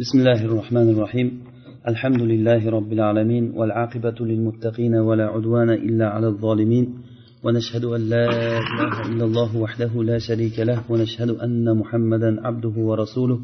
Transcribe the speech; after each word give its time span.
بسم 0.00 0.18
الله 0.18 0.44
الرحمن 0.44 0.88
الرحيم. 0.90 1.28
الحمد 1.88 2.22
لله 2.22 2.70
رب 2.70 2.92
العالمين 2.92 3.44
والعاقبة 3.58 4.18
للمتقين 4.20 4.94
ولا 4.94 5.26
عدوان 5.34 5.70
إلا 5.70 6.06
على 6.14 6.26
الظالمين. 6.26 6.86
ونشهد 7.44 7.84
أن 7.84 8.00
لا 8.14 8.26
إله 8.28 8.94
إلا 9.08 9.24
الله 9.24 9.56
وحده 9.56 9.92
لا 10.10 10.18
شريك 10.18 10.56
له 10.58 10.78
ونشهد 10.90 11.30
أن 11.30 11.76
محمدا 11.80 12.46
عبده 12.46 12.76
ورسوله 12.88 13.38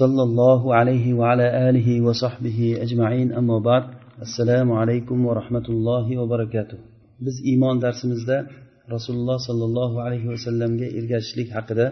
صلى 0.00 0.22
الله 0.22 0.74
عليه 0.74 1.14
وعلى 1.14 1.46
آله 1.68 1.88
وصحبه 2.06 2.58
أجمعين. 2.84 3.32
أما 3.32 3.58
بعد 3.58 3.84
السلام 4.26 4.72
عليكم 4.72 5.26
ورحمة 5.26 5.66
الله 5.68 6.06
وبركاته. 6.20 6.78
Biz 7.20 7.36
iymon 7.50 7.80
darsimizda 7.80 8.46
rasululloh 8.94 9.38
sollallohu 9.48 9.96
alayhi 10.06 10.28
vasallamga 10.32 10.86
ergashishlik 10.98 11.48
haqida 11.56 11.86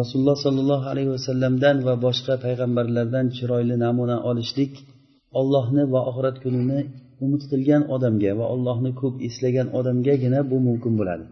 rasululloh 0.00 0.36
sollallohu 0.44 0.86
alayhi 0.92 1.10
vasallamdan 1.16 1.76
va 1.86 1.94
boshqa 2.06 2.34
payg'ambarlardan 2.44 3.26
chiroyli 3.36 3.76
namuna 3.84 4.16
olishlik 4.30 4.72
ollohni 5.40 5.84
va 5.92 6.00
oxirat 6.10 6.36
kunini 6.44 6.80
umid 7.24 7.42
qilgan 7.50 7.82
odamga 7.94 8.32
va 8.40 8.46
allohni 8.54 8.90
ko'p 9.00 9.14
eslagan 9.28 9.68
odamgagina 9.78 10.40
bu 10.50 10.56
mumkin 10.66 10.92
bo'ladi. 11.00 11.24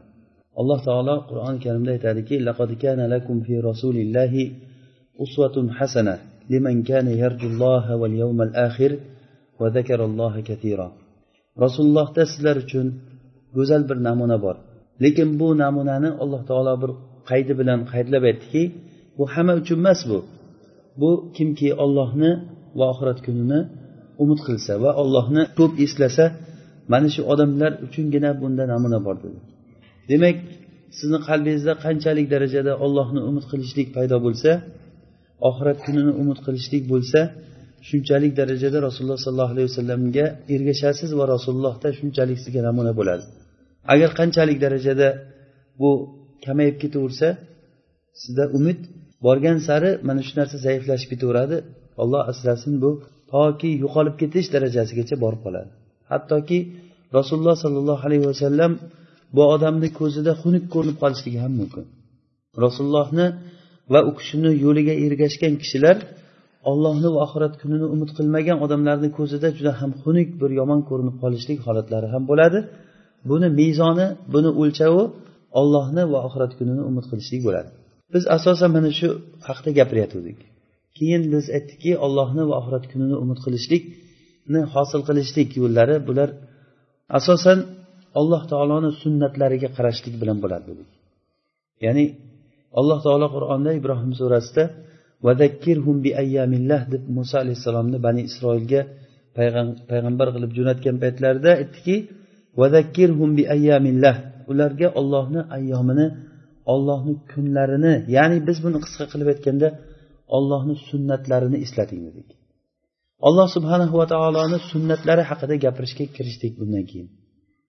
Alloh 0.61 0.79
taolo 0.89 1.17
qur'oni 1.31 1.59
karimda 1.65 1.91
aytadiki 1.97 2.35
laqad 2.49 2.71
kana 2.83 3.05
lakum 3.15 3.37
fi 3.47 3.55
rasulillahi 3.69 4.43
uswatun 5.25 5.67
hasana 5.79 6.15
liman 6.53 6.77
kana 6.89 7.13
yarjulloha 7.23 7.93
wal 8.01 8.15
yawmal 8.23 8.53
akhir 8.67 8.91
va 9.61 9.67
zakaralloha 9.77 10.41
katira 10.49 10.87
rasulullohda 11.65 12.23
sizlar 12.33 12.57
uchun 12.65 12.87
go'zal 13.57 13.83
bir 13.89 13.99
namuna 14.09 14.37
bor. 14.45 14.57
Lekin 15.05 15.29
bu 15.41 15.49
namunani 15.63 16.11
alloh 16.23 16.43
taolo 16.51 16.75
bir 16.83 16.91
qaydi 17.29 17.53
bilan 17.61 17.81
qaydlab 17.93 18.23
aytdiki 18.31 18.63
bu 19.19 19.25
hamma 19.35 19.55
uchun 19.63 19.79
emas 19.83 20.01
bu. 20.11 20.19
Bu 21.01 21.11
kimki 21.37 21.69
ollohni 21.85 22.31
va 22.79 22.85
oxirat 22.93 23.19
kunini 23.27 23.61
umid 24.23 24.41
qilsa 24.47 24.73
va 24.85 24.91
ollohni 25.03 25.43
ko'p 25.59 25.73
eslasa 25.85 26.25
mana 26.93 27.09
shu 27.15 27.23
odamlar 27.33 27.73
uchungina 27.87 28.31
bunda 28.41 28.65
namuna 28.73 28.99
bor 29.07 29.17
dedi. 29.25 29.39
Demak 30.11 30.37
sizni 30.99 31.19
qalbingizda 31.29 31.73
qanchalik 31.85 32.27
darajada 32.35 32.73
ollohni 32.85 33.21
umid 33.29 33.45
qilishlik 33.51 33.89
paydo 33.97 34.17
bo'lsa 34.27 34.51
oxirat 35.49 35.79
kunini 35.87 36.13
umid 36.23 36.39
qilishlik 36.47 36.85
bo'lsa 36.93 37.21
shunchalik 37.89 38.33
darajada 38.41 38.79
rasululloh 38.87 39.21
sollallohu 39.25 39.53
alayhi 39.55 39.69
vasallamga 39.71 40.25
ergashasiz 40.55 41.11
va 41.19 41.25
rasulullohda 41.35 41.89
shunchalik 41.99 42.39
sizga 42.45 42.61
namuna 42.69 42.93
bo'ladi. 42.99 43.25
Agar 43.95 44.11
qanchalik 44.21 44.59
darajada 44.65 45.09
bu 45.81 45.91
kamayib 46.47 46.77
ketaversa 46.83 47.29
sizda 48.21 48.45
umid 48.59 48.81
borgan 49.27 49.59
sari 49.69 49.91
mana 50.09 50.21
shu 50.27 50.33
narsa 50.41 50.57
zaiflashib 50.67 51.09
ketaveradi. 51.13 51.57
Olloh 52.03 52.23
asrasin 52.31 52.75
bu 52.83 52.91
toki 53.33 53.71
yo'qolib 53.85 54.15
ketish 54.23 54.49
darajasigacha 54.55 55.17
borib 55.25 55.41
qoladi. 55.47 55.71
Hattoki 56.11 56.59
rasululloh 57.19 57.57
sollallohu 57.65 58.03
alayhi 58.09 58.25
vasallam 58.33 58.73
bu 59.37 59.43
odamni 59.55 59.89
ko'zida 60.01 60.33
xunuk 60.43 60.65
ko'rinib 60.75 60.97
qolishligi 61.03 61.39
ham 61.45 61.53
mumkin. 61.61 61.85
Rasulullohni 62.65 63.27
va 63.93 64.01
u 64.09 64.11
kishini 64.19 64.51
yo'liga 64.65 64.95
ergashgan 65.07 65.55
kishilar 65.63 65.97
ollohni 66.71 67.09
va 67.15 67.19
oxirat 67.27 67.55
kunini 67.61 67.87
umid 67.95 68.11
qilmagan 68.19 68.59
odamlarni 68.65 69.09
ko'zida 69.19 69.49
juda 69.59 69.73
ham 69.81 69.91
xunuk 70.03 70.29
bir 70.41 70.51
yomon 70.61 70.81
ko'rinib 70.89 71.17
qolishlik 71.23 71.59
holatlari 71.67 72.09
ham 72.15 72.23
bo'ladi. 72.31 72.59
Buni 73.31 73.49
mezoni 73.61 74.07
buni 74.35 74.51
o'lchovi 74.63 75.05
ollohni 75.61 76.03
va 76.13 76.19
oxirat 76.27 76.53
kunini 76.59 76.83
umid 76.91 77.05
qilishlik 77.11 77.41
bo'ladi. 77.47 77.71
Biz 78.15 78.25
asosan 78.37 78.71
mana 78.77 78.91
shu 78.99 79.09
haqida 79.47 79.71
gapirayotgandik 79.79 80.39
keyin 80.99 81.23
biz 81.33 81.45
aytdikki 81.57 81.93
ollohni 82.07 82.43
va 82.51 82.55
oxirat 82.61 82.85
kunini 82.93 83.17
umid 83.25 83.39
qilishlikni 83.45 84.61
hosil 84.75 85.01
qilishlik 85.09 85.51
yo'llari 85.61 85.97
bular 86.09 86.29
asosan 87.19 87.59
alloh 88.21 88.43
taoloni 88.53 88.91
sunnatlariga 89.03 89.69
qarashlik 89.77 90.15
bilan 90.23 90.39
bo'ladi 90.45 90.65
dedik. 90.71 90.89
Ya'ni 91.85 92.05
alloh 92.81 92.99
taolo 93.07 93.27
qur'onda 93.37 93.71
ibrohim 93.81 94.13
surasida 94.21 94.65
vadakkirhum 95.27 95.97
bi 96.05 96.11
ayyamillah 96.23 96.81
deb 96.93 97.03
muso 97.17 97.37
alayhissalomni 97.45 97.99
bani 98.07 98.23
isroilga 98.29 98.81
payg'ambar 99.91 100.29
qilib 100.35 100.51
jo'natgan 100.59 100.97
paytlarida 101.03 101.51
aytdiki 101.61 101.97
vadakkirhum 102.61 103.31
bi 103.39 103.45
ayyamillah 103.55 104.15
ularga 104.51 104.89
ollohni 105.01 105.41
ayyomini 105.57 106.07
ollohni 106.73 107.15
kunlarini 107.33 107.95
ya'ni 108.17 108.37
biz 108.49 108.59
buni 108.65 108.79
qisqa 108.85 109.05
qilib 109.13 109.29
aytganda 109.35 109.69
ollohni 110.37 110.75
sunnatlarini 110.89 111.59
eslating 111.65 112.01
dedik. 112.09 112.29
Alloh 113.29 113.49
subhanahu 113.57 113.95
va 114.01 114.07
taoloni 114.13 114.59
sunnatlari 114.71 115.23
haqida 115.31 115.55
gapirishga 115.65 116.05
kirishdik 116.17 116.53
bundan 116.61 116.85
keyin. 116.91 117.09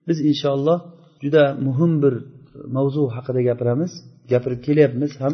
Biz 0.08 0.18
inshaalloh 0.30 0.78
juda 1.24 1.44
muhim 1.68 1.92
bir 2.04 2.14
mavzu 2.76 3.04
haqida 3.16 3.42
gapiramiz 3.50 3.92
gapirib 4.32 4.60
kelyapmiz 4.68 5.12
ham. 5.24 5.34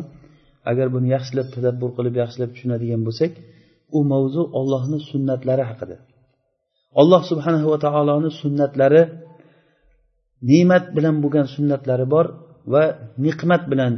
Agar 0.71 0.87
buni 0.95 1.07
yaxshilab 1.15 1.47
tadabbur 1.55 1.89
qilib 1.97 2.15
yaxshilab 2.23 2.49
tushunadigan 2.55 3.01
bo'lsak 3.07 3.31
u 3.97 3.99
mavzu 4.13 4.41
ollohni 4.59 4.99
sunnatlari 5.11 5.63
haqida. 5.71 5.97
Alloh 7.01 7.21
subhanahu 7.31 7.67
va 7.73 7.77
taoloni 7.85 8.29
sunnatlari 8.41 9.01
ne'mat 10.49 10.85
bilan 10.95 11.15
bo'lgan 11.23 11.47
sunnatlari 11.55 12.05
bor 12.13 12.25
va 12.73 12.83
niqmat 13.25 13.63
bilan 13.71 13.93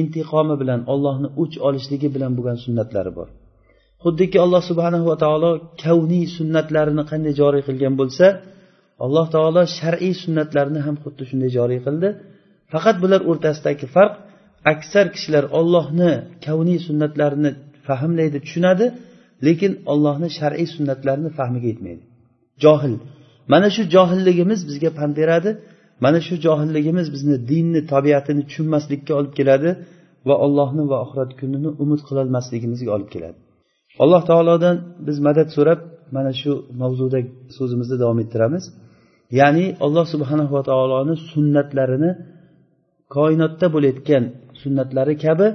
intiqomi 0.00 0.54
bilan 0.62 0.80
ollohni 0.92 1.28
o'ch 1.42 1.56
olishligi 1.68 2.08
bilan 2.14 2.32
bo'lgan 2.36 2.58
sunnatlari 2.64 3.12
bor. 3.18 3.28
Xuddiki 4.02 4.38
alloh 4.44 4.62
subhanahu 4.70 5.06
va 5.10 5.16
taolo 5.24 5.50
kavniy 5.84 6.24
sunnatlarini 6.36 7.02
qanday 7.10 7.32
joriy 7.40 7.62
qilgan 7.68 7.94
bo'lsa 8.00 8.26
alloh 9.04 9.26
taolo 9.34 9.62
shar'iy 9.78 10.14
sunnatlarni 10.24 10.80
ham 10.86 10.96
xuddi 11.02 11.22
shunday 11.30 11.50
joriy 11.58 11.80
qildi. 11.86 12.08
Faqat 12.72 12.96
bular 13.02 13.20
o'rtasidagi 13.30 13.86
farq 13.96 14.14
aksar 14.72 15.06
kishilar 15.14 15.44
ollohni 15.58 16.10
kavniy 16.46 16.78
sunnatlarini 16.88 17.50
fahmlaydi 17.86 18.38
tushunadi 18.44 18.86
lekin 19.46 19.72
ollohni 19.92 20.28
shar'iy 20.38 20.68
sunnatlarini 20.76 21.30
fahmiga 21.38 21.68
yetmaydi. 21.72 22.02
Johil 22.64 22.94
mana 23.52 23.68
shu 23.74 23.82
johilligimiz 23.94 24.60
bizga 24.68 24.90
pand 24.98 25.14
beradi. 25.20 25.50
Mana 26.04 26.20
shu 26.26 26.34
johilligimiz 26.46 27.06
bizni 27.14 27.36
dinni 27.50 27.80
tabiatini 27.92 28.42
tushunmaslikka 28.48 29.12
olib 29.20 29.32
keladi 29.38 29.70
va 30.28 30.34
allohni 30.44 30.84
va 30.90 30.96
oxirat 31.04 31.30
kunini 31.40 31.68
umid 31.82 32.00
qilolmasligimizga 32.08 32.90
olib 32.96 33.08
keladi. 33.14 33.38
Alloh 34.02 34.22
taolodan 34.30 34.76
biz 35.06 35.16
madad 35.26 35.48
so'rab 35.56 35.80
mana 36.16 36.32
shu 36.40 36.52
mavzuda 36.82 37.18
so'zimizni 37.56 37.96
davom 38.02 38.18
ettiramiz. 38.24 38.64
Ya'ni 39.40 39.66
alloh 39.86 40.06
subhanahu 40.14 40.52
va 40.56 40.62
taoloni 40.70 41.14
sunnatlarini 41.32 42.10
koinotda 43.16 43.66
bo'layotgan 43.74 44.24
sunnatlari 44.62 45.14
kabi 45.24 45.46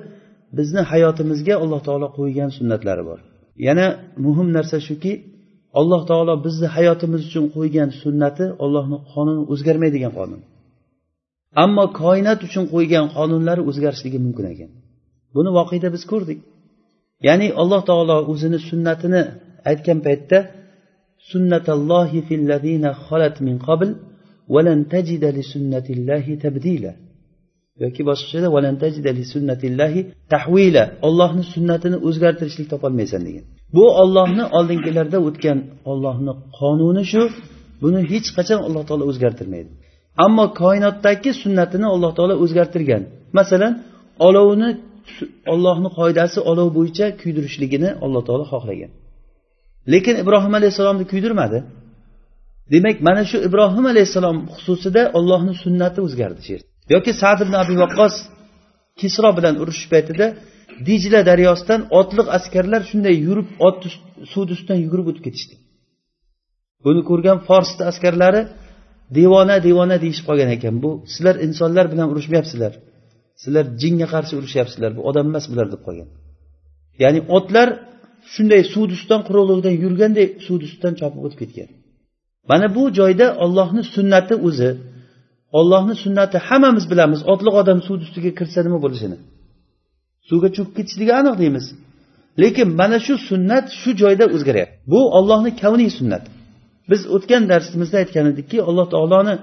bizni 0.58 0.82
hayotimizga 0.92 1.54
alloh 1.64 1.82
taolo 1.88 2.08
qo'ygan 2.18 2.50
sunnatlari 2.58 3.04
bor. 3.10 3.20
Yana 3.68 3.88
muhim 4.26 4.48
narsa 4.58 4.78
shuki 4.88 5.12
alloh 5.80 6.02
taolo 6.10 6.34
bizni 6.46 6.68
hayotimiz 6.76 7.22
uchun 7.30 7.46
qo'ygan 7.56 7.90
sunnati 8.02 8.46
ollohni 8.64 8.98
qonuni 9.14 9.44
o'zgarmaydigan 9.54 10.14
qonun. 10.20 10.42
Ammo 11.64 11.86
koinot 12.02 12.40
uchun 12.48 12.66
qo'ygan 12.74 13.06
qonunlari 13.18 13.62
o'zgarishligi 13.70 14.20
mumkin 14.26 14.46
ekan. 14.54 14.70
Buni 15.36 15.50
voqeda 15.58 15.88
biz 15.96 16.04
ko'rdik. 16.12 16.40
Ya'ni 17.28 17.48
alloh 17.62 17.82
taolo 17.90 18.18
o'zini 18.32 18.60
sunnatini 18.70 19.22
aytgan 19.70 20.00
paytda 20.08 20.38
sunnatallohi 21.32 22.20
fillazina 22.28 22.90
xolat 23.06 23.36
min 23.48 23.56
qabl 23.68 23.90
valan 24.54 24.80
tajida 24.94 25.30
li 25.38 25.44
sunnatillahi 25.54 26.34
tabdila. 26.44 26.92
Yoki 27.84 28.02
boshqachada 28.10 28.48
valan 28.56 28.76
tajida 28.84 29.12
li 29.18 29.24
sunnatillahi 29.34 30.02
tahvila 30.34 30.84
ollohni 31.08 31.44
sunnatini 31.54 31.98
o'zgartirishlik 32.08 32.68
topolmaysan 32.74 33.22
degan. 33.28 33.46
Bu 33.76 33.86
ollohni 34.02 34.44
oldingilarda 34.58 35.18
o'tgan 35.28 35.60
ollohni 35.92 36.34
qonuni 36.60 37.04
shu. 37.12 37.24
Buni 37.82 38.00
hech 38.12 38.28
qachon 38.38 38.60
alloh 38.68 38.84
taolo 38.90 39.04
o'zgartirmaydi. 39.12 39.72
Ammo 40.26 40.46
koinotdagi 40.62 41.32
sunnatini 41.44 41.88
alloh 41.96 42.12
taolo 42.18 42.36
o'zgartirgan. 42.44 43.04
Masalan 43.38 43.74
olovni 44.28 44.70
ollohni 45.54 45.90
qoidasi 46.00 46.40
olov 46.52 46.68
bo'yicha 46.78 47.06
kuydirishligini 47.22 47.90
alloh 48.06 48.22
taolo 48.28 48.46
xohlagan. 48.54 48.92
Lekin 49.94 50.16
ibrohim 50.24 50.54
alayhissalomni 50.60 51.06
kuydirmadi. 51.12 51.60
Demak 52.74 52.98
mana 53.08 53.24
shu 53.30 53.38
ibrohim 53.48 53.86
alayhissalom 53.92 54.38
xususida 54.56 55.02
ollohni 55.18 55.54
sunnati 55.64 56.00
o'zgardi 56.06 56.42
shu 56.48 56.56
yoki 56.94 57.12
sad 57.22 57.40
ibn 57.46 57.54
abi 57.64 57.74
vaqqos 57.84 58.16
kisro 59.00 59.30
bilan 59.38 59.56
urushish 59.62 59.88
paytida 59.94 60.26
dijla 60.90 61.20
daryosidan 61.30 61.82
otliq 62.00 62.28
askarlar 62.38 62.82
shunday 62.90 63.16
yurib 63.28 63.48
ot 63.68 63.80
suvni 64.32 64.52
ustidan 64.56 64.80
yugurib 64.86 65.08
o'tib 65.12 65.24
ketishdi. 65.28 65.56
Buni 66.86 67.02
ko'rgan 67.10 67.38
forsni 67.48 67.84
askarlari 67.92 68.42
devona 69.18 69.56
devona 69.68 69.98
deyishib 70.04 70.26
qolgan 70.30 70.50
ekan. 70.58 70.74
Bu 70.84 70.92
sizlar 71.14 71.36
insonlar 71.46 71.86
bilan 71.94 72.08
urushmayapsizlar. 72.14 72.74
Sizlar 73.42 73.66
jinga 73.82 74.08
qarshi 74.14 74.34
urushyapsizlar 74.40 74.92
bu 74.98 75.02
odam 75.10 75.26
emas 75.32 75.46
bular 75.52 75.68
deb 75.74 75.82
qolgan. 75.88 76.10
Ya'ni 77.04 77.20
otlar 77.38 77.68
shunday 78.34 78.62
suvni 78.74 78.94
ustidan 78.98 79.22
quruqligidan 79.28 79.76
yurganday 79.84 80.28
suvni 80.46 80.64
ustidan 80.70 80.94
chopib 81.00 81.22
o'tib 81.26 81.40
ketgan. 81.44 81.70
Mana 82.50 82.68
bu 82.76 82.84
joyda 83.00 83.28
ollohni 83.44 83.84
sunnati 83.96 84.36
o'zi 84.48 84.70
ollohni 85.60 85.96
sunnati 86.04 86.38
hammamiz 86.48 86.86
bilamiz 86.92 87.20
otliq 87.34 87.54
odam 87.62 87.80
suvni 87.88 88.04
ustiga 88.08 88.32
kirsa 88.40 88.60
nima 88.68 88.80
bo'lishini. 88.86 89.18
Suvga 90.30 90.50
cho'kib 90.56 90.74
ketishligi 90.78 91.14
aniq 91.22 91.36
deymiz. 91.42 91.66
Lekin 92.42 92.68
mana 92.80 92.98
shu 93.06 93.14
sunnat 93.30 93.66
shu 93.82 93.90
joyda 94.02 94.26
o'zgaryapti. 94.36 94.76
Bu 94.92 95.00
ollohni 95.18 95.52
kavniy 95.62 95.92
sunnati. 96.00 96.30
Biz 96.92 97.02
o'tgan 97.16 97.44
darsimizda 97.52 97.98
aytgan 98.04 98.26
edikki 98.34 98.58
alloh 98.70 98.88
taoloni 98.94 99.36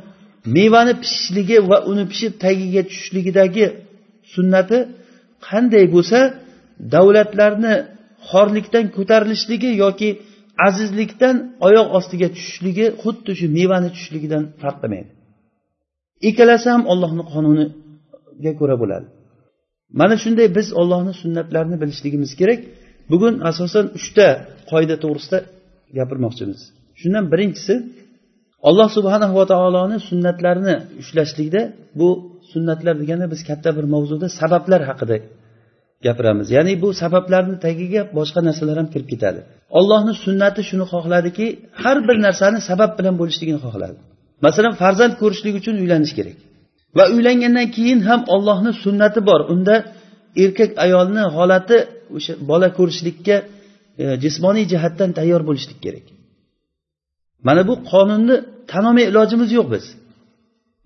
mevani 0.57 0.95
pishishligi 1.03 1.57
va 1.71 1.79
uni 1.91 2.05
pishib 2.11 2.33
tagiga 2.45 2.83
tushishligidagi 2.89 3.67
sunnati 4.35 4.79
qanday 5.49 5.85
bo'lsa 5.95 6.19
davlatlarni 6.95 7.75
xorlikdan 8.31 8.85
ko'tarilishligi 8.97 9.71
yoki 9.85 10.09
azizlikdan 10.69 11.37
oyoq 11.67 11.89
ostiga 11.99 12.29
tushishligi 12.37 12.87
xuddi 13.03 13.33
shu 13.39 13.47
mevani 13.59 13.89
tushishligidan 13.95 14.43
farq 14.63 14.79
qilmaydi 14.83 15.11
ikkalasi 16.29 16.67
ham 16.75 16.83
ollohni 16.93 17.25
qonuniga 17.33 18.53
ko'ra 18.61 18.77
bo'ladi. 18.83 19.07
Mana 20.01 20.15
shunday 20.23 20.49
biz 20.59 20.69
ollohni 20.81 21.13
sunnatlarini 21.23 21.77
bilishligimiz 21.83 22.31
kerak. 22.41 22.61
Bugun 23.13 23.35
asosan 23.51 23.87
uchta 23.99 24.27
qoida 24.71 24.97
to'g'risida 25.05 25.39
gapirmoqchimiz. 25.99 26.61
Shundan 27.01 27.25
birinchisi 27.33 27.75
alloh 28.69 28.89
subhanahu 28.97 29.35
va 29.41 29.45
taoloni 29.53 29.97
sunnatlarini 30.09 30.75
ushlashlikda 31.03 31.63
bu 32.01 32.09
sunnatlar 32.53 32.95
deganda 33.03 33.27
biz 33.33 33.41
katta 33.49 33.71
bir 33.77 33.85
mavzuda 33.95 34.27
sabablar 34.41 34.81
haqida 34.91 35.17
gapiramiz. 36.07 36.47
Ya'ni 36.57 36.75
bu 36.83 36.89
sabablarni 37.03 37.57
tagiga 37.67 38.03
boshqa 38.19 38.41
narsalar 38.49 38.77
ham 38.81 38.89
kirib 38.95 39.09
ketadi. 39.13 39.41
Ollohni 39.79 40.15
sunnati 40.25 40.61
shuni 40.71 40.85
xohladiki 40.93 41.47
har 41.83 41.97
bir 42.09 42.17
narsani 42.27 42.59
sabab 42.71 42.91
bilan 42.99 43.15
bo'lishligini 43.21 43.61
xohladi. 43.67 43.99
Masalan 44.47 44.75
farzand 44.83 45.15
ko'rishlik 45.23 45.55
uchun 45.61 45.75
uylanish 45.83 46.15
kerak. 46.19 46.39
Va 46.97 47.05
uylangandan 47.15 47.69
keyin 47.77 48.01
ham 48.09 48.21
ollohni 48.35 48.73
sunnati 48.85 49.21
bor. 49.29 49.41
Unda 49.53 49.75
erkak 50.45 50.71
ayolni 50.85 51.23
holati 51.37 51.77
o'sha 52.17 52.33
bola 52.51 52.69
ko'rishlikka 52.79 53.37
e, 54.03 54.05
jismoniy 54.23 54.65
jihatdan 54.73 55.11
tayyor 55.19 55.43
bo'lishlik 55.49 55.79
kerak. 55.85 56.07
Mana 57.47 57.63
bu 57.69 57.75
qonunni 57.91 58.37
tan 58.71 58.85
olmay 58.89 59.05
ilojimiz 59.11 59.51
yo'q 59.59 59.69
biz. 59.75 59.85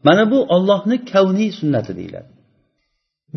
Mana 0.07 0.25
bu 0.33 0.39
ollohni 0.55 0.97
kavniy 1.13 1.51
sunnati 1.61 1.93
deyiladi. 1.99 2.31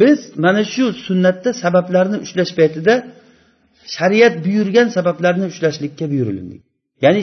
Biz 0.02 0.20
mana 0.44 0.62
shu 0.74 0.86
sunnatda 1.08 1.50
sabablarni 1.64 2.18
ushlash 2.26 2.52
paytida 2.60 2.94
shariat 3.96 4.36
buyurgan 4.46 4.88
sabablarni 4.98 5.46
ushlashlikka 5.52 6.06
buyurildik. 6.12 6.62
Ya'ni 7.04 7.22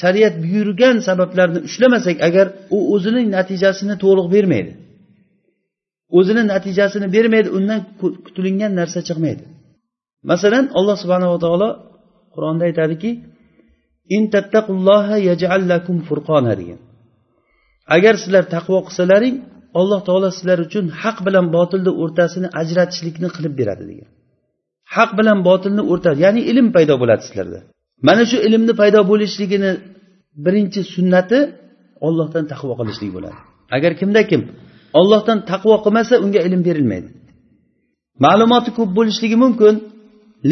shariat 0.00 0.34
buyurgan 0.44 0.96
sabablarni 1.08 1.58
ushlamasak 1.68 2.16
agar 2.28 2.46
u 2.76 2.78
o'zining 2.94 3.26
natijasini 3.36 3.94
to'liq 4.04 4.26
bermaydi. 4.34 4.72
O'zini 6.18 6.42
natijasini 6.52 7.06
bermaydi 7.16 7.48
undan 7.58 7.80
kutilingan 8.26 8.72
narsa 8.80 9.00
chiqmaydi. 9.08 9.44
Masalan 10.30 10.64
alloh 10.78 10.96
subhanava 11.02 11.36
taolo 11.44 11.68
qur'onda 12.34 12.62
aytadiki 12.68 13.10
degan. 16.60 16.80
Agar 17.96 18.14
sizlar 18.22 18.44
taqvo 18.54 18.78
qilsalaring 18.86 19.36
alloh 19.80 20.00
taolo 20.08 20.28
sizlar 20.36 20.58
uchun 20.66 20.84
haq 21.02 21.18
bilan 21.26 21.46
botilni 21.56 21.92
o'rtasini 22.02 22.48
ajratishlikni 22.60 23.28
qilib 23.36 23.54
beradi 23.60 23.84
degan. 23.90 24.10
Haq 24.96 25.10
bilan 25.18 25.38
botilni 25.48 25.82
o'rta 25.92 26.10
ya'ni 26.24 26.40
ilm 26.50 26.66
paydo 26.76 26.94
bo'ladi 27.02 27.22
sizlarda. 27.28 27.60
Mana 28.06 28.22
shu 28.30 28.36
ilmni 28.46 28.72
paydo 28.80 29.00
bo'lishligini 29.10 29.70
birinchi 30.44 30.80
sunnati 30.94 31.38
ollohdan 32.06 32.44
taqvo 32.52 32.72
qilishlik 32.80 33.10
bo'ladi. 33.16 33.38
Agar 33.76 33.92
kimda 34.00 34.22
kim 34.30 34.42
ollohdan 35.00 35.38
taqvo 35.50 35.76
qilmasa 35.84 36.14
unga 36.24 36.40
ilm 36.46 36.60
berilmaydi. 36.68 37.08
Ma'lumoti 38.24 38.70
ko'p 38.78 38.90
bo'lishligi 38.98 39.36
mumkin 39.44 39.74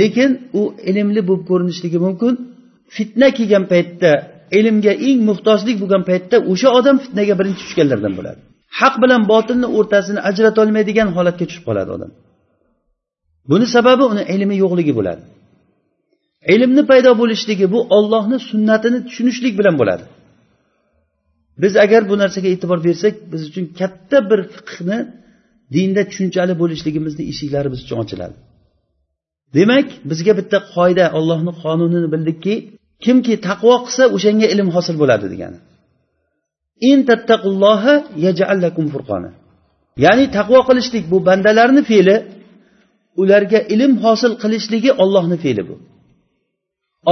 lekin 0.00 0.30
u 0.60 0.62
ilmli 0.90 1.20
bo'lib 1.28 1.44
ko'rinishligi 1.50 1.98
mumkin. 2.06 2.32
Fitna 2.96 3.28
kelgan 3.38 3.64
paytda 3.72 4.10
ilmga 4.58 4.92
eng 5.08 5.20
muhtojlik 5.28 5.76
bo'lgan 5.82 6.02
paytda 6.10 6.36
o'sha 6.52 6.68
odam 6.78 6.96
fitnaga 7.04 7.34
birinchi 7.40 7.62
tushganlardan 7.64 8.12
bo'ladi. 8.18 8.40
Haq 8.80 8.94
bilan 9.02 9.22
botilni 9.32 9.68
o'rtasini 9.78 10.20
ajratolmaydigan 10.30 11.08
holatga 11.16 11.44
tushib 11.48 11.64
qoladi 11.68 11.90
odam. 11.96 12.10
Buni 13.50 13.66
sababi 13.74 14.04
uni 14.12 14.22
ilmi 14.34 14.56
yo'qligi 14.62 14.92
bo'ladi. 14.98 15.22
Ilmni 16.54 16.82
paydo 16.90 17.10
bo'lishligi 17.20 17.66
bu 17.74 17.80
ollohni 17.96 18.38
sunnatini 18.50 18.98
tushunishlik 19.08 19.54
bilan 19.60 19.74
bo'ladi. 19.80 20.04
Biz 21.62 21.72
agar 21.84 22.02
bu 22.10 22.14
narsaga 22.22 22.48
e'tibor 22.54 22.78
bersak 22.86 23.14
biz 23.32 23.40
uchun 23.48 23.64
katta 23.80 24.18
bir 24.30 24.40
fiqhni 24.54 24.98
dinda 25.74 26.02
tushunchali 26.10 26.54
bo'lishligimizni 26.62 27.22
eshiklari 27.32 27.68
biz 27.72 27.80
uchun 27.84 27.98
ochiladi. 28.04 28.36
Demak 29.56 29.88
bizga 30.10 30.32
bitta 30.40 30.58
qoida 30.74 31.04
ollohni 31.18 31.52
qonunini 31.62 32.08
bildikki 32.14 32.54
kimki 33.04 33.34
taqvo 33.48 33.74
qilsa 33.84 34.04
o'shanga 34.16 34.46
ilm 34.54 34.68
hosil 34.76 34.96
bo'ladi 35.02 35.26
degani. 35.32 35.58
In 36.90 36.98
furqona 38.94 39.30
ya'ni 40.04 40.24
taqvo 40.38 40.60
qilishlik 40.68 41.04
bu 41.12 41.18
bandalarni 41.28 41.82
fe'li 41.90 42.16
ularga 43.22 43.60
ilm 43.74 43.92
hosil 44.04 44.32
qilishligi 44.42 44.90
ollohni 45.02 45.36
fe'li 45.44 45.62
bu. 45.68 45.76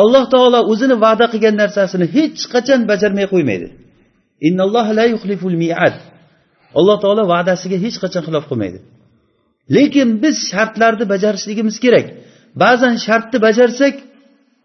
Alloh 0.00 0.25
taolo 0.35 0.61
o'zini 0.73 0.96
va'da 1.05 1.26
qilgan 1.32 1.55
narsasini 1.62 2.06
hech 2.17 2.41
qachon 2.55 2.81
bajarmay 2.91 3.26
qo'ymaydi. 3.32 3.67
Alloh 6.79 6.96
taolo 7.05 7.23
va'dasiga 7.35 7.76
hech 7.85 7.96
qachon 8.02 8.23
xilof 8.26 8.44
qilmaydi. 8.50 8.79
Lekin 9.76 10.08
biz 10.23 10.37
shartlarni 10.50 11.05
bajarishligimiz 11.12 11.76
kerak. 11.85 12.06
Ba'zan 12.62 12.94
shartni 13.06 13.38
bajarsak 13.46 13.94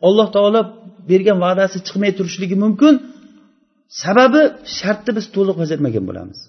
alloh 0.08 0.28
taolo 0.36 0.62
bergan 1.10 1.38
va'dasi 1.46 1.78
chiqmay 1.88 2.12
turishligi 2.18 2.56
mumkin. 2.64 2.94
Sababi 4.04 4.42
shartni 4.78 5.12
biz 5.18 5.26
to'liq 5.36 5.56
bajarmagan 5.62 6.04
bo'lamiz. 6.10 6.40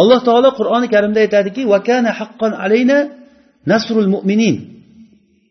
Alloh 0.00 0.20
taolo 0.28 0.48
qur'oni 0.58 0.86
karimda 0.94 1.18
aytadiki 1.24 1.62
vakana 1.74 2.10
haqqon 2.20 2.52
alayna 2.64 2.98
nasrul 3.72 4.08
mu'minin. 4.14 4.56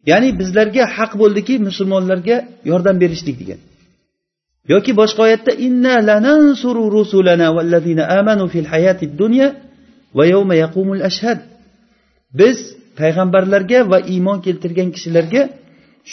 Ya'ni 0.10 0.30
bizlarga 0.40 0.84
haq 0.98 1.12
bo'ldiki 1.22 1.56
musulmonlarga 1.68 2.36
yordam 2.72 2.96
berishlik 3.04 3.38
degan. 3.42 3.60
Yoki 4.74 4.92
boshqa 5.02 5.22
oyatda 5.28 5.52
inna 5.68 5.96
lanansuru 6.10 6.84
rusulana 6.98 7.48
vallazina 7.58 8.04
amanu 8.20 8.46
fil 8.54 8.68
hayatid 8.74 9.12
dunya 9.22 9.48
va 10.18 10.24
yawma 10.34 10.56
yaqumul 10.64 11.02
ashhad. 11.10 11.40
Biz 12.40 12.58
payg'ambarlarga 13.00 13.80
va 13.92 13.98
iymon 14.14 14.38
keltirgan 14.46 14.90
kishilarga 14.96 15.42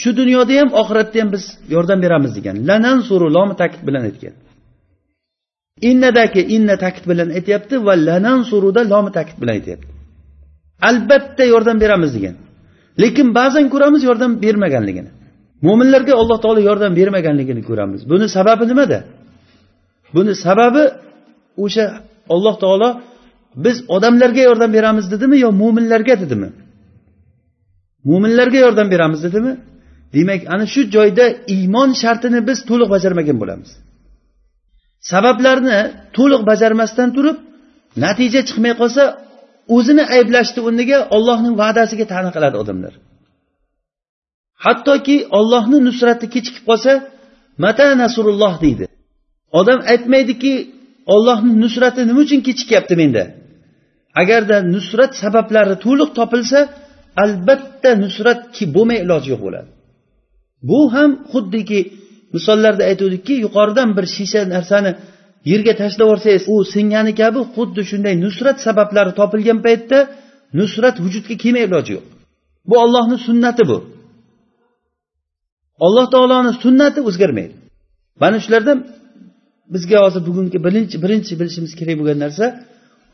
shu 0.01 0.11
dunyoda 0.21 0.55
ham 0.61 0.69
oxiratda 0.81 1.17
ham 1.23 1.29
biz 1.35 1.45
yordam 1.75 1.99
beramiz 2.05 2.33
degan. 2.39 2.57
Lanansuru 2.69 3.27
lomi 3.37 3.55
ta'kid 3.61 3.83
bilan 3.89 4.03
aytgan. 4.11 4.35
Innadagi 5.91 6.43
inna 6.57 6.75
ta'kid 6.85 7.05
bilan 7.11 7.29
aytyapti 7.39 7.75
va 7.87 7.95
lanansuruda 8.09 8.83
lomi 8.93 9.11
ta'kid 9.17 9.37
bilan 9.43 9.55
aytyapti. 9.59 9.89
Albatta 10.89 11.45
yordam 11.53 11.77
beramiz 11.85 12.11
degan. 12.17 12.35
Lekin 13.03 13.29
ba'zan 13.39 13.67
ko'ramiz 13.73 14.03
yordam 14.09 14.33
bermaganligini. 14.45 15.11
Mo'minlarga 15.67 16.13
alloh 16.23 16.39
taolo 16.45 16.61
yordam 16.69 16.93
bermaganligini 17.01 17.63
ko'ramiz. 17.69 18.01
Buni 18.11 18.27
sababi 18.37 18.65
nimada? 18.71 18.99
Buni 20.15 20.33
sababi 20.45 20.83
o'sha 21.65 21.85
alloh 22.35 22.55
taolo 22.63 22.89
biz 23.65 23.77
odamlarga 23.97 24.43
yordam 24.49 24.71
beramiz 24.77 25.05
dedimi 25.13 25.37
yo 25.45 25.51
mo'minlarga 25.63 26.15
dedimi? 26.23 26.49
Mo'minlarga 28.11 28.59
yordam 28.65 28.89
beramiz 28.95 29.21
dedimi? 29.27 29.53
Demak 30.15 30.41
ana 30.55 30.67
shu 30.73 30.81
joyda 30.95 31.25
iymon 31.55 31.91
shartini 32.03 32.41
biz 32.49 32.59
to'liq 32.69 32.89
bajarmagan 32.95 33.37
bo'lamiz. 33.43 33.71
Sabablarni 35.11 35.79
to'liq 36.17 36.43
bajarmasdan 36.51 37.09
turib 37.17 37.37
natija 38.05 38.41
chiqmay 38.49 38.75
qolsa 38.81 39.03
o'zini 39.77 40.05
ayblashni 40.17 40.61
o'rniga 40.69 40.99
ollohning 41.17 41.55
va'dasiga 41.63 42.07
ta'na 42.13 42.31
qiladi 42.37 42.57
odamlar. 42.63 42.93
Hattoki 44.65 45.17
ollohni 45.39 45.79
nusrati 45.89 46.27
kechikib 46.35 46.65
qolsa 46.71 46.93
mata 47.65 47.87
nasrulloh 48.03 48.55
deydi. 48.65 48.85
Odam 49.61 49.81
aytmaydiki 49.93 50.53
ollohni 51.15 51.53
nusrati 51.65 52.01
nima 52.09 52.21
uchun 52.27 52.41
kechikyapti 52.47 52.95
menda? 53.03 53.25
Agarda 54.23 54.57
nusrat 54.75 55.13
sabablari 55.23 55.75
to'liq 55.85 56.11
topilsa 56.19 56.59
albatta 57.25 57.91
nusrat 58.05 58.41
bo'lmay 58.77 58.99
iloji 59.05 59.29
yo'q 59.33 59.43
bo'ladi. 59.47 59.69
Bu 60.69 60.81
ham 60.95 61.11
xuddiki 61.33 61.81
misollarda 62.35 62.83
aytuvdikki 62.91 63.35
yuqoridan 63.45 63.89
bir 63.97 64.07
shisha 64.17 64.41
narsani 64.55 64.91
yerga 65.51 65.73
tashlab 65.81 66.07
yuborsangiz 66.07 66.45
u 66.53 66.55
singani 66.75 67.13
kabi 67.21 67.41
xuddi 67.55 67.83
shunday 67.91 68.15
nusrat 68.25 68.59
sabablari 68.67 69.13
topilgan 69.21 69.59
paytda 69.67 69.99
nusrat 70.59 70.97
vujudga 71.05 71.35
kelmay 71.43 71.65
iloji 71.69 71.91
yo'q. 71.97 72.07
Bu 72.69 72.75
ollohni 72.85 73.17
sunnati 73.27 73.63
bu. 73.71 73.79
Alloh 75.87 76.07
taoloni 76.15 76.53
sunnati 76.65 77.01
o'zgarmaydi. 77.09 77.55
Mana 78.23 78.39
shulardan 78.45 78.79
bizga 79.75 79.99
hozir 80.05 80.23
bugungi 80.29 80.59
birinchi 80.67 80.97
birinchi 81.05 81.33
bilishimiz 81.41 81.73
kerak 81.81 81.97
bo'lgan 82.01 82.19
narsa 82.25 82.45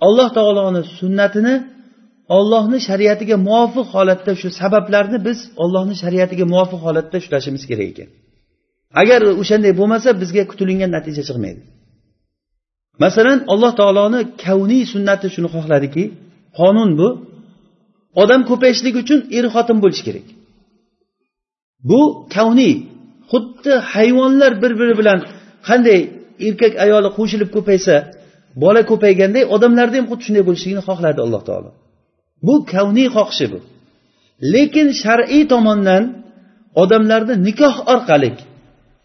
alloh 0.07 0.29
taoloni 0.37 0.83
sunnatini 1.01 1.55
ollohni 2.39 2.79
shariatiga 2.89 3.37
muvofiq 3.49 3.87
holatda 3.97 4.33
shu 4.41 4.49
sabablarni 4.61 5.19
biz 5.27 5.39
ollohni 5.63 5.95
shariatiga 6.03 6.45
muvofiq 6.53 6.81
holatda 6.87 7.17
ushlashimiz 7.23 7.63
kerak 7.71 7.89
ekan. 7.93 8.09
Agar 9.03 9.21
o'shanday 9.43 9.73
bo'lmasa 9.81 10.09
bizga 10.23 10.43
kutilingan 10.51 10.91
natija 10.97 11.23
chiqmaydi. 11.29 11.61
Masalan 13.03 13.39
alloh 13.53 13.73
taoloni 13.81 14.21
kavniy 14.45 14.85
sunnati 14.93 15.27
shuni 15.35 15.49
xohladiki 15.55 16.05
qonun 16.59 16.91
bu 17.01 17.09
odam 18.23 18.41
ko'payishlik 18.51 18.95
uchun 19.03 19.21
er 19.37 19.45
xotin 19.55 19.79
bo'lishi 19.83 20.03
kerak. 20.09 20.27
Bu 21.89 22.01
kavniy 22.35 22.75
xuddi 23.31 23.73
hayvonlar 23.93 24.53
bir 24.63 24.73
biri 24.81 24.95
bilan 25.01 25.19
qanday 25.69 26.01
erkak 26.47 26.73
ayoli 26.85 27.09
qo'shilib 27.19 27.51
ko'paysa 27.57 27.95
bola 28.63 28.83
ko'payganday 28.91 29.45
odamlarda 29.55 29.97
ham 29.99 30.07
xuddi 30.11 30.23
shunday 30.27 30.45
bo'lishligini 30.49 30.83
xohladi 30.89 31.21
alloh 31.27 31.43
taolo. 31.49 31.71
Bu 32.47 32.55
kavniy 32.73 33.09
xohishi 33.17 33.47
bu. 33.53 33.59
Lekin 34.55 34.89
shar'iy 35.03 35.43
tomondan 35.53 36.03
odamlarni 36.83 37.35
nikoh 37.49 37.75
orqali 37.95 38.31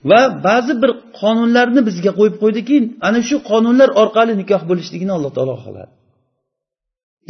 va 0.09 0.21
ba'zi 0.47 0.73
bir 0.81 0.91
qonunlarni 1.19 1.81
bizga 1.89 2.11
qo'yib 2.19 2.35
qo'ydiki 2.43 2.77
ana 3.07 3.19
shu 3.29 3.35
qonunlar 3.51 3.89
orqali 4.01 4.33
nikoh 4.41 4.61
bo'lishligini 4.69 5.11
alloh 5.17 5.31
taolo 5.37 5.55
xohladi 5.63 5.91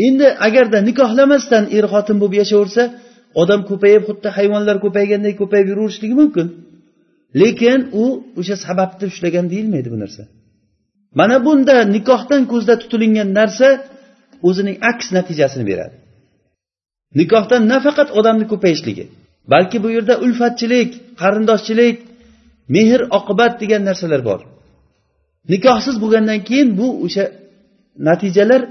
endi 0.08 0.28
agarda 0.48 0.80
nikohlamasdan 0.90 1.64
er 1.78 1.86
xotin 1.94 2.18
bo'lib 2.22 2.36
yashaversa 2.42 2.84
odam 3.42 3.62
ko'payib 3.70 4.04
xuddi 4.08 4.30
hayvonlar 4.38 4.78
ko'paygandek 4.86 5.36
ko'payib 5.42 5.68
yuraverishligi 5.72 6.16
mumkin. 6.22 6.48
Lekin 7.42 7.80
u 8.02 8.06
o'sha 8.40 8.56
sababni 8.66 9.06
ushlagan 9.12 9.46
deyilmaydi 9.54 9.90
bu 9.94 9.98
narsa. 10.04 10.24
Mana 11.20 11.38
bunda 11.46 11.76
nikohdan 11.96 12.42
ko'zda 12.52 12.74
tutilingan 12.82 13.30
narsa 13.40 13.68
o'zining 14.48 14.78
aks 14.92 15.06
natijasini 15.18 15.66
beradi. 15.72 15.96
Nikohdan 17.20 17.62
nafaqat 17.74 18.10
odamni 18.20 18.46
ko'payishligi 18.52 19.06
balki 19.54 19.78
bu 19.84 19.90
yerda 19.96 20.16
ulfatchilik 20.26 20.90
qarindoshchilik 21.22 21.98
mehr 22.76 23.02
oqibat 23.18 23.54
degan 23.62 23.82
narsalar 23.90 24.22
bor. 24.30 24.40
Nikohsiz 25.52 25.96
bo'lgandan 26.04 26.40
keyin 26.50 26.70
bu 26.80 26.88
o'sha 27.06 27.26
natijalar 28.08 28.62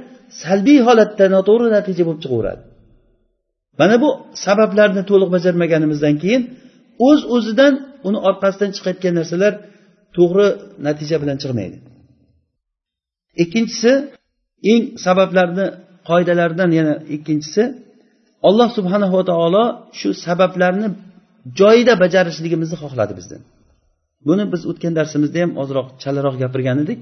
salbiy 0.43 0.81
holatda 0.87 1.25
noto'g'ri 1.37 1.69
natija 1.77 2.03
bo'lib 2.07 2.21
chiqaveradi. 2.25 2.63
Mana 3.81 3.97
bu 4.03 4.11
sabablarni 4.45 5.03
to'liq 5.11 5.31
bajarmaganimizdan 5.37 6.15
keyin 6.23 6.43
o'z 7.09 7.21
uz 7.25 7.31
o'zidan 7.35 7.75
uni 8.09 8.19
orqasidan 8.29 8.71
chiqayotgan 8.77 9.15
narsalar 9.21 9.53
to'g'ri 10.17 10.49
natija 10.87 11.17
bilan 11.23 11.37
chiqmaydi. 11.43 11.77
Ikkinchisi 13.43 13.93
eng 14.73 14.83
sabablarni 15.05 15.67
qoidalaridan 16.11 16.71
yana 16.79 16.95
ikkinchisi 17.17 17.63
alloh 18.49 18.69
subhanava 18.77 19.21
taolo 19.31 19.65
shu 19.99 20.09
sabablarni 20.27 20.89
joyida 21.61 21.95
bajarishligimizni 22.03 22.77
xohladi 22.83 23.15
bizdan. 23.21 23.41
buni 24.28 24.44
biz 24.54 24.62
o'tgan 24.72 24.94
darsimizda 25.00 25.40
ham 25.44 25.52
ozroq 25.62 25.88
chalaroq 26.04 26.36
gapirgan 26.44 26.78
edik 26.84 27.00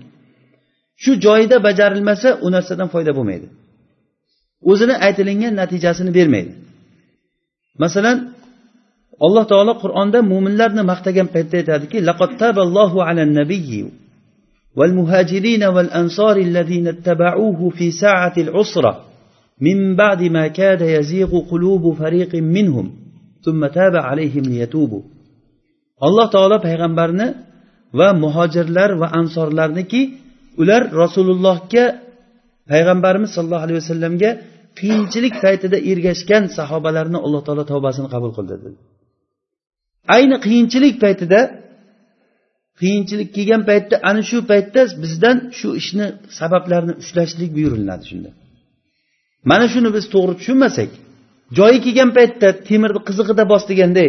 shu 1.04 1.12
joyida 1.26 1.58
bajarilmasa 1.68 2.30
u 2.46 2.48
narsadan 2.56 2.88
foyda 2.94 3.12
bo'lmaydi 3.18 3.48
o'zini 4.72 4.96
aytilingan 5.06 5.54
natijasini 5.62 6.12
bermaydi 6.18 6.54
masalan 7.84 8.18
alloh 9.26 9.44
taolo 9.52 9.74
qur'onda 9.84 10.20
mo'minlarni 10.32 10.84
maqtagan 10.92 11.28
paytda 11.34 11.56
aytadiki 11.62 11.98
laqad 12.10 12.32
taballohu 12.44 12.98
alan 13.10 13.32
nabiyyi 13.42 13.84
والمهاجرين 14.80 15.64
والأنصار 15.64 16.38
الذين 16.38 16.88
اتبعوه 16.88 17.60
في 17.70 17.92
ساعة 17.92 18.34
العسرة 18.38 18.94
من 19.62 19.96
بعد 19.96 20.22
ما 20.24 20.48
كاد 20.48 20.82
يزيغ 20.82 21.40
قلوب 21.52 21.94
فريق 22.02 22.36
منهم 22.36 22.92
ثم 23.46 23.62
تاب 23.78 23.96
عليهم 23.96 24.44
ليتوبوا 24.44 25.02
alloh 26.07 26.27
taolo 26.35 26.57
payg'ambarni 26.67 27.27
va 27.99 28.09
muhojirlar 28.23 28.91
va 29.03 29.09
ansorlarniki 29.21 30.03
ular 30.63 30.83
rasulullohga 31.03 31.85
payg'ambarimiz 32.71 33.31
sollallohu 33.37 33.65
alayhi 33.67 33.81
vasallamga 33.83 34.31
qiyinchilik 34.81 35.35
paytida 35.45 35.77
ergashgan 35.91 36.45
sahobalarni 36.59 37.19
alloh 37.27 37.43
taolo 37.47 37.65
tavbasini 37.73 38.09
qabul 38.15 38.33
qildi 38.37 38.55
dedi. 38.65 38.79
Ayni 40.17 40.37
qiyinchilik 40.47 40.95
paytida 41.05 41.41
qiyinchilik 42.81 43.29
kelgan 43.37 43.63
paytda 43.71 43.95
ana 44.11 44.23
shu 44.31 44.39
paytda 44.51 44.81
bizdan 45.03 45.37
shu 45.59 45.69
ishni 45.81 46.07
sabablarini 46.39 46.95
ushlashlik 47.03 47.51
buyuriladi 47.57 48.05
shunda. 48.11 48.31
Mana 49.51 49.67
shuni 49.73 49.91
biz 49.97 50.05
to'g'ri 50.15 50.35
tushunmasak 50.41 50.91
joyi 51.59 51.79
kelgan 51.87 52.11
paytda 52.19 52.49
temirni 52.69 53.01
qizig'ida 53.09 53.45
bos 53.53 53.63
deganday 53.71 54.09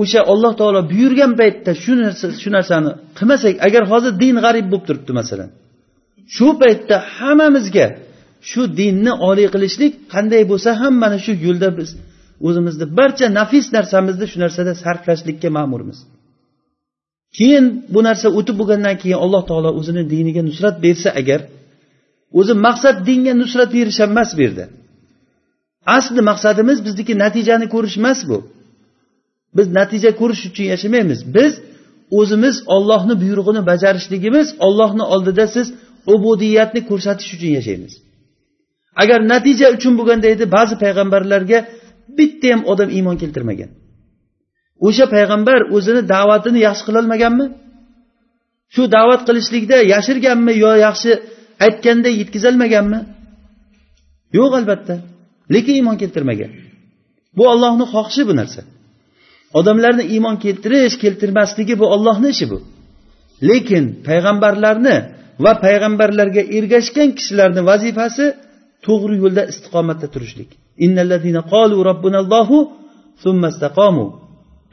o'sha 0.00 0.20
alloh 0.32 0.52
taolo 0.60 0.80
buyurgan 0.92 1.32
paytda 1.40 1.70
shu 1.82 1.92
narsa 2.02 2.26
shu 2.42 2.48
narsani 2.56 2.90
qilmasak 3.18 3.54
agar 3.66 3.82
hozir 3.92 4.12
din 4.22 4.36
g'arib 4.44 4.66
bo'lib 4.72 4.84
turibdi 4.88 5.12
masalan 5.20 5.50
shu 6.36 6.48
paytda 6.62 6.96
hammamizga 7.16 7.86
shu 8.50 8.62
dinni 8.80 9.12
oliy 9.28 9.48
qilishlik 9.54 9.92
qanday 10.14 10.42
bo'lsa 10.50 10.70
ham 10.80 10.94
mana 11.02 11.18
shu 11.24 11.32
yo'lda 11.46 11.68
biz 11.78 11.90
o'zimizni 12.46 12.86
barcha 12.98 13.26
nafis 13.38 13.66
narsamizni 13.76 14.26
shu 14.32 14.38
narsada 14.44 14.72
sarflashlikka 14.82 15.48
ma'murmiz. 15.58 15.98
Keyin 17.36 17.64
bu 17.94 18.00
narsa 18.08 18.28
o'tib 18.38 18.56
bo'lgandan 18.60 18.96
keyin 19.02 19.18
alloh 19.24 19.42
taolo 19.50 19.70
o'zini 19.80 20.02
diniga 20.12 20.42
nusrat 20.48 20.76
bersa 20.84 21.08
agar 21.20 21.40
o'zi 22.38 22.54
maqsad 22.66 22.96
dinga 23.08 23.32
nusrat 23.42 23.70
berish 23.76 23.98
ham 24.02 24.10
emas 24.14 24.30
bu 24.36 24.40
yerda. 24.46 24.64
Asli 25.96 26.20
maqsadimiz 26.30 26.78
bizniki 26.86 27.14
natijani 27.24 27.66
ko'rish 27.74 27.96
emas 28.02 28.20
bu. 28.30 28.38
Biz 29.56 29.66
natija 29.78 30.10
ko'rish 30.20 30.42
uchun 30.48 30.66
yashamaymiz. 30.72 31.20
Biz 31.36 31.52
o'zimiz 32.18 32.56
ollohni 32.74 33.14
buyrug'ini 33.22 33.62
bajarishligimiz 33.70 34.48
ollohni 34.66 35.04
oldida 35.14 35.44
siz 35.54 35.66
ubudiyatni 36.14 36.80
ko'rsatish 36.90 37.30
uchun 37.36 37.50
yashaymiz. 37.58 37.92
Agar 39.02 39.18
natija 39.32 39.66
uchun 39.76 39.92
bo'lganda 39.98 40.26
edi 40.34 40.44
ba'zi 40.56 40.74
payg'ambarlarga 40.84 41.58
bitta 42.18 42.46
ham 42.52 42.60
odam 42.72 42.88
iymon 42.96 43.16
keltirmagan. 43.22 43.70
O'sha 44.86 45.06
payg'ambar 45.14 45.58
o'zini 45.76 46.02
da'vatini 46.14 46.58
yaxshi 46.66 46.84
qilolmaganmi 46.88 47.46
shu 48.74 48.82
da'vat 48.96 49.20
qilishlikda 49.28 49.76
yashirganmi 49.94 50.52
yo 50.64 50.72
yaxshi 50.86 51.10
aytganda 51.66 52.10
yetkazolmaganmi 52.20 53.00
yo'q 54.38 54.52
albatta. 54.60 54.94
Lekin 55.54 55.74
iymon 55.80 55.96
keltirmagan. 56.02 56.52
Bu 57.36 57.42
ollohni 57.52 57.84
xohishi 57.92 58.22
bu 58.28 58.34
narsa. 58.40 58.60
Odamlarni 59.58 60.04
iymon 60.14 60.36
keltirish 60.44 60.94
keltirmasligi 61.02 61.74
bu 61.80 61.86
ollohni 61.94 62.28
ishi 62.34 62.46
bu. 62.52 62.58
Lekin 63.48 63.84
payg'ambarlarni 64.08 64.96
va 65.44 65.52
payg'ambarlarga 65.64 66.42
ergashgan 66.56 67.10
kishilarni 67.18 67.62
vazifasi 67.70 68.24
to'g'ri 68.86 69.14
yo'lda 69.22 69.42
istiqomatda 69.52 70.06
turishlik. 70.14 70.50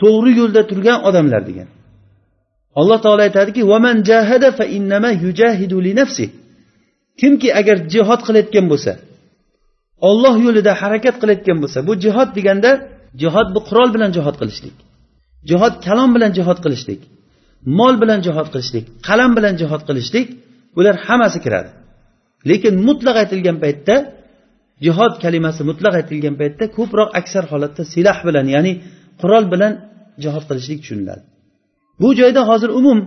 To'g'ri 0.01 0.31
yo'lda 0.41 0.61
turgan 0.69 0.99
odamlar 1.09 1.41
degan. 1.49 1.69
Alloh 2.79 2.99
taolo 3.05 3.21
aytadiki 3.27 3.61
kimki 7.19 7.49
agar 7.59 7.77
jihod 7.93 8.21
qilayotgan 8.27 8.65
bo'lsa 8.71 8.91
olloh 10.09 10.35
yo'lida 10.45 10.71
harakat 10.81 11.15
qilayotgan 11.21 11.57
bo'lsa 11.63 11.79
bu 11.87 11.93
jihod 12.03 12.29
deganda 12.37 12.71
jihod 13.21 13.47
bu 13.55 13.59
qurol 13.69 13.89
bilan 13.95 14.11
jihod 14.17 14.35
qilishlik. 14.41 14.75
Jihod 15.49 15.73
kalom 15.85 16.09
bilan 16.15 16.31
jihod 16.37 16.59
qilishlik. 16.65 17.01
Mol 17.79 17.95
bilan 18.01 18.19
jihod 18.27 18.47
qilishlik 18.53 18.85
qalam 19.07 19.31
bilan 19.37 19.53
jihod 19.61 19.81
qilishlik 19.87 20.27
bular 20.75 20.95
hammasi 21.07 21.39
kiradi. 21.45 21.69
Lekin 22.49 22.73
mutlaq 22.87 23.15
aytilgan 23.23 23.57
paytda 23.63 23.95
jihod 24.85 25.13
kalimasi 25.23 25.61
mutlaq 25.69 25.93
aytilgan 25.99 26.35
paytda 26.41 26.63
ko'proq 26.77 27.09
aksar 27.19 27.43
holatda 27.51 27.83
silah 27.93 28.17
bilan 28.27 28.45
ya'ni 28.55 28.73
qurol 29.21 29.45
bilan 29.53 29.73
jihod 30.23 30.43
qilishlik 30.49 30.79
tushuniladi. 30.83 31.23
Bu 32.01 32.09
joyda 32.19 32.41
hozir 32.49 32.69
umum 32.79 32.99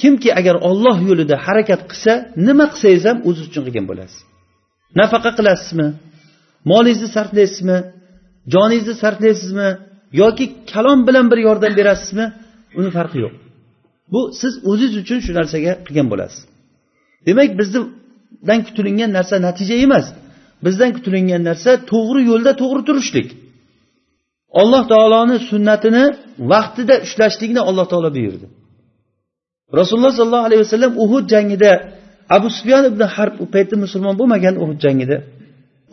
kimki 0.00 0.30
agar 0.40 0.56
olloh 0.68 0.96
yo'lida 1.08 1.36
harakat 1.46 1.80
qilsa 1.90 2.12
nima 2.46 2.66
qilsangiz 2.72 3.04
ham 3.08 3.18
o'ziz 3.28 3.44
uchun 3.50 3.62
qilgan 3.66 3.86
bo'lasiz. 3.90 4.20
Nafaqa 5.00 5.30
qilasizmi? 5.38 5.88
Molingizni 6.70 7.08
sarflaysizmi? 7.16 7.78
Joningizni 8.52 8.94
sarflaysizmi 9.02 9.68
yoki 10.22 10.44
kalom 10.72 11.06
bilan 11.08 11.26
bir 11.30 11.38
yordam 11.46 11.72
berasizmi 11.80 12.26
uni 12.78 12.90
farqi 12.96 13.18
yo'q. 13.24 13.34
Bu 14.12 14.20
siz 14.40 14.52
o'zingiz 14.70 14.96
uchun 15.02 15.18
shu 15.24 15.32
narsaga 15.38 15.72
qilgan 15.86 16.06
bo'lasiz. 16.12 16.42
Demak 17.26 17.50
bizdan 17.60 18.60
kutilingan 18.66 19.10
narsa 19.18 19.34
natija 19.46 19.74
emas. 19.86 20.06
Bizdan 20.64 20.90
kutilingan 20.96 21.42
narsa 21.48 21.70
to'g'ri 21.92 22.20
yo'lda 22.30 22.52
to'g'ri 22.60 22.82
turishlik. 22.88 23.28
Alloh 24.60 24.82
taoloni 24.92 25.36
sunnatini 25.50 26.04
vaqtida 26.52 26.94
ushlashlikni 27.06 27.60
alloh 27.68 27.86
taolo 27.92 28.10
buyurdi. 28.16 28.46
Rasululloh 29.78 30.14
sollallohu 30.18 30.46
alayhi 30.48 30.62
vasallam 30.66 30.92
uhud 31.04 31.24
jangida 31.34 31.72
abu 32.36 32.48
sufyon 32.56 32.84
ibn 32.90 33.02
harb 33.14 33.34
u 33.44 33.46
paytda 33.54 33.76
musulmon 33.84 34.14
bo'lmagan 34.20 34.54
uhud 34.62 34.78
jangida 34.84 35.16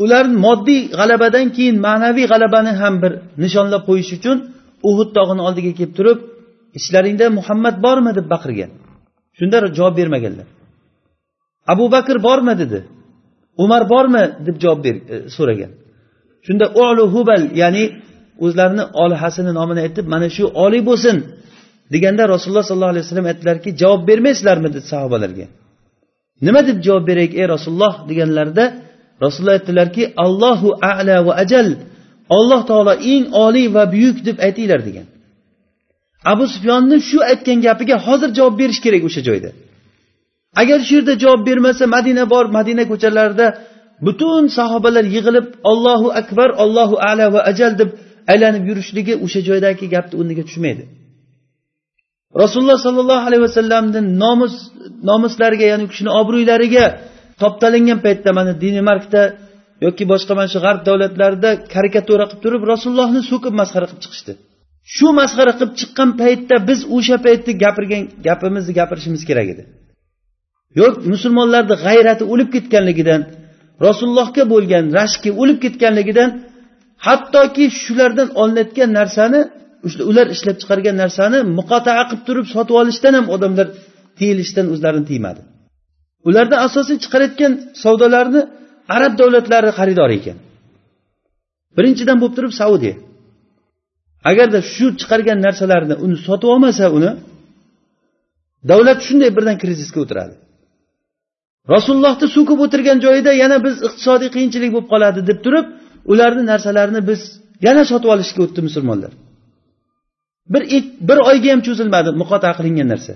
ular 0.03 0.25
moddiy 0.45 0.81
g'alabadan 0.99 1.47
keyin 1.55 1.75
ma'naviy 1.87 2.25
g'alabani 2.31 2.71
ham 2.81 2.93
bir 3.03 3.11
nishonlab 3.43 3.81
qo'yish 3.89 4.11
uchun 4.17 4.37
uhud 4.89 5.09
tog'ini 5.17 5.41
oldiga 5.47 5.71
kelib 5.79 5.93
turib 5.97 6.19
ichlaringda 6.77 7.25
muhammad 7.37 7.75
bormi? 7.85 8.11
deb 8.17 8.27
baqirgan. 8.33 8.71
Shunda 9.37 9.57
javob 9.77 9.95
bermaganlar. 9.99 10.47
Abu 11.73 11.85
bakr 11.95 12.15
bormi? 12.27 12.53
dedi. 12.61 12.79
Umar 13.63 13.83
bormi? 13.93 14.23
deb 14.47 14.55
javob 14.63 14.79
ber 14.85 14.95
e, 15.13 15.15
so'ragan. 15.35 15.71
Shunda 16.45 16.65
ulu 16.83 17.03
hubal 17.15 17.43
ya'ni 17.61 17.83
o'zlarini 18.45 18.83
olihasini 19.03 19.51
nomini 19.59 19.79
aytib 19.85 20.05
mana 20.13 20.27
shu 20.35 20.43
oliy 20.63 20.81
bo'lsin 20.89 21.15
deganda 21.93 22.23
rasululloh 22.33 22.65
sollallohu 22.69 22.93
alayhi 22.93 23.05
vasallam 23.05 23.27
aytdilarki 23.31 23.69
javob 23.81 24.01
bermaysizlarmi? 24.09 24.69
dedi 24.75 24.87
sahobalarga. 24.93 25.45
Nima 26.45 26.61
deb 26.69 26.77
javob 26.85 27.03
beraylik 27.09 27.33
ey 27.41 27.47
rasululloh? 27.55 27.93
deganlarida 28.09 28.65
rasululloh 29.23 29.55
aytdilarki 29.59 30.03
allohu 30.25 30.69
ala 30.91 31.17
va 31.27 31.33
ajal 31.43 31.67
alloh 32.37 32.61
taolo 32.69 32.93
eng 33.13 33.23
oliy 33.45 33.67
va 33.75 33.83
buyuk 33.93 34.17
deb 34.27 34.37
aytinglar 34.47 34.81
degan. 34.87 35.07
Abu 36.31 36.45
sufyonni 36.53 36.97
shu 37.09 37.17
aytgan 37.31 37.59
gapiga 37.67 37.95
hozir 38.05 38.29
javob 38.37 38.55
berish 38.61 38.79
kerak 38.85 39.03
o'sha 39.09 39.21
joyda. 39.27 39.49
Agar 40.61 40.79
shu 40.87 40.93
yerda 40.97 41.13
javob 41.23 41.41
bermasa 41.49 41.83
madina 41.95 42.23
bor 42.33 42.45
madina 42.57 42.83
ko'chalarida 42.91 43.47
butun 44.05 44.43
sahobalar 44.57 45.05
yig'ilib 45.15 45.47
ollohu 45.71 46.07
akbar 46.21 46.49
ollohu 46.63 46.95
ala 47.09 47.25
va 47.33 47.41
ajal 47.51 47.71
deb 47.81 47.89
aylanib 48.33 48.63
yurishligi 48.69 49.13
o'sha 49.25 49.41
joydagi 49.49 49.85
gapni 49.95 50.15
o'rniga 50.21 50.43
tushmaydi. 50.49 50.83
Rasululloh 52.43 52.79
sollallohu 52.85 53.23
alayhi 53.29 53.43
vasallamni 53.47 53.99
nomus 54.23 54.53
nomuslariga 55.09 55.65
ya'ni 55.71 55.83
u 55.87 55.89
kishini 55.91 56.11
obro'ylariga 56.19 56.85
toptalingan 57.41 57.99
paytda 58.05 58.29
mana 58.39 58.51
danimarkda 58.63 59.21
yoki 59.85 60.03
boshqa 60.11 60.33
mana 60.37 60.49
shu 60.53 60.59
g'arb 60.65 60.81
davlatlarida 60.89 61.49
karikatura 61.73 62.25
qilib 62.29 62.41
turib 62.45 62.63
rasulullohni 62.73 63.21
so'kib 63.31 63.53
masxara 63.61 63.85
qilib 63.89 64.01
chiqishdi. 64.05 64.33
Shu 64.95 65.07
masxara 65.19 65.53
qilib 65.57 65.73
chiqqan 65.79 66.09
paytda 66.21 66.55
biz 66.69 66.79
o'sha 66.95 67.17
paytda 67.25 67.51
gapirgan 67.63 68.01
gapimizni 68.27 68.73
gapirishimiz 68.79 69.21
kerak 69.29 69.47
edi. 69.53 69.63
Yo'q 70.79 70.93
musulmonlarni 71.13 71.75
g'ayrati 71.85 72.23
o'lib 72.33 72.49
ketganligidan 72.55 73.21
rasulullohga 73.87 74.43
bo'lgan 74.53 74.85
rashki 74.99 75.29
o'lib 75.41 75.57
ketganligidan 75.63 76.29
hattoki 77.07 77.65
shulardan 77.81 78.29
olinayotgan 78.41 78.89
narsani 78.99 79.39
ular 80.09 80.27
ishlab 80.35 80.57
chiqargan 80.61 80.95
narsani 81.03 81.39
muqotaa 81.57 82.03
qilib 82.09 82.23
turib 82.27 82.45
sotib 82.53 82.75
olishdan 82.81 83.13
ham 83.17 83.25
odamlar 83.35 83.67
tiyilishdan 84.17 84.65
o'zlarini 84.73 85.05
tiymadi. 85.11 85.41
Ularda 86.27 86.55
asosiy 86.67 86.97
chiqarayotgan 87.03 87.53
savdolarni 87.83 88.41
arab 88.95 89.13
davlatlari 89.21 89.69
xaridor 89.77 90.11
ekan. 90.17 90.37
Birinchidan 91.77 92.17
bo'lib 92.21 92.35
turib 92.37 92.53
saudiya 92.61 92.95
agarda 94.29 94.59
shu 94.73 94.85
chiqargan 94.99 95.39
narsalarni 95.45 95.95
uni 96.05 96.17
sotib 96.27 96.49
olmasa 96.53 96.85
uni 96.97 97.11
davlat 98.69 98.99
shunday 99.07 99.31
birdan 99.37 99.57
krizisga 99.63 99.99
o'tiradi. 100.03 100.35
Rasulullohni 101.75 102.27
so'kib 102.35 102.59
o'tirgan 102.65 102.97
joyida 103.05 103.31
yana 103.43 103.57
biz 103.65 103.75
iqtisodiy 103.87 104.29
qiyinchilik 104.35 104.71
bo'lib 104.75 104.89
qoladi 104.93 105.19
deb 105.29 105.39
turib 105.45 105.65
ularni 106.11 106.43
narsalarini 106.51 107.01
biz 107.09 107.21
yana 107.67 107.83
sotib 107.91 108.09
olishga 108.15 108.39
o'tdi 108.45 108.61
musulmonlar. 108.67 109.11
Bir 110.53 110.63
bir 111.09 111.17
oyga 111.29 111.49
ham 111.53 111.61
cho'zilmadi 111.67 112.09
muqotaa 112.21 112.53
qilingan 112.57 112.87
narsa. 112.93 113.13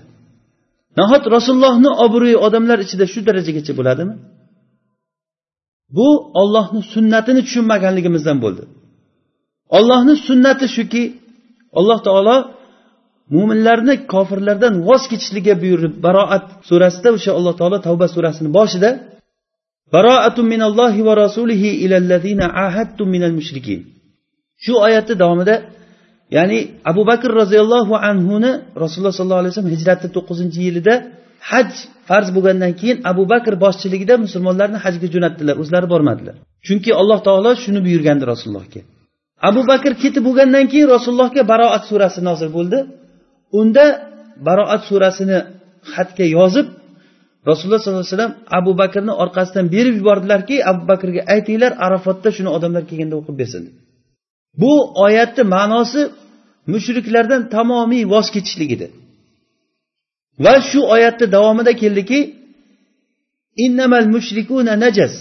Nahot 1.00 1.24
rasulullohni 1.36 1.90
obro'yi 2.06 2.38
odamlar 2.48 2.78
ichida 2.86 3.06
shu 3.14 3.20
darajagacha 3.28 3.74
bo'ladimi? 3.80 4.14
Bu 5.98 6.08
ollohni 6.42 6.82
sunnatini 6.94 7.42
tushunmaganligimizdan 7.48 8.38
bo'ldi. 8.44 8.64
Ollohni 9.78 10.16
sunnati 10.28 10.66
shuki 10.76 11.04
alloh 11.80 12.00
taolo 12.08 12.38
mo'minlarni 13.36 13.96
kofirlardan 14.14 14.74
voz 14.88 15.04
kechishligiga 15.12 15.56
buyurib 15.64 15.94
baroat 16.06 16.46
surasida 16.70 17.10
o'sha 17.18 17.32
alloh 17.38 17.54
taolo 17.60 17.78
tavba 17.88 18.08
surasini 18.16 18.50
boshida 18.58 18.90
baroatun 19.94 20.46
minallohi 20.54 21.02
va 21.08 21.14
rasulihi 21.24 21.70
ilallazina 21.86 22.46
ahadtum 22.66 23.08
minal 23.16 23.34
mushrikin. 23.40 23.80
Shu 24.64 24.74
oyatni 24.88 25.16
davomida 25.22 25.56
ya'ni 26.38 26.60
abu 26.92 27.02
bakr 27.10 27.30
roziyallohu 27.42 27.94
anhuni 28.10 28.52
rasululloh 28.84 29.14
sollallohu 29.18 29.42
alayhi 29.44 29.54
vasallam 29.54 29.74
hijratni 29.76 30.10
to'qqizinchi 30.16 30.60
yilida 30.68 30.94
haj 31.52 31.70
farz 32.08 32.28
bo'lgandan 32.36 32.72
keyin 32.80 32.98
abu 33.12 33.24
bakr 33.34 33.54
boshchiligida 33.66 34.16
musulmonlarni 34.26 34.78
hajga 34.86 35.08
jo'natdilar 35.14 35.56
o'zlari 35.62 35.88
bormadilar. 35.94 36.36
Chunki 36.68 36.92
alloh 37.02 37.20
taolo 37.28 37.52
shuni 37.64 37.80
buyurgandi 37.86 38.24
rasulullohga. 38.32 38.82
Abu 39.50 39.62
bakr 39.72 39.92
ketib 40.04 40.24
bo'lgandan 40.28 40.66
keyin 40.72 40.88
rasulullohga 40.96 41.42
baroat 41.52 41.84
surasi 41.90 42.20
nozil 42.30 42.50
bo'ldi. 42.58 42.80
Unda 43.60 43.86
baroat 44.48 44.82
surasini 44.90 45.38
xatga 45.94 46.26
yozib 46.38 46.68
rasululloh 47.50 47.80
sollallohu 47.82 48.04
alayhi 48.06 48.16
vasallam 48.16 48.36
abu 48.60 48.72
bakrni 48.82 49.14
orqasidan 49.24 49.66
berib 49.76 49.96
yubordilarki 50.00 50.56
abu 50.72 50.82
bakrga 50.92 51.22
aytinglar 51.34 51.72
arafotda 51.86 52.30
shuni 52.38 52.50
odamlar 52.58 52.84
kelganda 52.90 53.16
o'qib 53.20 53.36
bersin. 53.42 53.64
Bu 54.62 54.74
oyatni 55.06 55.44
ma'nosi 55.56 56.02
mushriklardan 56.74 57.42
tamomiy 57.56 58.04
voz 58.14 58.28
kechishlik 58.36 58.70
edi 58.76 58.88
va 60.46 60.56
shu 60.70 60.80
oyatni 60.96 61.26
davomida 61.36 61.74
keldiki 61.82 62.20
innamal 63.66 64.06
mushrikuna 64.16 64.74
najas 64.86 65.16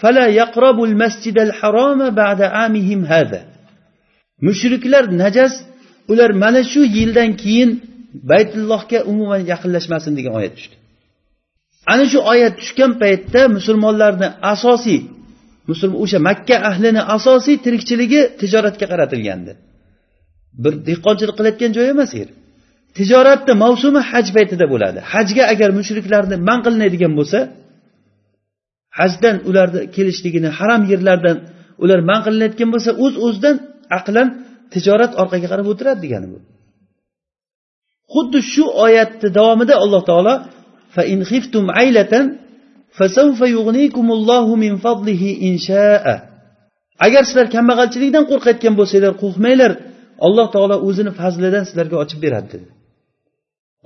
fala 0.00 0.24
yaqrabul 0.40 0.94
masjidal 1.02 1.52
haroma 1.60 2.08
ba'da 2.20 2.46
amihim 2.64 3.02
hada 3.12 3.40
mushriklar 4.46 5.04
najas 5.22 5.54
ular 6.12 6.30
mana 6.42 6.60
shu 6.72 6.80
yildan 6.96 7.30
keyin 7.42 7.70
baytullohga 8.30 8.98
umuman 9.10 9.42
yaqinlashmasin 9.52 10.12
degan 10.18 10.32
oyat 10.40 10.52
tushdi. 10.58 10.74
Ana 11.92 12.04
shu 12.12 12.18
oyat 12.32 12.54
tushgan 12.60 12.92
paytda 13.02 13.40
musulmonlarni 13.56 14.28
asosiy 14.52 15.00
musulmon 15.70 15.98
o'sha 16.04 16.18
makka 16.28 16.56
ahlini 16.70 17.02
asosiy 17.16 17.56
tirikchiligi 17.64 18.20
tijoratga 18.40 18.86
qaratilgandi. 18.92 19.52
Bir 20.62 20.72
dehqonchilik 20.88 21.34
qilayotgan 21.38 21.70
joy 21.76 21.86
emas 21.94 22.10
yer 22.20 22.28
tijoratni 22.98 23.54
mavsumi 23.64 24.00
haj 24.10 24.26
paytida 24.36 24.66
bo'ladi. 24.72 24.98
Hajga 25.12 25.44
agar 25.52 25.70
mushriklarni 25.78 26.36
man 26.48 26.58
qilinadigan 26.64 27.12
bo'lsa 27.18 27.38
hajdan 28.98 29.36
ularni 29.48 29.80
kelishligini 29.96 30.50
haram 30.58 30.82
yerlardan 30.92 31.36
ular 31.82 32.00
man 32.10 32.20
qilinayotgan 32.26 32.68
bo'lsa 32.74 32.90
o'z 33.04 33.14
uz 33.16 33.24
o'zidan 33.26 33.56
aqlan 33.98 34.28
tijorat 34.74 35.12
orqaga 35.22 35.46
qarab 35.52 35.66
o'tiradi 35.72 36.00
degani 36.04 36.28
bu. 36.32 36.38
Xuddi 38.12 38.38
shu 38.52 38.64
oyatni 38.84 39.28
davomida 39.38 39.74
alloh 39.84 40.02
taolo 40.10 40.34
agar 47.06 47.22
sizlar 47.28 47.46
kambag'alchilikdan 47.54 48.24
qo'rqayotgan 48.30 48.74
bo'lsanglar 48.78 49.12
qo'rqmanglar. 49.22 49.72
Alloh 50.26 50.46
taolo 50.54 50.76
o'zini 50.88 51.12
fazlidan 51.20 51.64
sizlarga 51.68 51.96
ochib 52.04 52.18
beradi 52.24 52.48
dedi. 52.54 52.66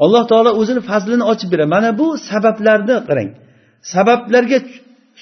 Alloh 0.04 0.24
taolo 0.30 0.50
o'zini 0.60 0.82
fazlini 0.90 1.24
ochib 1.32 1.48
beradi. 1.52 1.70
Mana 1.76 1.90
bu 2.00 2.06
sabablarni 2.30 2.96
qarang. 3.08 3.30
Sabablarga 3.94 4.58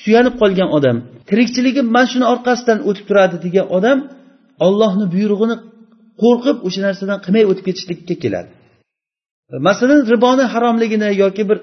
suyanib 0.02 0.34
qolgan 0.42 0.68
odam 0.76 0.96
tirikchiligi 1.28 1.82
mana 1.94 2.06
shuni 2.12 2.26
orqasidan 2.34 2.78
o'tib 2.88 3.04
turadi 3.08 3.36
degan 3.46 3.66
odam 3.76 3.98
ollohni 4.66 5.06
buyrug'ini 5.14 5.56
qo'rqib 6.22 6.56
o'sha 6.66 6.80
narsadan 6.86 7.18
qilmay 7.24 7.44
o'tib 7.50 7.64
ketishlikka 7.68 8.14
keladi. 8.24 8.50
Masalan 9.68 10.00
riboni 10.12 10.44
haromligini 10.54 11.08
yoki 11.22 11.42
bir 11.50 11.58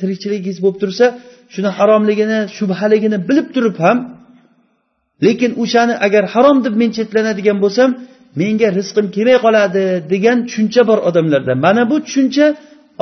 tirikchiligingiz 0.00 0.58
bo'lib 0.64 0.78
tursa 0.82 1.06
shuni 1.54 1.70
haromligini 1.78 2.38
shubhaligini 2.56 3.18
bilib 3.28 3.48
turib 3.54 3.76
ham 3.84 3.98
lekin 5.26 5.50
o'shani 5.62 5.94
agar 6.06 6.24
harom 6.34 6.58
deb 6.64 6.74
men 6.80 6.90
chetlanadigan 6.96 7.58
bo'lsam 7.64 7.88
menga 8.40 8.68
rizqim 8.78 9.06
kelmay 9.16 9.38
qoladi 9.44 9.84
degan 10.12 10.38
tushuncha 10.48 10.82
bor 10.90 10.98
odamlarda. 11.08 11.52
Mana 11.64 11.82
bu 11.90 11.96
tushuncha 12.06 12.46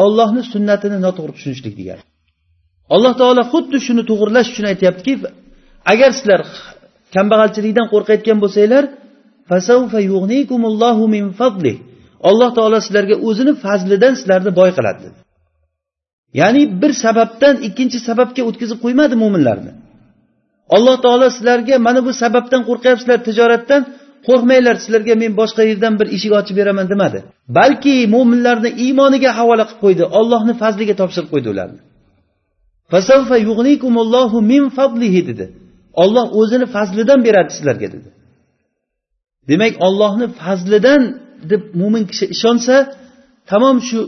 ollohni 0.05 0.43
sunnatini 0.53 0.99
noto'g'ri 1.07 1.33
tushunishlik 1.37 1.75
degani 1.81 2.03
alloh 2.95 3.15
taolo 3.21 3.43
xuddi 3.53 3.79
shuni 3.87 4.03
to'g'irlash 4.11 4.49
uchun 4.53 4.67
aytyaptiki 4.73 5.15
agar 5.93 6.11
sizlar 6.19 6.41
kambag'alchilikdan 7.15 7.87
qo'rqayotgan 7.93 8.39
bo'lsanglar 8.45 8.85
alloh 12.31 12.51
taolo 12.59 12.79
sizlarga 12.87 13.17
o'zini 13.29 13.53
fazlidan 13.65 14.13
sizlarni 14.21 14.51
boy 14.61 14.71
qiladi. 14.79 15.01
dedi 15.07 15.19
ya'ni 16.41 16.63
bir 16.83 16.93
sababdan 17.05 17.55
ikkinchi 17.69 17.99
sababga 18.09 18.43
o'tkazib 18.49 18.79
qo'ymadi 18.85 19.15
mo'minlarni 19.23 19.73
alloh 20.77 20.97
taolo 21.05 21.27
sizlarga 21.37 21.75
mana 21.87 22.01
bu 22.07 22.13
sababdan 22.23 22.63
qo'rqyapsizlar 22.69 23.19
tijoratdan 23.29 23.83
qo'rqmanglar 24.27 24.77
sizlarga 24.83 25.15
men 25.23 25.33
boshqa 25.41 25.63
yerdan 25.71 25.95
bir 26.01 26.07
eshik 26.17 26.33
ochib 26.41 26.57
beraman 26.61 26.87
demadi. 26.93 27.19
Balki 27.59 27.95
mo'minlarni 28.15 28.71
iymoniga 28.85 29.31
havola 29.39 29.65
qilib 29.69 29.81
qo'ydi 29.85 30.05
ollohni 30.19 30.55
fazliga 30.63 30.95
topshirib 31.01 31.29
qo'ydi 31.35 31.49
ularni. 31.55 31.81
Dedi. 35.31 35.47
Olloh 36.03 36.27
o'zini 36.41 36.67
fazlidan 36.75 37.21
beradi 37.27 37.51
sizlarga 37.57 37.89
dedi. 37.95 38.09
Demak 39.51 39.75
ollohni 39.87 40.27
fazlidan 40.43 41.03
deb 41.51 41.63
mo'min 41.81 42.05
kishi 42.11 42.25
ishonsa 42.35 42.75
tamom 43.51 43.77
shu 43.89 44.01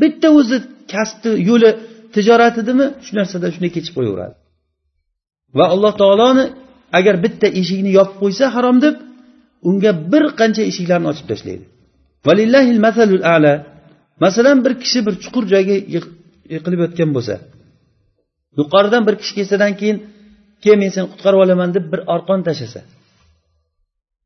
bitta 0.00 0.28
o'zi 0.38 0.56
kasbni 0.92 1.30
yo'li 1.50 1.70
tijorat 2.14 2.54
edimi 2.62 2.86
shu 3.04 3.12
narsada 3.18 3.46
shunday 3.54 3.70
kechib 3.76 3.92
qo'yaveradi. 3.98 4.34
Va 5.58 5.64
alloh 5.74 5.92
taoloni 6.02 6.44
agar 6.98 7.14
bitta 7.24 7.46
eshikni 7.60 7.90
yopib 7.98 8.16
qo'ysa 8.22 8.44
harom 8.54 8.76
deb 8.84 8.96
unga 9.68 9.90
bir 10.12 10.24
qancha 10.40 10.62
eshiklarni 10.70 11.06
ochib 11.12 11.26
tashlaydi. 11.32 11.64
Masalan 14.24 14.58
bir 14.64 14.72
kishi 14.82 15.00
bir 15.06 15.14
chuqur 15.22 15.44
joyga 15.52 15.76
yiqilib 16.54 16.80
yotgan 16.84 17.10
bo'lsa 17.16 17.34
yuqoridan 18.58 19.02
bir 19.08 19.14
kishi 19.20 19.32
kelsadan 19.38 19.72
keyin 19.80 19.98
kel 20.62 20.76
men 20.82 20.90
seni 20.94 21.06
qutqarib 21.12 21.40
olaman 21.44 21.70
deb 21.76 21.84
bir 21.92 22.00
arqon 22.14 22.40
tashlasa 22.46 22.80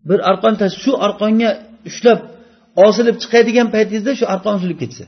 bir 0.08 0.18
arqon 0.30 0.54
shu 0.82 0.92
arqonga 1.06 1.50
ushlab 1.88 2.20
osilib 2.86 3.16
chiqadigan 3.22 3.68
paytingizda 3.74 4.12
shu 4.20 4.24
arqon 4.34 4.54
uzilib 4.58 4.78
ketsa 4.82 5.04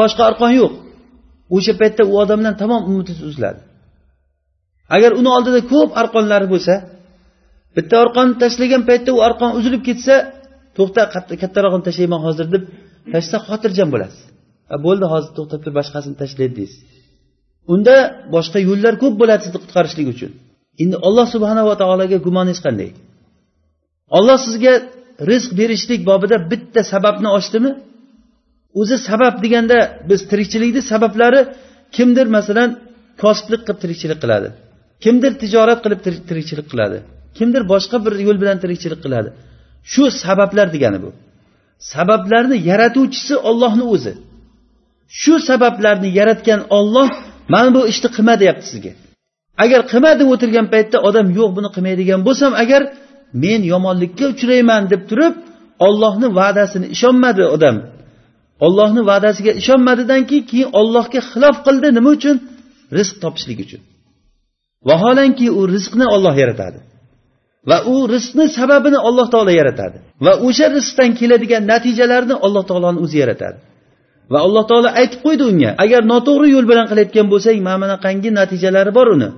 boshqa 0.00 0.22
arqon 0.30 0.52
yo'q. 0.60 0.72
O'sha 1.56 1.72
paytda 1.80 2.02
u 2.10 2.14
odamdan 2.22 2.54
tamom 2.62 2.82
umidi 2.90 3.12
uziladi 3.30 3.60
agar 4.96 5.10
uni 5.20 5.30
oldida 5.36 5.60
ko'p 5.72 5.90
arqonlari 6.02 6.46
bo'lsa 6.54 6.74
bitta 7.76 7.94
arqonni 8.04 8.34
tashlagan 8.42 8.82
paytda 8.88 9.10
u 9.16 9.20
arqon 9.28 9.50
uzilib 9.58 9.82
ketsa 9.88 10.14
to'xta 10.76 11.02
kattarog'ini 11.42 11.84
tashlayman 11.88 12.20
hozir 12.26 12.46
deb 12.54 12.62
tashlasa 13.12 13.38
xotirjam 13.48 13.88
bo'lasiz. 13.94 14.20
Bo'ldi 14.86 15.06
hozir 15.12 15.30
to'xtab 15.38 15.60
tur 15.64 15.72
boshqasini 15.78 16.16
tashlaydi 16.22 16.54
deysiz. 16.60 16.80
Unda 17.72 17.94
boshqa 18.34 18.58
yo'llar 18.68 18.94
ko'p 19.02 19.14
bo'ladi 19.20 19.42
sizni 19.46 19.58
qutqarishlik 19.64 20.06
uchun. 20.14 20.30
Endi 20.82 20.96
olloh 21.06 21.26
subhanava 21.34 21.74
taologa 21.82 22.18
gumoningiz 22.26 22.60
qanday. 22.66 22.90
Olloh 24.18 24.38
sizga 24.46 24.72
rizq 25.30 25.50
berishlik 25.60 26.00
bobida 26.10 26.36
bitta 26.50 26.80
sababni 26.92 27.28
ochdimi? 27.38 27.70
O'zi 28.80 28.96
sabab 29.08 29.34
deganda 29.44 29.78
biz 30.08 30.20
tirikchilikni 30.30 30.82
sabablari 30.92 31.40
kimdir 31.96 32.26
masalan 32.36 32.70
kosiblik 33.22 33.60
qilib 33.66 33.78
tirikchilik 33.82 34.18
qiladi. 34.24 34.48
Kimdir 35.04 35.32
tijorat 35.42 35.80
qilib 35.84 36.00
tirikchilik 36.28 36.66
qiladi. 36.72 36.98
Kimdir 37.38 37.62
boshqa 37.72 37.96
bir 38.04 38.12
yo'l 38.26 38.38
bilan 38.42 38.58
tirikchilik 38.64 39.00
qiladi. 39.04 39.30
Shu 39.92 40.04
sabablar 40.24 40.66
degani 40.74 40.98
bu. 41.04 41.10
Sabablarni 41.92 42.56
yaratuvchisi 42.70 43.34
ollohni 43.48 43.84
o'zi. 43.94 44.12
Shu 45.20 45.34
sabablarni 45.48 46.08
yaratgan 46.18 46.60
olloh 46.78 47.08
mana 47.52 47.68
bu 47.74 47.80
ishni 47.92 48.08
qilma 48.16 48.34
deyapti 48.42 48.66
sizga. 48.72 48.92
Agar 49.64 49.80
qilma 49.90 50.12
deb 50.20 50.28
o'tirgan 50.34 50.66
paytda 50.74 50.98
odam 51.08 51.26
yo'q 51.38 51.50
buni 51.56 51.68
qilmaydigan 51.74 52.20
bo'lsam 52.26 52.52
agar 52.62 52.82
men 53.44 53.60
yomonlikka 53.72 54.24
uchrayman 54.32 54.82
deb 54.92 55.02
turib 55.10 55.34
ollohni 55.86 56.28
va'dasini 56.38 56.86
ishonmadi 56.94 57.42
odam. 57.56 57.76
Ollohni 58.66 59.02
va'dasiga 59.10 59.52
ishonmadidan 59.60 60.22
keyin 60.28 60.44
keyin 60.50 60.68
ollohga 60.80 61.20
xilof 61.30 61.56
qildi 61.66 61.88
nima 61.96 62.10
uchun? 62.16 62.36
Rizq 62.96 63.16
topishlik 63.22 63.58
uchun. 63.64 63.80
Vaholanki 64.88 65.46
u 65.58 65.60
rizqni 65.74 66.06
olloh 66.14 66.34
yaratadi. 66.42 66.78
Va 67.70 67.78
u 67.92 67.94
rizqni 68.14 68.46
sababini 68.58 68.98
alloh 69.08 69.26
taolo 69.34 69.52
yaratadi. 69.60 69.96
Va 70.24 70.32
o'sha 70.46 70.66
rizqdan 70.76 71.10
keladigan 71.20 71.62
natijalarni 71.72 72.34
alloh 72.46 72.64
taoloni 72.70 72.98
o'zi 73.04 73.16
yaratadi. 73.22 73.58
Va 74.32 74.38
alloh 74.46 74.64
taolo 74.70 74.88
aytib 75.00 75.20
qo'ydi 75.26 75.44
unga 75.50 75.70
agar 75.84 76.00
noto'g'ri 76.12 76.48
yo'l 76.54 76.66
bilan 76.70 76.86
qilayotgan 76.90 77.26
bo'lsang 77.32 77.58
mana 77.68 77.78
bunaqangi 77.82 78.30
natijalari 78.40 78.92
bor 78.98 79.08
uni. 79.16 79.28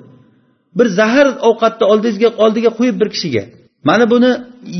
Bir 0.78 0.86
zahar 0.98 1.26
ovqatni 1.48 1.84
oldingizga 1.92 2.28
oldiga 2.44 2.70
qo'yib 2.78 2.96
bir 3.00 3.08
kishiga. 3.14 3.44
Mana 3.88 4.04
buni 4.12 4.30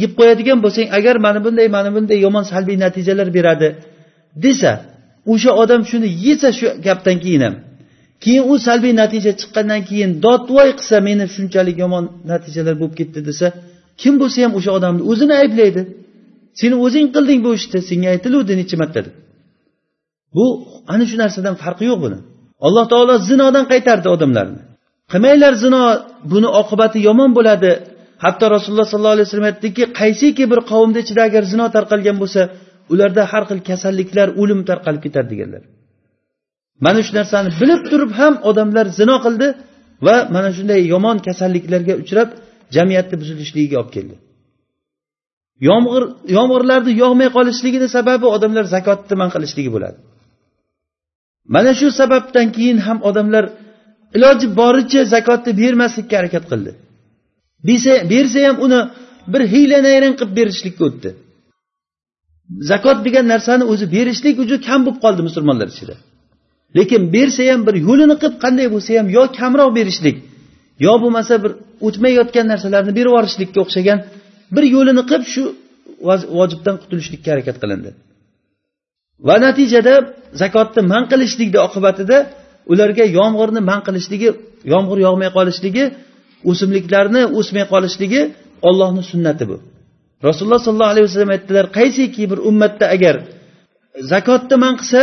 yeb 0.03 0.13
qo'yadigan 0.19 0.59
bo'lsang 0.65 0.87
agar 0.99 1.17
mana 1.27 1.39
bunday 1.45 1.67
mana 1.77 1.91
bunday 1.97 2.19
yomon 2.27 2.45
salbiy 2.53 2.77
natijalar 2.85 3.29
beradi 3.37 3.69
desa 4.45 4.73
o'sha 5.33 5.51
odam 5.63 5.83
shuni 5.91 6.09
yesa 6.27 6.49
shu 6.59 6.67
gapdan 6.87 7.17
keyin 7.25 7.43
ham. 7.47 7.55
Keyin 8.25 8.45
u 8.53 8.55
salbiy 8.67 8.95
natija 9.03 9.33
chiqqandan 9.41 9.83
keyin 9.89 10.11
dodvoy 10.25 10.71
qilsa 10.79 10.97
meni 11.09 11.25
shunchalik 11.35 11.77
yomon 11.85 12.05
natijalar 12.31 12.75
bo'lib 12.81 12.95
ketdi 13.01 13.21
desa 13.29 13.47
kim 14.01 14.15
bo'lsa 14.21 14.39
ham 14.45 14.53
o'sha 14.59 14.71
odamni 14.79 15.03
o'zini 15.11 15.35
ayblaydi. 15.43 15.83
Seni 16.61 16.77
o'zing 16.85 17.07
qilding 17.15 17.41
bu 17.47 17.51
ishni 17.59 17.81
senga 17.91 18.09
aytiluvdi 18.15 18.53
necha 18.61 18.77
marta 18.83 19.01
deb 19.07 19.15
bu 20.37 20.45
ana 20.93 21.05
shu 21.11 21.17
narsadan 21.23 21.55
farqi 21.63 21.85
yo'q 21.91 21.99
buni. 22.05 22.19
Alloh 22.67 22.85
taolo 22.93 23.15
zinodan 23.31 23.65
qaytardi 23.73 24.09
odamlarni. 24.17 24.61
Qilmanglar 25.13 25.53
zino 25.65 25.83
buni 26.33 26.49
oqibati 26.61 26.99
yomon 27.09 27.31
bo'ladi. 27.39 27.71
Hatto 28.25 28.45
rasululloh 28.55 28.89
sollallohu 28.93 29.17
alayhi 29.17 29.29
vasallam 29.29 29.49
aytdiki 29.53 29.83
qaysiki 30.01 30.45
bir 30.53 30.61
qavmni 30.71 30.99
ichida 31.05 31.23
agar 31.29 31.43
zino 31.53 31.67
tarqalgan 31.77 32.17
bo'lsa 32.23 32.41
ularda 32.93 33.23
har 33.33 33.45
xil 33.49 33.61
kasalliklar 33.71 34.29
o'lim 34.41 34.61
tarqalib 34.69 35.03
ketadi 35.07 35.29
deganlar. 35.33 35.63
Mana 36.85 37.01
shu 37.07 37.13
narsani 37.19 37.51
bilib 37.61 37.81
turib 37.91 38.13
ham 38.21 38.35
odamlar 38.51 38.87
zino 38.99 39.17
qildi 39.25 39.49
va 40.07 40.17
mana 40.35 40.51
shunday 40.57 40.81
yomon 40.93 41.17
kasalliklarga 41.27 41.95
uchrab 42.03 42.29
jamiyatni 42.77 43.17
buzilishligiga 43.23 43.77
olib 43.83 43.93
keldi. 43.97 44.17
Yomg'ir 45.69 46.03
yomg'irlarni 46.37 46.93
yog'may 47.03 47.29
qolishligini 47.37 47.89
sababi 47.97 48.27
odamlar 48.37 48.65
zakotni 48.75 49.15
man 49.21 49.29
qilishligi 49.35 49.71
bo'ladi. 49.77 49.99
Mana 51.55 51.71
shu 51.79 51.89
sababdan 52.01 52.47
keyin 52.57 52.79
ham 52.87 52.99
odamlar 53.09 53.45
iloji 54.17 54.47
boricha 54.61 55.01
zakotni 55.15 55.53
bermaslikka 55.63 56.15
harakat 56.21 56.45
qildi. 56.51 56.73
Bersa 58.13 58.41
ham 58.49 58.57
uni 58.67 58.81
bir 59.33 59.43
hiyla 59.53 59.79
nayrang 59.87 60.15
qilib 60.19 60.33
berishlikka 60.39 60.83
o'tdi. 60.89 61.11
Zakot 62.71 62.99
degan 63.07 63.25
narsani 63.33 63.65
o'zi 63.73 63.87
berishlik 63.95 64.37
uchun 64.45 64.59
kam 64.69 64.81
bo'lib 64.87 64.99
qoldi 65.05 65.23
musulmonlar 65.29 65.69
ichida. 65.75 65.95
Lekin 66.77 67.03
bersa 67.17 67.43
ham 67.53 67.61
bir 67.69 67.75
yo'lini 67.89 68.17
qilib 68.23 68.37
qanday 68.45 68.67
bo'lsa 68.75 68.91
ham 68.99 69.07
yo 69.17 69.23
kamroq 69.39 69.71
berishlik 69.79 70.17
yo 70.87 70.93
bo'lmasa 71.03 71.35
bir 71.45 71.53
o'tmay 71.87 72.13
yotgan 72.21 72.47
narsalarni 72.53 72.93
berib 72.99 73.11
yuborishlikka 73.13 73.59
o'xshagan 73.65 73.99
bir 74.55 74.65
yo'lini 74.75 75.03
qilib 75.11 75.27
shu 75.35 75.43
vojibdan 76.39 76.77
qutulishlikka 76.83 77.29
harakat 77.35 77.57
qilindi. 77.63 77.91
Va 79.29 79.37
natijada 79.45 79.95
zakotni 80.43 80.83
man 80.93 81.05
qilishlikni 81.13 81.59
oqibatida 81.67 82.17
ularga 82.73 83.05
yomg'irni 83.19 83.61
man 83.71 83.81
qilishligi 83.87 84.29
yomg'ir 84.73 84.99
yog'may 85.07 85.31
qolishligi 85.39 85.85
o'simliklarni 86.51 87.23
o'smay 87.39 87.65
qolishligi 87.73 88.21
ollohni 88.69 89.03
sunnati 89.11 89.45
bu. 89.51 89.57
Rasululloh 90.27 90.61
sollallohu 90.67 90.93
alayhi 90.95 91.07
vasallam 91.09 91.33
aytdilar 91.37 91.67
qaysiki 91.79 92.23
bir 92.31 92.39
ummatda 92.49 92.87
agar 92.97 93.17
zakotni 94.13 94.57
man 94.65 94.75
qilsa 94.81 95.01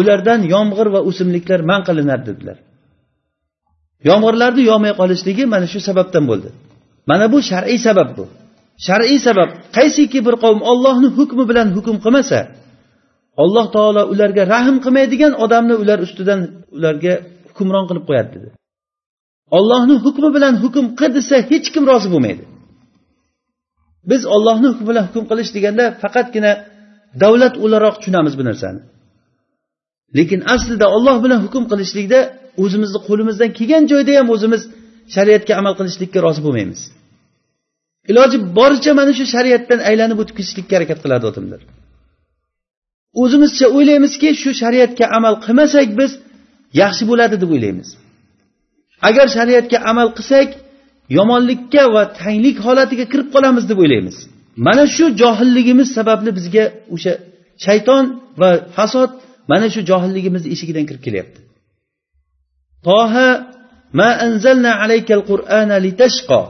ulardan 0.00 0.40
yomg'ir 0.54 0.86
va 0.94 1.00
o'simliklar 1.08 1.60
man 1.70 1.80
qilinadi 1.88 2.24
dedilar. 2.30 2.58
Yomg'irlarni 4.08 4.62
yog'may 4.70 4.92
qolishligi 5.00 5.44
mana 5.54 5.66
shu 5.72 5.80
sababdan 5.88 6.24
bo'ldi. 6.30 6.48
Mana 7.10 7.26
bu 7.32 7.38
shar'iy 7.50 7.78
sabab 7.86 8.08
bu. 8.18 8.24
Shar'iy 8.86 9.18
sabab 9.26 9.50
qaysiki 9.76 10.18
bir 10.26 10.34
qavm 10.44 10.60
ollohni 10.70 11.08
hukmi 11.18 11.44
bilan 11.50 11.68
hukm 11.76 11.96
qilmasa 12.04 12.38
alloh 13.42 13.66
taolo 13.76 14.02
ularga 14.12 14.42
rahm 14.54 14.76
qilmaydigan 14.84 15.32
odamni 15.44 15.74
ular 15.82 15.98
ustidan 16.06 16.40
ularga 16.76 17.14
hukmron 17.48 17.84
qilib 17.88 18.04
qo'yadi 18.08 18.30
dedi. 18.36 18.48
Ollohni 19.58 19.94
hukmi 20.04 20.28
bilan 20.36 20.54
hukm 20.62 20.84
qil 21.00 21.10
desa 21.18 21.36
hech 21.50 21.66
kim 21.74 21.84
rozi 21.90 22.08
bo'lmaydi. 22.14 22.44
Biz 24.10 24.22
ollohni 24.34 24.66
hukmi 24.72 24.86
bilan 24.90 25.04
hukm 25.08 25.24
qilish 25.30 25.50
deganda 25.56 25.84
faqatgina 26.02 26.52
davlat 27.22 27.54
o'laroq 27.64 27.94
tushunamiz 28.00 28.34
bu 28.38 28.44
narsani. 28.48 28.80
Lekin 30.18 30.40
aslida 30.54 30.86
olloh 30.96 31.16
bilan 31.24 31.40
hukm 31.44 31.64
qilishlikda 31.70 32.20
o'zimizni 32.62 33.00
qo'limizdan 33.08 33.50
kelgan 33.58 33.84
joyda 33.92 34.12
ham 34.18 34.28
o'zimiz 34.34 34.62
shariatga 35.14 35.52
amal 35.60 35.74
qilishlikka 35.78 36.18
rozi 36.26 36.40
bo'lmaymiz. 36.46 36.80
Iloji 38.10 38.38
boricha 38.58 38.92
mana 39.00 39.12
shu 39.18 39.24
shariatdan 39.34 39.80
aylanib 39.90 40.18
o'tib 40.22 40.34
ketishlikka 40.38 40.72
harakat 40.78 40.98
qiladi 41.04 41.24
odamlar 41.30 41.60
o'zimizcha 43.22 43.66
o'ylaymizki 43.76 44.28
shu 44.42 44.50
shariatga 44.62 45.06
amal 45.18 45.34
qilmasak 45.44 45.88
biz 46.00 46.10
yaxshi 46.82 47.04
bo'ladi 47.10 47.36
deb 47.42 47.50
o'ylaymiz. 47.54 47.88
Agar 49.08 49.26
shariatga 49.36 49.78
amal 49.90 50.08
qilsak 50.18 50.48
yomonlikka 51.16 51.82
va 51.94 52.02
tanglik 52.20 52.56
holatiga 52.66 53.04
kirib 53.12 53.28
qolamiz 53.34 53.64
deb 53.70 53.78
o'ylaymiz. 53.84 54.16
Mana 54.66 54.84
shu 54.94 55.04
johilligimiz 55.20 55.88
sababli 55.96 56.30
bizga 56.38 56.64
o'sha 56.94 57.12
shayton 57.64 58.04
va 58.40 58.50
fasod 58.76 59.10
mana 59.50 59.66
shu 59.74 59.80
johilligimizni 59.90 60.48
eshigidan 60.54 60.84
kirib 60.88 61.02
kelyapti. 61.06 61.38
Toha 62.86 63.28
ma 63.98 64.10
anzalna 64.26 64.72
alaykal 64.84 65.22
qur'ana 65.30 65.76
litashqa. 65.86 66.40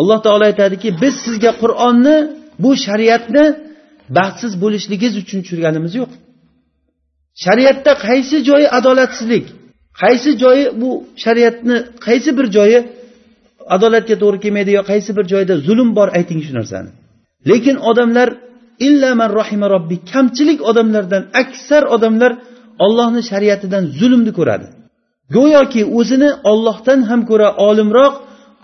Alloh 0.00 0.18
taolo 0.26 0.44
aytadiki 0.50 0.88
biz 1.02 1.14
sizga 1.24 1.50
qur'onni 1.62 2.16
bu 2.62 2.70
shariatni 2.86 3.44
baxtsiz 4.18 4.52
bo'lishligingiz 4.62 5.14
uchun 5.22 5.38
tushirganimiz 5.44 5.92
yo'q. 6.00 6.10
Shariatda 7.44 7.92
qaysi 8.06 8.36
joyi 8.48 8.66
adolatsizlik 8.78 9.46
qaysi 10.02 10.30
joyi 10.42 10.64
bu 10.80 10.90
shariatni 11.24 11.76
qaysi 12.06 12.30
bir 12.38 12.46
joyi 12.56 12.78
adolatga 13.76 14.16
to'g'ri 14.22 14.38
kelmaydi 14.44 14.70
yo 14.78 14.82
qaysi 14.90 15.10
bir 15.16 15.24
joyda 15.32 15.54
zulm 15.66 15.88
bor 15.98 16.08
ayting 16.18 16.40
shu 16.46 16.52
narsani. 16.58 16.90
Lekin 17.50 17.76
odamlar 17.90 18.28
illaman 18.86 19.30
rohima 19.38 19.66
robbi 19.74 19.96
kamchilik 20.12 20.60
odamlardan 20.70 21.22
aksar 21.42 21.82
odamlar 21.94 22.32
ollohni 22.84 23.22
shariatidan 23.30 23.84
zulmni 23.98 24.32
ko'radi. 24.38 24.66
Go'yoki 25.36 25.82
o'zini 25.98 26.30
ollohdan 26.50 27.00
ham 27.10 27.20
ko'ra 27.30 27.48
olimroq 27.68 28.14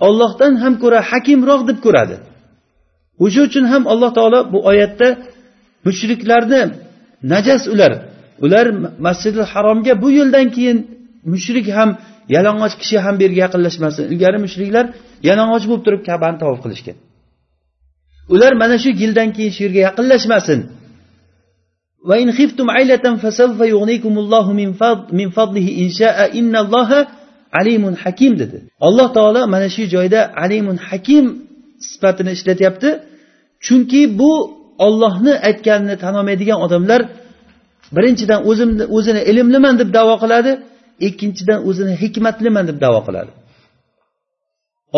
ollohdan 0.06 0.52
ham 0.62 0.74
ko'ra 0.82 1.00
hakimroq 1.10 1.60
deb 1.68 1.78
ko'radi. 1.86 2.16
O'sha 3.24 3.40
uchun 3.48 3.64
ham 3.72 3.82
alloh 3.92 4.10
taolo 4.18 4.40
bu 4.52 4.58
oyatda 4.70 5.08
mushriklarni 5.86 6.62
najas 7.32 7.62
ular. 7.74 7.92
Ular 8.44 8.66
masjidi 9.06 9.42
haromga 9.52 9.92
bu 10.02 10.08
yo'ldan 10.18 10.46
keyin 10.56 10.78
mushrik 11.32 11.66
ham 11.76 11.90
yalang'och 12.35 12.73
kishi 12.81 12.97
ham 13.05 13.13
bu 13.17 13.21
yerga 13.25 13.39
yaqinlashmasin 13.45 14.03
ilgari 14.11 14.37
mushriklar 14.45 14.85
yalang'och 15.29 15.63
bo'lib 15.69 15.83
turib 15.85 16.01
kabani 16.09 16.37
tavof 16.41 16.59
qilishgan 16.65 16.97
ular 18.33 18.53
mana 18.61 18.75
shu 18.83 18.89
yildan 19.01 19.29
keyin 19.35 19.51
shu 19.55 19.61
yerga 19.65 19.81
yaqinlashmasin 19.87 20.59
وإن 22.09 22.27
خفتم 22.37 22.67
عيلة 22.77 23.05
فسوف 23.23 23.59
يغنيكم 23.73 24.13
الله 24.23 24.45
من 25.19 25.29
فضله 25.37 25.67
إن 25.83 25.89
شاء 25.99 26.17
إن 26.39 26.53
الله 26.63 26.89
عليم 27.57 27.83
حكيم 27.95 28.33
dedi 28.41 28.57
alloh 28.81 29.07
taolo 29.13 29.47
mana 29.47 29.69
shu 29.75 29.83
joyda 29.93 30.19
alimun 30.43 30.77
hakim 30.87 31.25
sifatini 31.79 32.31
ishlatyapti 32.37 32.89
chunki 33.65 34.01
bu 34.19 34.31
ollohni 34.85 35.33
aytganini 35.49 35.95
tan 36.03 36.13
olmaydigan 36.19 36.59
odamlar 36.65 37.01
birinchidan 37.95 38.39
o'zimni 38.49 38.83
o'zini 38.97 39.21
ilmliman 39.31 39.75
deb 39.81 39.89
davo 39.97 40.15
qiladi 40.23 40.51
Ikkinchidan 41.06 41.60
o'zini 41.68 41.94
hikmatliman 42.02 42.64
deb 42.70 42.78
davo 42.84 43.00
qiladi. 43.06 43.30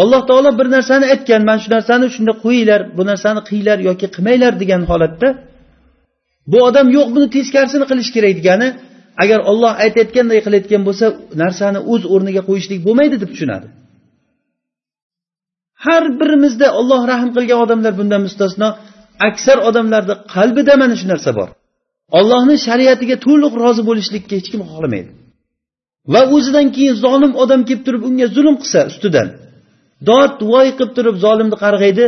Alloh 0.00 0.22
taolo 0.28 0.50
bir 0.58 0.66
narsani 0.76 1.06
aytgan 1.14 1.42
mana 1.48 1.60
shu 1.62 1.68
narsani 1.76 2.06
shunda 2.14 2.32
qo'yinglar 2.44 2.80
bu 2.96 3.02
narsani 3.10 3.40
qilinglar 3.48 3.78
yoki 3.88 4.06
qilmanglar 4.14 4.52
degan 4.62 4.82
holatda 4.90 5.28
bu 6.52 6.58
odam 6.68 6.86
yo'q 6.96 7.08
buni 7.14 7.26
teskarisini 7.36 7.84
qilish 7.90 8.10
kerak 8.16 8.34
degani 8.40 8.68
agar 9.22 9.40
olloh 9.50 9.72
aytayotganday 9.84 10.40
qilayotgan 10.46 10.82
bo'lsa 10.88 11.06
narsani 11.42 11.80
o'z 11.92 12.02
o'rniga 12.14 12.42
qo'yishlik 12.48 12.80
bo'lmaydi 12.86 13.16
deb 13.22 13.30
tushunadi. 13.34 13.66
Har 15.84 16.04
birimizda 16.20 16.66
olloh 16.80 17.02
rahm 17.12 17.28
qilgan 17.36 17.58
odamlar 17.64 17.92
bundan 18.00 18.20
mustasno 18.26 18.68
aksar 19.28 19.58
odamlarni 19.68 20.14
qalbida 20.34 20.74
mana 20.82 20.94
shu 21.00 21.06
narsa 21.12 21.30
bor. 21.38 21.48
Ollohni 22.18 22.56
shariatiga 22.66 23.16
to'liq 23.26 23.52
rozi 23.64 23.82
bo'lishlikka 23.88 24.34
hech 24.38 24.48
kim 24.52 24.62
xohlamaydi. 24.70 25.10
Va 26.12 26.20
o'zidan 26.36 26.66
keyin 26.76 26.94
zolim 27.04 27.32
odam 27.42 27.60
kelib 27.68 27.82
turib 27.86 28.02
unga 28.08 28.26
zulm 28.36 28.56
qilsa 28.62 28.80
ustidan. 28.90 29.28
Dod 30.08 30.34
voy 30.52 30.68
qilib 30.78 30.92
turib 30.96 31.16
zolimni 31.24 31.56
qarg'aydi. 31.64 32.06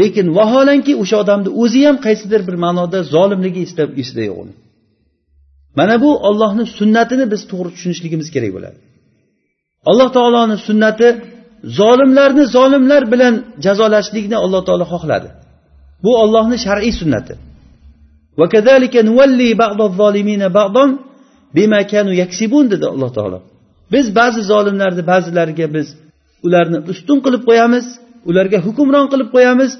Lekin 0.00 0.26
vaholanki 0.38 0.92
o'sha 1.02 1.16
odamni 1.24 1.50
o'zi 1.62 1.80
ham 1.88 1.96
qaysidir 2.06 2.40
bir 2.48 2.56
ma'noda 2.64 2.98
zolimligi 3.14 3.60
esida 3.66 3.84
esida 4.02 4.22
yo'q 4.28 4.38
uni. 4.44 4.54
Mana 5.78 5.94
bu 6.04 6.10
ollohni 6.28 6.64
sunnatini 6.78 7.24
biz 7.32 7.42
to'g'ri 7.50 7.70
tushunishligimiz 7.74 8.28
kerak 8.34 8.52
bo'ladi. 8.56 8.78
Alloh 9.90 10.08
taoloni 10.16 10.56
sunnati 10.68 11.08
zolimlarni 11.80 12.44
zolimlar 12.56 13.02
bilan 13.12 13.34
jazolashlikni 13.64 14.36
alloh 14.44 14.62
taolo 14.68 14.86
xohladi. 14.92 15.28
Bu 16.04 16.10
ollohni 16.22 16.56
shar'iy 16.66 16.94
sunnati. 17.00 17.34
Dedi 22.72 22.86
alloh 22.92 23.10
taolo. 23.16 23.38
Biz 23.92 24.06
ba'zi 24.18 24.40
zolimlarni 24.52 25.02
ba'zilariga 25.12 25.66
biz 25.76 25.88
ularni 26.46 26.78
ustun 26.92 27.18
qilib 27.24 27.42
qo'yamiz 27.48 27.86
ularga 28.30 28.58
hukmron 28.66 29.06
qilib 29.12 29.28
qo'yamiz 29.34 29.70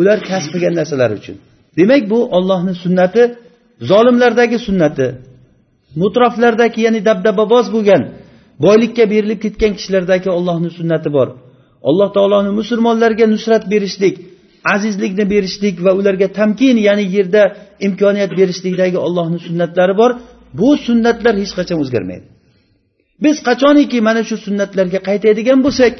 ular 0.00 0.18
kasb 0.30 0.48
qilgan 0.54 0.74
narsalari 0.80 1.14
uchun. 1.20 1.36
Demak 1.78 2.02
bu 2.12 2.18
ollohni 2.36 2.74
sunnati 2.84 3.22
zolimlardagi 3.90 4.58
sunnati 4.66 5.06
mutroflardagi 6.02 6.80
ya'ni 6.86 7.00
dabdababoz 7.08 7.66
bo'lgan 7.74 8.02
boylikka 8.64 9.04
berilib 9.12 9.40
ketgan 9.44 9.72
kishilardagi 9.78 10.28
ollohni 10.38 10.70
sunnati 10.78 11.08
bor. 11.16 11.28
Alloh 11.88 12.08
taoloni 12.16 12.50
musulmonlarga 12.60 13.26
nusrat 13.34 13.64
berishlik 13.72 14.14
azizlikni 14.74 15.24
berishlik 15.34 15.76
va 15.84 15.92
ularga 15.98 16.28
tamkin 16.38 16.76
ya'ni 16.86 17.04
yerda 17.16 17.42
imkoniyat 17.86 18.32
berishlikdagi 18.40 18.98
ollohni 19.06 19.38
sunnatlari 19.46 19.94
bor. 20.00 20.10
Bu 20.58 20.68
sunnatlar 20.86 21.34
hech 21.42 21.52
qachon 21.58 21.78
o'zgarmaydi. 21.84 22.26
Biz 23.24 23.36
qachoniki 23.48 23.98
mana 24.08 24.22
shu 24.28 24.36
sunnatlarga 24.46 25.00
qaytadigan 25.08 25.58
bo'lsak 25.66 25.94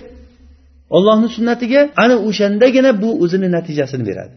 ollohni 0.96 1.28
sunnatiga 1.36 1.80
ana 2.04 2.16
o'shandagina 2.28 2.90
bu 3.02 3.10
o'zini 3.24 3.48
natijasini 3.56 4.04
beradi. 4.10 4.34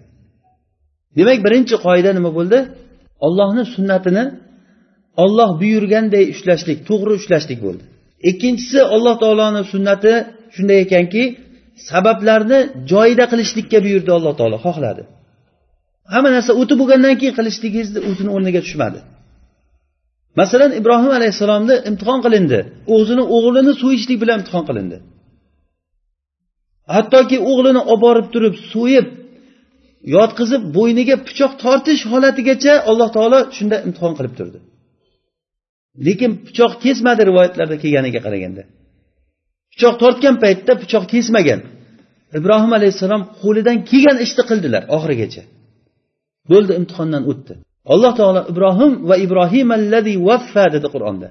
Demak 1.18 1.40
birinchi 1.46 1.76
qoida 1.86 2.12
nima 2.18 2.32
bo'ldi? 2.38 2.60
Ollohni 3.28 3.64
sunnatini 3.76 4.24
olloh 5.24 5.50
buyurganday 5.62 6.24
ushlashlik 6.34 6.80
to'g'ri 6.90 7.12
ushlashlik 7.20 7.60
bo'ldi. 7.66 7.84
Ikkinchisi 8.30 8.80
alloh 8.96 9.16
taoloni 9.24 9.62
sunnati 9.74 10.14
shunday 10.56 10.78
ekanki 10.86 11.24
sabablarni 11.90 12.60
joyida 12.92 13.26
qilishlikka 13.32 13.78
buyurdi 13.86 14.12
alloh 14.18 14.34
taolo 14.40 14.58
xohladi. 14.66 15.04
Hamma 16.14 16.30
narsa 16.36 16.52
o'tib 16.62 16.78
bo'lgandan 16.82 17.16
keyin 17.20 17.34
qilishligingizni 17.40 18.00
o'zini 18.10 18.30
o'rniga 18.36 18.62
tushmadi 18.66 19.00
masalan 20.40 20.72
ibrohim 20.80 21.12
alayhissalomni 21.18 21.76
imtihon 21.90 22.20
qilindi. 22.26 22.60
O'zini 22.96 23.24
o'g'lini 23.36 23.74
so'yishlik 23.82 24.18
bilan 24.24 24.38
imtihon 24.42 24.64
qilindi. 24.70 24.98
Hattoki 26.96 27.38
o'g'lini 27.52 27.82
olib 27.92 28.02
borib 28.06 28.28
turib 28.34 28.56
so'yib 28.74 29.08
yotqizib 30.16 30.64
bo'yniga 30.78 31.16
pichoq 31.28 31.54
tortish 31.64 32.02
holatigacha 32.12 32.74
alloh 32.90 33.10
taolo 33.18 33.40
shunda 33.58 33.78
imtihon 33.88 34.14
qilib 34.18 34.34
turdi. 34.40 34.60
Lekin 36.06 36.32
pichoq 36.48 36.74
kesmadi 36.84 37.22
rivoyatlarda 37.30 37.76
kelganiga 37.84 38.20
qaraganda. 38.26 38.64
Pichoq 39.72 39.96
tortgan 40.02 40.36
paytda 40.44 40.74
pichoq 40.84 41.06
kesmagan. 41.14 41.60
Ibrohim 42.40 42.72
alayhissalom 42.78 43.22
qo'lidan 43.42 43.78
kelgan 43.90 44.18
ishni 44.26 44.44
qildilar 44.50 44.84
oxirigacha. 44.96 45.44
Bo'ldi 46.52 46.72
imtihondan 46.80 47.24
o'tdi. 47.32 47.54
Alloh 47.94 48.12
taolo 48.20 48.42
ibrohim 48.52 48.92
va 49.10 49.16
ibrohim 49.26 49.68
allazi 49.78 50.14
vaffa 50.28 50.66
dedi 50.76 50.88
qur'onda. 50.96 51.28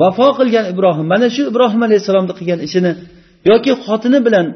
Vafo 0.00 0.28
qilgan 0.38 0.64
ibrohim 0.72 1.06
mana 1.12 1.26
shu 1.34 1.42
ibrohim 1.52 1.80
alayhissalomni 1.88 2.34
qilgan 2.38 2.60
ishini 2.66 2.92
yoki 3.50 3.72
xotini 3.84 4.18
bilan 4.26 4.46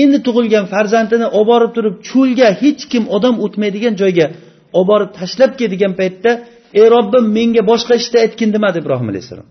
endi 0.00 0.18
tug'ilgan 0.26 0.64
farzandini 0.72 1.26
olib 1.38 1.48
borib 1.50 1.70
turib 1.76 1.94
cho'lga 2.08 2.48
hech 2.62 2.82
kim 2.92 3.04
odam 3.16 3.34
o'tmaydigan 3.44 3.94
joyga 4.02 4.26
olib 4.78 4.88
borib 4.92 5.10
tashlab 5.18 5.52
kel 5.58 5.68
degan 5.74 5.92
paytda 6.00 6.30
ey 6.80 6.86
robbim 6.94 7.24
menga 7.36 7.62
boshqa 7.70 7.94
ishni 8.00 8.18
aytgin 8.24 8.50
demadi 8.56 8.76
ibrohim 8.82 9.08
alayhissalom. 9.12 9.48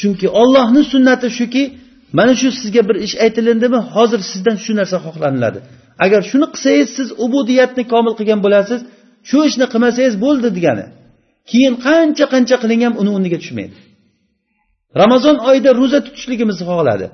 Chunki 0.00 0.26
ollohni 0.40 0.82
sunnati 0.92 1.28
shuki 1.38 1.62
mana 2.18 2.32
shu 2.40 2.48
sizga 2.60 2.82
bir 2.88 2.96
ish 3.06 3.14
aytilindimi 3.24 3.80
hozir 3.94 4.20
sizdan 4.30 4.56
shu 4.64 4.72
narsa 4.80 4.96
xohlaniladi. 5.06 5.58
Agar 6.04 6.20
shuni 6.30 6.46
qilsangiz 6.54 6.88
siz 6.98 7.08
ubudiyatni 7.24 7.82
komil 7.92 8.14
qilgan 8.18 8.40
bo'lasiz 8.46 8.80
shu 9.28 9.38
ishni 9.48 9.66
qilmasangiz 9.72 10.14
bo'ldi 10.24 10.48
degani. 10.56 10.84
Keyin 11.50 11.74
qancha 11.86 12.24
qancha 12.34 12.56
qiling 12.62 12.80
ham 12.86 12.94
uni 13.02 13.10
o'rniga 13.16 13.38
tushmaydi. 13.42 13.76
Ramazon 15.02 15.36
oyida 15.48 15.70
ro'za 15.80 15.98
tutishligimizni 16.06 16.64
xohladi. 16.70 17.06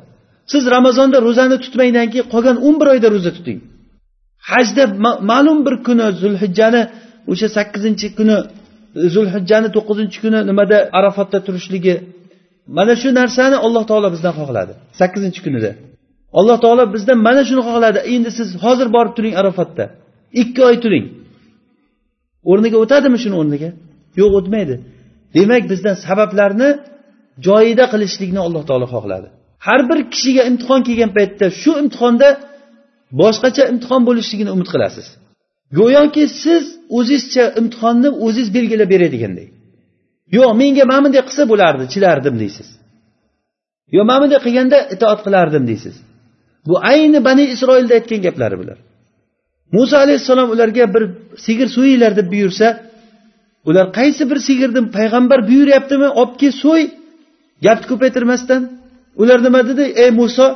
Siz 0.53 0.63
ramazonda 0.77 1.19
ro'zani 1.27 1.57
tutmangdan 1.65 2.07
keyin 2.13 2.27
qolgan 2.35 2.57
o'n 2.67 2.75
bir 2.81 2.89
oyda 2.95 3.09
ro'za 3.15 3.31
tuting. 3.37 3.59
Hajda 4.51 4.85
ma'lum 5.31 5.59
bir 5.67 5.75
kuni 5.87 6.07
zulhijjani 6.23 6.83
o'sha 7.33 7.49
sakkizinchi 7.57 8.07
kuni 8.19 8.37
zulhijjani 9.15 9.69
to'qqizinchi 9.77 10.19
kuni 10.25 10.39
nimada 10.51 10.77
arafatda 10.99 11.39
turishligi 11.47 11.95
mana 12.77 12.95
shu 13.01 13.09
narsani 13.21 13.57
alloh 13.67 13.85
taolo 13.91 14.09
bizdan 14.15 14.33
xohladi 14.39 14.73
sakkizinchi 15.01 15.41
kunida. 15.47 15.71
Alloh 16.39 16.57
taolo 16.65 16.85
bizdan 16.95 17.19
mana 17.27 17.43
shuni 17.49 17.63
xohladi. 17.69 17.99
Endi 18.15 18.31
siz 18.39 18.49
hozir 18.65 18.89
borib 18.97 19.13
turing 19.17 19.35
arafatda. 19.41 19.85
Ikki 20.43 20.61
oy 20.69 20.77
turing. 20.85 21.07
O'rniga 22.51 22.77
o'tadimi 22.85 23.19
shuni 23.23 23.37
o'rniga? 23.41 23.71
Yo'q 24.21 24.33
o'tmaydi. 24.39 24.75
Demak 25.37 25.65
bizdan 25.73 25.97
sabablarni 26.07 26.69
joyida 27.47 27.85
qilishlikni 27.93 28.41
alloh 28.47 28.63
taolo 28.71 28.87
xohladi. 28.95 29.29
Har 29.67 29.81
bir 29.91 29.99
kishiga 30.15 30.43
imtihon 30.51 30.81
kelgan 30.89 31.11
paytda 31.17 31.47
shu 31.63 31.73
imtihonda 31.83 32.29
boshqacha 33.21 33.65
imtihon 33.73 34.03
bo'lishligini 34.09 34.51
umid 34.57 34.69
qilasiz. 34.75 35.07
Go'yoki 35.79 36.25
siz 36.43 36.65
o'zizcha 36.99 37.45
imtihonni 37.61 38.09
o'ziz 38.27 38.47
belgilab 38.57 38.89
beradiganday. 38.95 39.49
Yo'q 40.37 40.51
menga 40.63 40.85
mana 40.91 41.01
bunday 41.05 41.23
qilsa 41.29 41.43
bo'lardi 41.53 41.85
chidardim 41.95 42.35
deysiz. 42.43 42.69
Yo 43.97 44.03
mana 44.11 44.21
bunday 44.23 44.41
qilganda 44.47 44.79
itoat 44.95 45.21
qilardim 45.27 45.65
deysiz. 45.71 45.97
Bu 46.69 46.75
ayni 46.93 47.19
bani 47.29 47.45
isroilda 47.55 47.93
aytgan 47.99 48.21
gaplari 48.27 48.57
bular. 48.61 48.79
Muso 49.75 49.97
alayhissalom 50.05 50.49
ularga 50.55 50.85
bir 50.95 51.03
sigir 51.45 51.69
so'yinglar 51.77 52.13
deb 52.19 52.29
buyursa 52.33 52.67
ular 53.69 53.87
qaysi 53.99 54.23
bir 54.31 54.39
sigirni 54.49 54.81
payg'ambar 54.97 55.39
buyuryaptimi 55.49 56.09
olib 56.21 56.35
kel 56.41 56.53
so'y. 56.65 56.83
Gapni 57.65 57.87
ko'paytirmasdan 57.91 58.63
ular 59.23 59.39
nima 59.47 59.61
dedi? 59.71 59.85
Ey 60.03 60.11
muso 60.21 60.47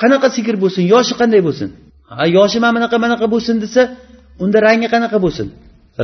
qanaqa 0.00 0.28
sigir 0.36 0.56
bo'lsin? 0.62 0.82
Yoshi 0.94 1.14
qanday 1.20 1.40
bo'lsin? 1.48 1.68
Ha 2.16 2.24
yoshi 2.36 2.58
mana 2.64 2.72
bunaqa 2.76 2.96
manaqa 3.04 3.26
bo'lsin 3.34 3.56
desa 3.64 3.82
unda 4.42 4.58
rangi 4.66 4.88
qanaqa 4.94 5.18
bo'lsin? 5.24 5.46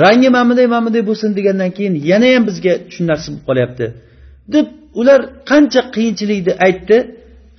Rangi 0.05 0.29
mana 0.35 0.45
bunday 0.49 0.67
mana 0.75 0.83
bunday 0.87 1.03
bo'lsin 1.11 1.29
degandan 1.39 1.71
keyin 1.77 1.95
yana 2.11 2.29
ham 2.35 2.43
bizga 2.49 2.73
tushunarsiz 2.89 3.29
bo'lib 3.33 3.45
qolyapti. 3.49 3.85
Deb 4.55 4.67
ular 5.01 5.21
qancha 5.51 5.81
qiyinchilikni 5.95 6.53
aytdi. 6.67 6.97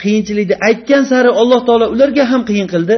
Qiyinchilikni 0.03 0.55
aytgan 0.67 1.03
sari 1.11 1.29
alloh 1.41 1.61
taolo 1.67 1.85
ularga 1.95 2.23
ham 2.31 2.41
qiyin 2.49 2.67
qildi. 2.73 2.95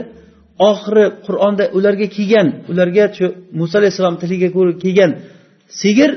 Oxiri 0.70 1.06
qur'onda 1.26 1.64
ularga 1.78 2.08
kelgan 2.16 2.48
ularga 2.72 3.04
shu 3.18 3.26
muso 3.60 3.76
alayhissalom 3.80 4.16
tiliga 4.22 4.50
ko'ra 4.56 4.74
kelgan 4.84 5.12
sigir 5.82 6.12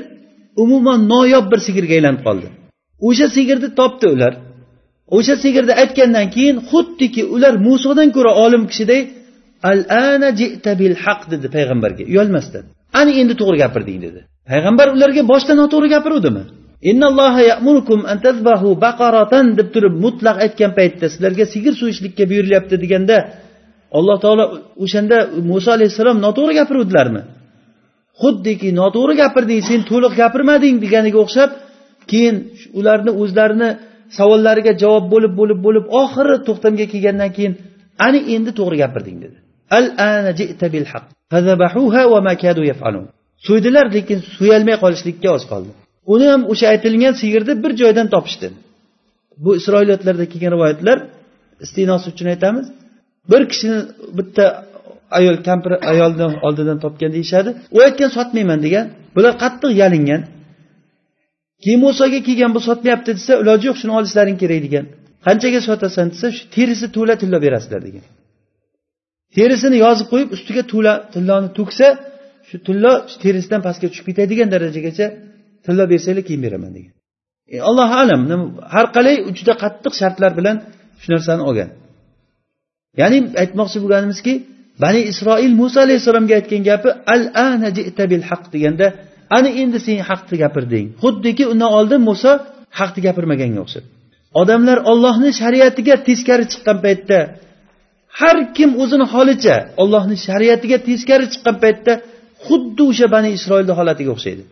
umuman 0.63 0.99
noyob 1.13 1.45
bir 1.51 1.59
sigirga 1.67 1.93
aylanib 1.97 2.21
qoldi. 2.27 2.47
O'sha 3.07 3.27
sigirni 3.35 3.69
topdi 3.79 4.07
ular. 4.15 4.33
O'sha 5.17 5.35
sigirni 5.43 5.73
aytgandan 5.81 6.27
keyin 6.35 6.57
xuddiki 6.69 7.21
ular 7.35 7.53
musodan 7.67 8.09
ko'ra 8.15 8.31
olim 8.45 8.63
kishiday 8.71 9.01
al 9.69 9.79
ana 10.07 10.29
jita 10.39 10.71
bil 10.81 10.95
haq 11.03 11.21
dedi 11.31 11.47
payg'ambarga. 11.55 12.03
Uyalmasdan 12.11 12.63
ana 12.99 13.11
endi 13.21 13.33
to'g'ri 13.41 13.57
gapirding 13.63 13.99
dedi. 14.05 14.19
Payg'ambar 14.51 14.87
ularga 14.95 15.21
boshda 15.31 15.53
noto'g'ri 15.61 15.87
gapiruvdimi? 15.95 16.43
Deb 19.59 19.67
turib 19.73 19.93
mutlaq 20.05 20.37
aytgan 20.45 20.71
paytda 20.79 21.05
sizlarga 21.13 21.45
sigir 21.53 21.73
so'yishlikka 21.81 22.23
buyurilyapti 22.31 22.75
deganda 22.83 23.17
alloh 23.97 24.17
taolo 24.23 24.45
o'shanda 24.83 25.17
muso 25.51 25.69
alayhissalom 25.77 26.17
noto'g'ri 26.25 26.53
gapiruvdilarmi? 26.59 27.21
Xuddiki 28.21 28.69
noto'g'ri 28.81 29.13
gapirding 29.23 29.61
sen 29.69 29.79
to'liq 29.91 30.13
gapirmading 30.21 30.75
deganiga 30.83 31.19
o'xshab 31.25 31.51
keyin 32.11 32.35
ularni 32.79 33.11
o'zlarini 33.21 33.69
savollariga 34.17 34.73
javob 34.83 35.05
bo'lib 35.13 35.33
bo'lib 35.39 35.59
bo'lib 35.65 35.85
oxiri 36.01 36.35
to'xtamga 36.47 36.85
kelgandan 36.93 37.31
keyin 37.37 37.53
ani 38.05 38.19
endi 38.35 38.51
to'g'ri 38.59 38.77
gapirding 38.83 39.17
dedi. 39.25 39.37
Al 39.77 39.85
ana 40.09 40.31
bil 40.75 40.87
haq 40.91 41.03
so'ydilar 43.47 43.85
lekin 43.95 44.19
so'yolmay 44.37 44.75
qolishlikka 44.83 45.29
oz 45.37 45.43
qoldi. 45.51 45.71
Uni 46.13 46.25
ham 46.31 46.41
o'sha 46.51 46.65
aytilgan 46.73 47.13
sigirni 47.21 47.53
bir 47.63 47.71
joydan 47.81 48.07
topishdi. 48.13 48.47
Bu 49.43 49.51
isroiliyatlarda 49.59 50.25
kelgan 50.31 50.51
rivoyatlar 50.55 50.97
istinosi 51.65 52.05
uchun 52.13 52.27
aytamiz 52.33 52.65
bir 53.31 53.41
kishini 53.51 53.79
bitta 54.17 54.45
ayol 55.17 55.37
kampir 55.47 55.71
ayolni 55.91 56.25
oldidan 56.47 56.77
topgan 56.83 57.11
deyishadi. 57.17 57.49
U 57.75 57.77
aytgan 57.87 58.09
sotmayman 58.17 58.59
degan. 58.65 58.85
Bular 59.15 59.33
qattiq 59.43 59.71
yalingan. 59.81 60.21
Keyin 61.63 61.79
musoga 61.85 62.19
kelgan 62.27 62.51
bu 62.55 62.59
sotmayapti 62.69 63.11
desa 63.17 63.33
iloji 63.43 63.65
yo'q 63.69 63.77
shuni 63.81 63.93
olishlaring 63.99 64.37
kerak 64.43 64.61
degan. 64.67 64.85
Qanchaga 65.27 65.59
sotasan 65.69 66.07
desa 66.13 66.27
shu 66.37 66.43
terisi 66.55 66.87
to'la 66.95 67.13
tilla 67.21 67.37
berasizlar 67.45 67.81
degan. 67.87 68.03
Terisini 69.35 69.77
yozib 69.85 70.07
qo'yib 70.13 70.29
ustiga 70.35 70.63
to'la 70.73 70.93
tilloni 71.13 71.49
to'ksa 71.57 71.87
shu 72.49 72.57
tillo 72.67 72.91
terisidan 73.23 73.61
pastga 73.67 73.87
tushib 73.91 74.05
ketadigan 74.09 74.47
darajagacha 74.53 75.05
tillo 75.65 75.83
bersanglar 75.91 76.23
keyin 76.27 76.41
beraman 76.45 76.71
degan. 76.77 76.93
E, 77.53 77.55
allohu 77.69 77.93
alam. 78.03 78.21
Har 78.73 78.85
qalay 78.95 79.15
juda 79.37 79.53
qattiq 79.63 79.93
shartlar 80.01 80.31
bilan 80.39 80.55
shu 81.01 81.07
narsani 81.13 81.43
olgan. 81.49 81.69
Ya'ni 83.01 83.17
aytmoqchi 83.41 83.77
bo'lganimizki 83.83 84.33
bani 84.83 85.01
isroil 85.11 85.53
muso 85.61 85.77
alayhissalomga 85.85 86.33
aytgan 86.39 86.61
gapi 86.69 86.89
al 87.13 87.23
ana 87.47 87.69
jita 87.77 88.03
bil 88.11 88.23
haq 88.29 88.43
deganda 88.53 88.87
ana 89.37 89.49
endi 89.61 89.77
sen 89.85 89.97
haqni 90.09 90.35
gapirding. 90.43 90.85
Xuddiki 91.03 91.43
undan 91.51 91.69
oldin 91.77 92.01
muso 92.09 92.31
haqni 92.79 93.01
gapirmaganga 93.07 93.59
o'xshab. 93.65 93.85
Odamlar 94.41 94.77
ollohni 94.91 95.29
shariatiga 95.41 95.95
teskari 96.07 96.45
chiqqan 96.51 96.77
paytda 96.85 97.19
har 98.19 98.37
kim 98.57 98.69
o'zini 98.83 99.05
holicha 99.13 99.55
ollohni 99.83 100.15
shariatiga 100.27 100.77
teskari 100.87 101.25
chiqqan 101.33 101.55
paytda 101.63 101.93
xuddi 102.45 102.83
o'sha 102.91 103.07
bani 103.15 103.29
isroilni 103.37 103.73
holatiga 103.79 104.11
o'xshaydi. 104.15 104.43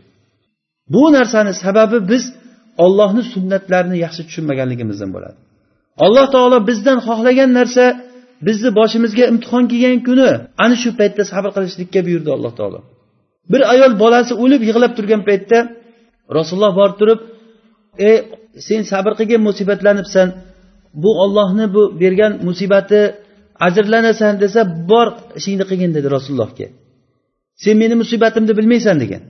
Bu 0.93 1.03
narsani 1.17 1.53
sababi 1.63 1.97
biz 2.11 2.23
ollohni 2.85 3.23
sunnatlarini 3.33 3.97
yaxshi 4.05 4.21
tushunmaganligimizdan 4.27 5.09
bo'ladi. 5.15 5.37
Alloh 6.05 6.25
taolo 6.35 6.57
bizdan 6.69 6.99
xohlagan 7.07 7.51
narsa 7.59 7.85
bizni 8.47 8.69
boshimizga 8.79 9.25
imtihon 9.31 9.63
kelgan 9.71 9.99
kuni 10.07 10.29
ana 10.63 10.75
shu 10.81 10.89
paytda 10.99 11.23
sabr 11.31 11.49
qilishlikka 11.55 11.99
buyurdi 12.07 12.29
alloh 12.35 12.51
taolo. 12.59 12.79
Bir 13.51 13.61
ayol 13.73 13.91
bolasi 14.03 14.33
o'lib 14.43 14.61
yig'lab 14.69 14.91
turgan 14.97 15.21
paytda 15.29 15.57
rasululloh 16.37 16.73
borib 16.79 16.95
turib 17.01 17.19
ey 18.09 18.15
sen 18.67 18.81
sabr 18.91 19.11
qilgin 19.19 19.41
musibatlanibsan. 19.49 20.27
Bu 21.03 21.11
ollohni 21.23 21.65
bu 21.75 21.83
bergan 22.01 22.33
musibati 22.47 23.01
ajrlanasan 23.67 24.33
desa 24.43 24.61
bor 24.91 25.07
ishingni 25.39 25.65
qilgin 25.69 25.91
dedi 25.97 26.07
rasulullohga. 26.15 26.67
Sen 27.63 27.75
meni 27.81 27.95
musibatimni 28.01 28.53
bilmaysan 28.59 28.97
degan. 29.03 29.23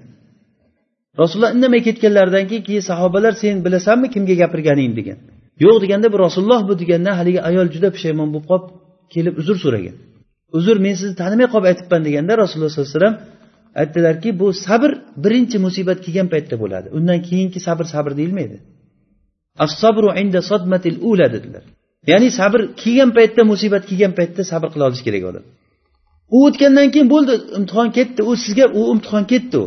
Rasululloh 1.21 1.51
indamay 1.55 1.81
ketganlaridan 1.87 2.45
keyin 2.49 2.63
keyin 2.67 2.83
sahobalar 2.89 3.33
sen 3.41 3.55
bilasanmi 3.65 4.07
kimga 4.13 4.35
gapirganingni 4.41 4.95
degan. 4.99 5.17
Yo'q 5.63 5.75
deganda 5.83 6.07
bu 6.13 6.17
rasululloh 6.25 6.61
bu 6.69 6.73
deganda 6.81 7.11
haligi 7.19 7.41
ayol 7.49 7.67
juda 7.73 7.89
pushaymon 7.95 8.29
bo'lib 8.33 8.47
qolib 8.51 8.80
kelib 9.13 9.33
uzr 9.41 9.57
so'ragan 9.63 9.95
uzr 10.57 10.75
men 10.85 10.93
sizni 10.99 11.15
tanimay 11.21 11.47
qolib 11.53 11.67
aytibman 11.71 12.01
deganda 12.07 12.33
rasululloh 12.43 12.71
sollallohu 12.71 12.91
alayhi 12.91 12.99
vasallam 12.99 13.17
aytdilarki 13.81 14.29
bu 14.41 14.47
sabr 14.65 14.91
birinchi 15.23 15.57
musibat 15.65 15.97
kelgan 16.05 16.27
paytda 16.33 16.55
bo'ladi. 16.63 16.87
Undan 16.97 17.19
keyingi 17.27 17.59
sabr 17.67 17.85
sabr 17.93 18.11
deyilmaydi. 18.19 18.57
As 19.63 19.71
inda 20.21 20.41
sodmatil 20.51 20.97
ula 21.09 21.27
dedilar. 21.35 21.63
Ya'ni 22.11 22.29
sabr 22.39 22.61
kelgan 22.81 23.11
paytda 23.17 23.41
musibat 23.51 23.83
kelgan 23.89 24.13
paytda 24.19 24.41
sabr 24.51 24.67
qila 24.73 24.83
olish 24.89 25.03
kerak 25.07 25.23
odam 25.31 25.45
u 26.35 26.37
o'tgandan 26.47 26.87
keyin 26.93 27.09
bo'ldi 27.13 27.33
imtihon 27.57 27.89
ketdi 27.97 28.21
u 28.29 28.31
sizga 28.43 28.65
u 28.79 28.81
imtihon 28.93 29.25
ketdi 29.31 29.57
u. 29.63 29.65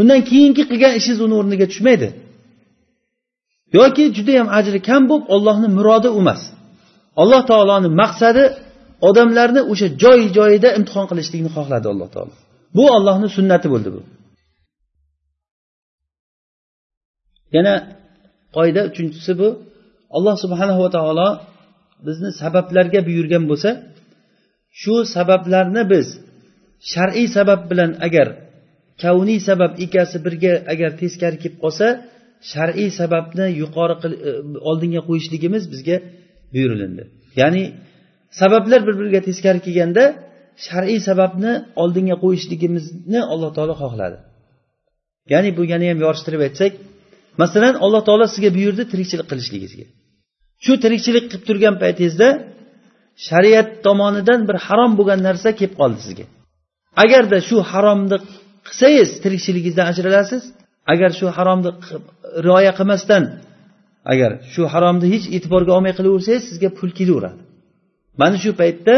Undan 0.00 0.20
keyingi 0.30 0.62
qilgan 0.70 0.92
ishingiz 0.98 1.20
uni 1.26 1.34
o'rniga 1.40 1.66
tushmaydi. 1.72 2.08
Yoki 3.78 4.04
judayam 4.16 4.48
ajri 4.58 4.80
kam 4.88 5.02
bo'lib 5.10 5.26
ollohni 5.34 5.68
murodi 5.76 6.08
u 6.16 6.20
emas. 6.24 6.42
Alloh 7.22 7.42
taoloni 7.50 7.88
maqsadi 8.02 8.44
odamlarni 9.08 9.60
o'sha 9.72 9.88
joy 10.02 10.20
joyida 10.36 10.68
imtihon 10.78 11.06
qilishlikni 11.10 11.50
xohladi 11.56 11.86
alloh 11.92 12.08
taolo. 12.14 12.34
Bu 12.76 12.84
ollohni 12.96 13.28
sunnati 13.36 13.66
bo'ldi 13.72 13.90
bu. 13.96 14.00
Yana 17.56 17.74
qoida 18.56 18.80
uchinchisi 18.90 19.32
bu. 19.40 19.48
Alloh 20.16 20.34
subhanahu 20.44 20.80
va 20.84 20.90
taolo 20.96 21.28
bizni 22.06 22.30
sabablarga 22.42 23.00
buyurgan 23.08 23.44
bo'lsa 23.50 23.70
shu 24.80 24.94
sabablarni 25.14 25.82
biz 25.92 26.06
shar'iy 26.92 27.28
sabab 27.36 27.60
bilan 27.70 27.90
agar 28.06 28.28
kavniy 29.02 29.40
sabab 29.48 29.72
ikkasi 29.84 30.16
birga 30.26 30.52
agar 30.72 30.90
teskari 31.00 31.36
kelib 31.42 31.58
qolsa 31.64 31.86
shar'iy 32.52 32.90
sababni 33.00 33.46
yuqori 33.62 33.94
e, 34.28 34.30
oldinga 34.70 35.00
qo'yishligimiz 35.08 35.64
bizga 35.72 35.96
buyurilindi. 36.52 37.02
Ya'ni 37.40 37.62
sabablar 38.40 38.80
bir 38.86 38.94
biriga 39.00 39.20
teskari 39.28 39.60
kelganda 39.66 40.04
shar'iy 40.66 41.00
sababni 41.08 41.52
oldinga 41.82 42.16
qo'yishligimizni 42.24 43.20
alloh 43.32 43.50
taolo 43.56 43.74
xohladi. 43.82 44.18
Ya'ni 45.32 45.50
bu 45.58 45.62
yana 45.72 45.86
ham 45.90 45.98
yorishtirib 46.06 46.40
aytsak 46.46 46.72
masalan 47.42 47.74
alloh 47.84 48.02
taolo 48.08 48.26
sizga 48.32 48.50
buyurdi 48.56 48.82
tirikchilik 48.92 49.26
qilishligingizga 49.30 49.86
shu 50.64 50.72
tirikchilik 50.84 51.24
qilib 51.30 51.44
turgan 51.48 51.74
paytingizda 51.82 52.28
shariat 53.28 53.68
tomonidan 53.86 54.40
bir 54.48 54.56
harom 54.66 54.92
bo'lgan 54.98 55.20
narsa 55.28 55.48
kelib 55.58 55.74
qoldi 55.80 56.00
sizga. 56.06 56.26
Agarda 57.02 57.38
shu 57.48 57.56
haromni 57.70 58.18
qilsangiz 58.66 59.08
tirikchiligingizdan 59.24 59.86
ajralasiz 59.92 60.42
agar 60.92 61.10
shu 61.18 61.26
haromni 61.36 61.70
rioya 62.46 62.72
qilmasdan 62.78 63.22
agar 64.12 64.30
shu 64.52 64.62
haromni 64.72 65.06
hech 65.14 65.26
e'tiborga 65.36 65.72
olmay 65.76 65.92
qilaversangiz 65.98 66.42
sizga 66.50 66.68
pul 66.78 66.90
kelaveradi. 66.98 67.40
Mana 68.20 68.36
shu 68.44 68.50
paytda 68.60 68.94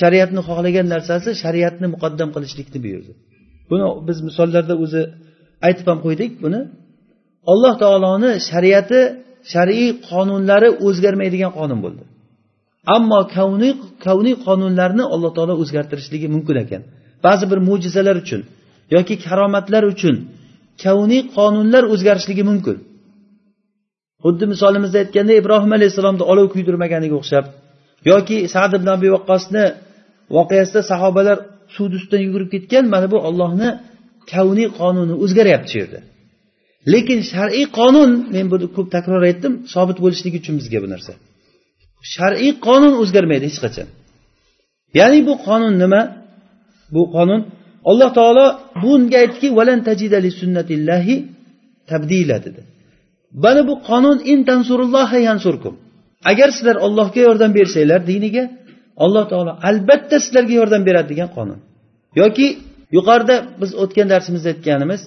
shariatni 0.00 0.40
xohlagan 0.48 0.86
narsasi 0.94 1.30
shariatni 1.42 1.86
muqaddam 1.94 2.28
qilishlikni 2.34 2.78
buyurdi. 2.84 3.12
Buni 3.70 3.84
biz 4.08 4.18
misollarda 4.28 4.74
o'zi 4.84 5.02
aytib 5.66 5.86
ham 5.90 5.98
qo'ydik 6.06 6.32
buni 6.44 6.60
alloh 7.52 7.74
taoloni 7.82 8.30
shariati 8.50 9.00
shar'iy 9.52 9.88
qonunlari 10.10 10.68
o'zgarmaydigan 10.86 11.52
qonun 11.58 11.78
bo'ldi. 11.84 12.02
Ammo 12.96 13.20
kavniy 13.36 13.72
kavniy 14.06 14.36
qonunlarni 14.46 15.04
alloh 15.14 15.30
taolo 15.36 15.54
o'zgartirishligi 15.62 16.28
mumkin 16.34 16.56
ekan. 16.64 16.82
Ba'zi 17.26 17.44
bir 17.50 17.58
mo'jizalar 17.68 18.16
uchun 18.22 18.40
yoki 18.94 19.14
karomatlar 19.26 19.82
uchun 19.92 20.14
kavniy 20.84 21.22
qonunlar 21.36 21.82
o'zgarishligi 21.92 22.44
mumkin. 22.50 22.76
Xuddi 24.24 24.44
misolimizda 24.52 24.98
aytganda 25.02 25.32
ibrohim 25.40 25.72
alayhissalomni 25.78 26.24
olov 26.32 26.46
kuydirmaganiga 26.54 27.16
o'xshab 27.20 27.44
yoki 28.10 28.36
sad 28.54 28.72
ibn 28.78 28.88
abi 28.96 29.08
vaqqosni 29.16 29.64
voqeasida 30.36 30.80
sahobalar 30.90 31.38
suvni 31.74 31.94
ustidan 32.00 32.22
yugurib 32.26 32.50
ketgan 32.54 32.84
mana 32.94 33.06
bu 33.12 33.18
ollohni 33.28 33.68
kavniy 34.32 34.68
qonuni 34.80 35.14
o'zgaryapti 35.24 35.68
shu 35.72 35.78
yerda. 35.82 36.00
Lekin 36.92 37.20
shar'iy 37.32 37.66
qonun 37.78 38.10
men 38.34 38.46
buni 38.52 38.66
ko'p 38.76 38.88
takror 38.96 39.22
aytdim 39.30 39.52
sobit 39.74 39.98
bo'lishligi 40.04 40.36
uchun 40.42 40.54
bizga 40.60 40.78
bu 40.84 40.88
narsa. 40.94 41.12
Shar'iy 42.14 42.52
qonun 42.66 42.94
o'zgarmaydi 43.02 43.44
hech 43.50 43.58
qachon. 43.64 43.88
Ya'ni 44.98 45.20
bu 45.28 45.34
qonun 45.46 45.74
nima? 45.82 46.02
Bu 46.94 47.02
qonun 47.14 47.40
alloh 47.90 48.10
taolo 48.18 48.46
bunga 48.82 49.16
aytdiki 49.22 49.48
valan 49.58 49.80
tajidali 49.88 50.30
sunnatillahi 50.40 51.14
tabdila 51.90 52.36
dedi. 52.46 52.60
Mana 53.44 53.62
bu 53.68 53.74
qonun 53.88 54.18
in 54.32 54.38
tansurulloha 54.48 55.18
yansurkum. 55.28 55.74
Agar 56.30 56.48
sizlar 56.56 56.76
ollohga 56.86 57.20
yordam 57.28 57.50
bersanglar 57.58 58.00
diniga 58.10 58.44
alloh 59.04 59.24
taolo 59.32 59.52
albatta 59.68 60.16
sizlarga 60.24 60.54
yordam 60.60 60.82
beradi 60.88 61.08
degan 61.12 61.28
qonun. 61.36 61.58
Yoki 62.20 62.46
yuqorida 62.96 63.36
biz 63.60 63.70
o'tgan 63.82 64.06
darsimizda 64.12 64.48
aytganimiz 64.54 65.02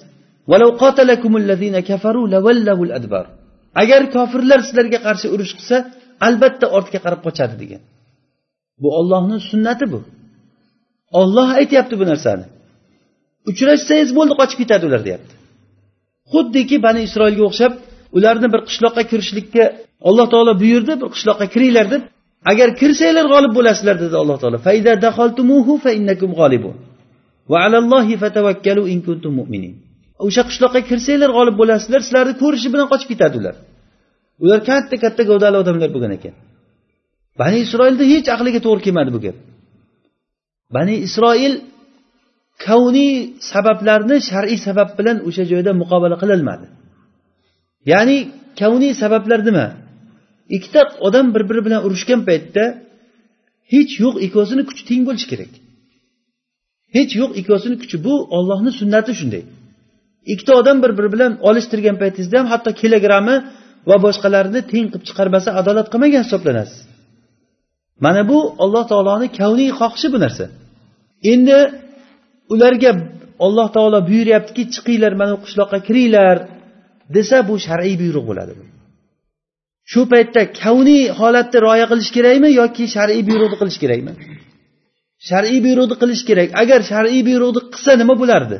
agar 3.82 4.02
kofirlar 4.16 4.60
sizlarga 4.66 4.98
qarshi 5.06 5.26
urush 5.34 5.52
qilsa 5.58 5.76
albatta 6.26 6.66
ortga 6.76 6.98
qarab 7.04 7.20
qochadi 7.26 7.54
degan. 7.62 7.82
Bu 8.82 8.88
ollohni 8.98 9.36
sunnati 9.50 9.84
bu. 9.92 10.00
Olloh 11.20 11.48
aytyapti 11.60 11.94
bu 12.00 12.04
narsani. 12.12 12.44
Uchrashsangiz 13.50 14.10
bo'ldi 14.18 14.34
qochib 14.40 14.58
ketadi 14.62 14.84
ular 14.88 15.02
deyapti. 15.08 15.34
Xuddiki 16.32 16.76
bani 16.86 17.00
isroilga 17.08 17.44
o'xshab 17.50 17.72
ularni 18.16 18.48
bir 18.54 18.60
qishloqqa 18.68 19.02
kirishlikka 19.10 19.64
alloh 20.08 20.26
taolo 20.32 20.52
buyurdi 20.62 20.92
bir 21.00 21.08
qishloqqa 21.14 21.46
kiringlar 21.54 21.86
deb 21.94 22.02
agar 22.50 22.68
kirsanglar 22.80 23.26
g'olib 23.32 23.52
bo'lasizlar 23.58 23.96
dedi 24.04 24.14
alloh 24.22 24.36
taolo. 24.42 24.56
O'sha 30.26 30.42
qishloqqa 30.50 30.80
kirsanglar 30.90 31.30
g'olib 31.36 31.56
bo'lasizlar 31.60 32.00
sizlarni 32.06 32.34
ko'rishi 32.42 32.68
bilan 32.74 32.86
qochib 32.92 33.08
ketadi 33.12 33.34
ular 33.40 33.54
ular 34.44 34.60
katta 34.70 34.96
katta 35.04 35.22
gavdali 35.30 35.56
odamlar 35.62 35.90
bo'lgan 35.94 36.12
ekan. 36.18 36.34
Bani 37.40 37.58
isroilni 37.66 38.04
hech 38.12 38.28
aqliga 38.34 38.60
to'g'ri 38.66 38.82
kelmadi 38.86 39.10
bu 39.16 39.20
gap. 39.26 39.36
Bani 40.76 40.94
isroil 41.06 41.54
kavniy 42.66 43.12
sabablarni 43.52 44.16
shar'iy 44.30 44.58
sabab 44.66 44.88
bilan 44.98 45.16
o'sha 45.28 45.44
joyda 45.52 45.70
muqobala 45.82 46.16
qilolmadi 46.22 46.66
ya'ni 47.90 48.16
kavniy 48.60 48.92
sabablar 49.02 49.40
nima? 49.48 49.66
Ikkita 50.56 50.80
odam 51.06 51.26
bir 51.34 51.42
biri 51.48 51.60
bilan 51.66 51.80
urushgan 51.86 52.20
paytda 52.28 52.64
hech 53.72 53.92
yo'q 54.02 54.14
ikkovsini 54.26 54.62
kuchi 54.68 54.82
teng 54.90 55.02
bo'lishi 55.08 55.26
kerak. 55.32 55.52
Hech 56.96 57.12
yo'q 57.20 57.30
ikkovsini 57.40 57.76
kuchi 57.82 57.96
bu 58.06 58.14
ollohni 58.36 58.70
sunnati 58.80 59.12
shunday. 59.20 59.42
Ikkita 60.32 60.52
odam 60.60 60.76
bir 60.82 60.92
biri 60.98 61.08
bilan 61.14 61.32
olishtirgan 61.48 61.96
paytingizda 62.02 62.36
ham 62.40 62.48
hatto 62.52 62.70
kilogrammi 62.80 63.36
va 63.88 63.96
boshqalarini 64.04 64.60
teng 64.72 64.86
qilib 64.90 65.04
chiqarmasa 65.08 65.48
adolat 65.60 65.86
qilmagan 65.92 66.22
hisoblanasiz. 66.26 66.80
Mana 68.04 68.22
bu 68.30 68.38
alloh 68.64 68.84
taoloni 68.92 69.28
kavniy 69.38 69.70
xohishi 69.78 70.08
bu 70.14 70.18
narsa. 70.24 70.44
Endi 71.32 71.58
ularga 72.54 72.90
olloh 73.46 73.68
taolo 73.76 73.98
buyuryaptiki 74.08 74.62
chiqinglar 74.74 75.12
mana 75.20 75.32
bu 75.36 75.40
qishloqqa 75.46 75.78
kiringlar. 75.86 76.36
Desa 77.16 77.36
bu 77.48 77.54
shar'iy 77.66 77.94
buyruq 78.02 78.24
bo'ladi. 78.30 78.52
Shu 79.90 80.00
paytda 80.12 80.42
kavniy 80.60 81.02
holatda 81.20 81.58
rioya 81.64 81.86
qilish 81.92 82.10
kerakmi 82.16 82.48
yoki 82.60 82.84
shar'iy 82.94 83.22
buyruqni 83.28 83.56
qilish 83.60 83.78
kerakmi? 83.82 84.12
Shar'iy 85.28 85.60
buyruqni 85.66 85.96
qilish 86.02 86.22
kerak. 86.28 86.48
Agar 86.62 86.80
shar'iy 86.90 87.22
buyruqni 87.28 87.60
qilsa 87.74 87.92
nima 88.00 88.14
bo'lardi? 88.22 88.56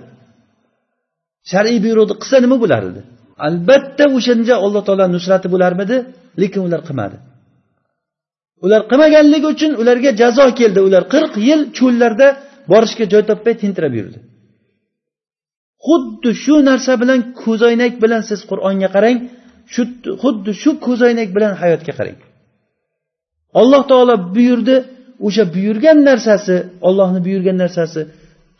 Shar'iy 1.50 1.78
buyruqni 1.84 2.14
qilsa 2.22 2.36
nima 2.44 2.56
bo'lardi? 2.62 3.00
Albatta 3.46 4.04
o'shanda 4.16 4.54
alloh 4.66 4.82
taolo 4.88 5.06
nusrati 5.16 5.48
bo'larmidi 5.54 5.96
lekin 6.42 6.60
ular 6.66 6.80
qilmadi. 6.88 7.16
Ular 8.64 8.82
qilmaganligi 8.90 9.46
uchun 9.54 9.72
ularga 9.82 10.10
jazo 10.20 10.46
keldi. 10.60 10.80
Ular 10.88 11.02
qirq 11.14 11.32
yil 11.48 11.60
cho'llarda 11.78 12.28
borishga 12.72 13.04
joy 13.12 13.22
topmay 13.30 13.54
tentirab 13.62 13.94
yurdi. 14.00 14.18
Xuddi 15.86 16.30
shu 16.44 16.54
narsa 16.70 16.92
bilan 17.02 17.20
ko'zoynak 17.42 17.92
bilan 18.02 18.22
siz 18.28 18.40
qur'onga 18.50 18.88
qarang 18.96 19.16
shu 19.74 19.82
xuddi 20.22 20.52
shu 20.62 20.70
ko'zoynak 20.86 21.28
bilan 21.36 21.52
hayotga 21.62 21.92
qarang. 21.98 22.18
Alloh 23.60 23.82
taolo 23.90 24.14
buyurdi 24.36 24.76
o'sha 25.26 25.44
buyurgan 25.54 25.98
narsasi 26.08 26.56
ollohni 26.88 27.20
buyurgan 27.26 27.56
narsasi 27.64 28.00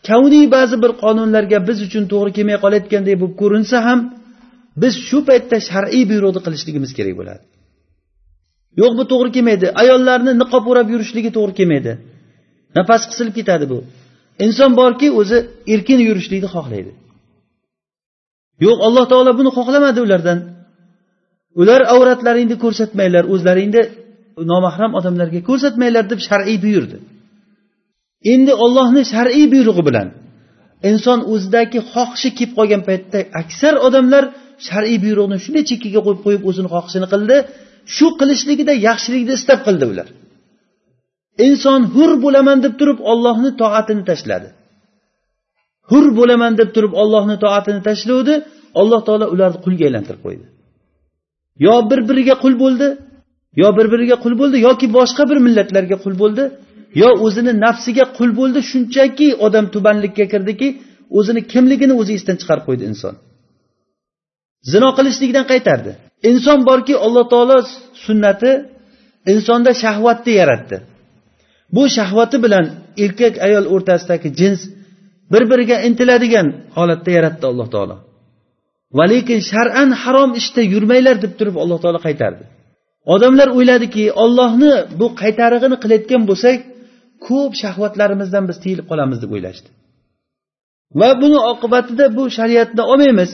kavniy 0.07 0.45
ba'zi 0.55 0.75
bir 0.83 0.91
qonunlarga 1.03 1.57
biz 1.69 1.77
uchun 1.87 2.03
to'g'ri 2.11 2.31
kelmay 2.37 2.57
qolayotgandek 2.63 3.15
bo'lib 3.21 3.35
ko'rinsa 3.41 3.77
ham 3.87 3.99
biz 4.81 4.93
shu 5.07 5.17
paytda 5.29 5.57
shar'iy 5.69 6.03
buyruqni 6.11 6.41
qilishligimiz 6.45 6.91
kerak 6.97 7.15
bo'ladi. 7.19 7.43
Yo'q 8.81 8.93
bu 8.99 9.03
to'g'ri 9.11 9.29
kelmaydi. 9.35 9.67
Ayollarni 9.81 10.31
niqob 10.41 10.63
o'rab 10.71 10.87
yurishligi 10.93 11.31
to'g'ri 11.37 11.53
kelmaydi. 11.59 11.93
Nafas 12.77 13.03
qisilib 13.09 13.33
ketadi 13.39 13.65
bu. 13.73 13.79
Inson 14.45 14.71
borki 14.81 15.07
o'zi 15.19 15.37
erkin 15.73 15.99
yurishlikni 16.09 16.49
xohlaydi. 16.55 16.91
Yo'q 18.65 18.79
alloh 18.87 19.05
taolo 19.11 19.31
buni 19.39 19.51
xohlamadi 19.57 19.99
ulardan. 20.05 20.39
Ular 21.61 21.81
avratlaringni 21.95 22.55
ko'rsatmanglar 22.63 23.23
o'zlaringni 23.33 23.81
nomahram 24.51 24.91
odamlarga 24.99 25.39
ko'rsatmanglar 25.49 26.03
deb 26.11 26.19
shar'iy 26.27 26.57
buyurdi. 26.65 26.97
Endi 28.33 28.53
ollohni 28.65 29.01
shar'iy 29.13 29.45
buyrug'i 29.53 29.83
bilan 29.89 30.07
inson 30.89 31.19
o'zidagi 31.33 31.79
xohishi 31.93 32.29
kelib 32.37 32.53
qolgan 32.57 32.81
paytda 32.89 33.19
aksar 33.41 33.73
odamlar 33.87 34.23
shar'iy 34.67 34.97
buyruqni 35.05 35.37
shunday 35.45 35.63
chekkaga 35.69 35.99
qo'yib 36.05 36.21
qo'yib 36.25 36.43
o'zini 36.49 36.69
xohishini 36.75 37.07
qildi 37.13 37.37
shu 37.95 38.07
qilishligida 38.19 38.73
yaxshilikni 38.87 39.33
istab 39.39 39.59
qildi 39.67 39.85
ular. 39.91 40.07
Inson 41.47 41.81
hur 41.93 42.11
bo'laman 42.23 42.57
deb 42.65 42.73
turib 42.79 42.99
ollohni 43.11 43.49
toatini 43.61 44.03
tashladi. 44.09 44.47
Hur 45.89 46.05
bo'laman 46.19 46.53
deb 46.59 46.69
turib 46.75 46.93
ollohni 47.01 47.35
toatini 47.43 47.81
tashlavdi 47.89 48.33
alloh 48.81 48.99
taolo 49.07 49.25
ularni 49.33 49.59
qulga 49.65 49.83
aylantirib 49.89 50.21
qo'ydi. 50.25 50.45
Yo 51.65 51.75
bir 51.89 51.99
biriga 52.09 52.35
qul 52.43 52.53
bo'ldi 52.63 52.87
yo 53.61 53.67
bir 53.77 53.87
biriga 53.93 54.17
qul 54.23 54.33
bo'ldi 54.41 54.57
yoki 54.67 54.87
boshqa 54.97 55.23
bir 55.31 55.37
millatlarga 55.45 55.97
qul 56.03 56.15
bo'ldi 56.21 56.43
yo 57.01 57.09
o'zini 57.25 57.53
nafsiga 57.65 58.05
qul 58.17 58.29
bo'ldi 58.39 58.59
shunchaki 58.71 59.27
odam 59.45 59.65
tubanlikka 59.73 60.25
kirdiki 60.33 60.67
o'zini 61.17 61.41
kimligini 61.51 61.93
o'zi 62.01 62.11
esdan 62.17 62.35
chiqarib 62.41 62.63
qo'ydi 62.69 62.83
inson. 62.91 63.15
Zino 64.71 64.89
qilishlikdan 64.97 65.45
qaytardi. 65.51 65.91
Inson 66.29 66.59
borki 66.69 66.93
alloh 67.05 67.25
taolo 67.33 67.57
sunnati 68.05 68.51
insonda 69.33 69.71
shahvatni 69.83 70.33
yaratdi. 70.41 70.77
Bu 71.75 71.83
shahvati 71.97 72.37
bilan 72.45 72.65
erkak 73.05 73.33
ayol 73.47 73.65
o'rtasidagi 73.73 74.29
jins 74.39 74.61
bir 75.31 75.43
biriga 75.51 75.77
intiladigan 75.87 76.47
holatda 76.77 77.11
yaratdi 77.17 77.45
alloh 77.51 77.67
taolo. 77.75 77.95
Va 78.97 79.05
lekin 79.13 79.39
shar'an 79.51 79.89
harom 80.03 80.31
ishda 80.39 80.61
yurmanglar 80.73 81.15
deb 81.23 81.33
turib 81.39 81.55
alloh 81.63 81.79
taolo 81.83 81.99
qaytardi. 82.07 82.43
Odamlar 83.13 83.47
o'yladiki 83.57 84.05
ollohni 84.23 84.73
bu 84.99 85.07
qaytarig'ini 85.21 85.77
qilayotgan 85.83 86.23
bo'lsak 86.29 86.57
ko'p 87.27 87.51
shahvatlarimizdan 87.61 88.43
biz 88.49 88.57
tiyilib 88.63 88.85
qolamiz 88.91 89.17
deb 89.23 89.31
o'ylashdi. 89.35 89.69
Va 90.99 91.09
buni 91.21 91.39
oqibatida 91.51 92.05
bu 92.17 92.23
shariatni 92.37 92.83
olmaymiz. 92.91 93.31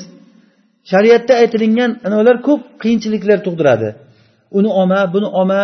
Shariatda 0.91 1.33
aytilingan 1.41 1.91
anavilar 2.07 2.37
ko'p 2.47 2.61
qiyinchiliklar 2.81 3.37
tug'diradi. 3.45 3.89
Uni 4.57 4.69
olma 4.79 4.99
buni 5.13 5.29
olma 5.39 5.61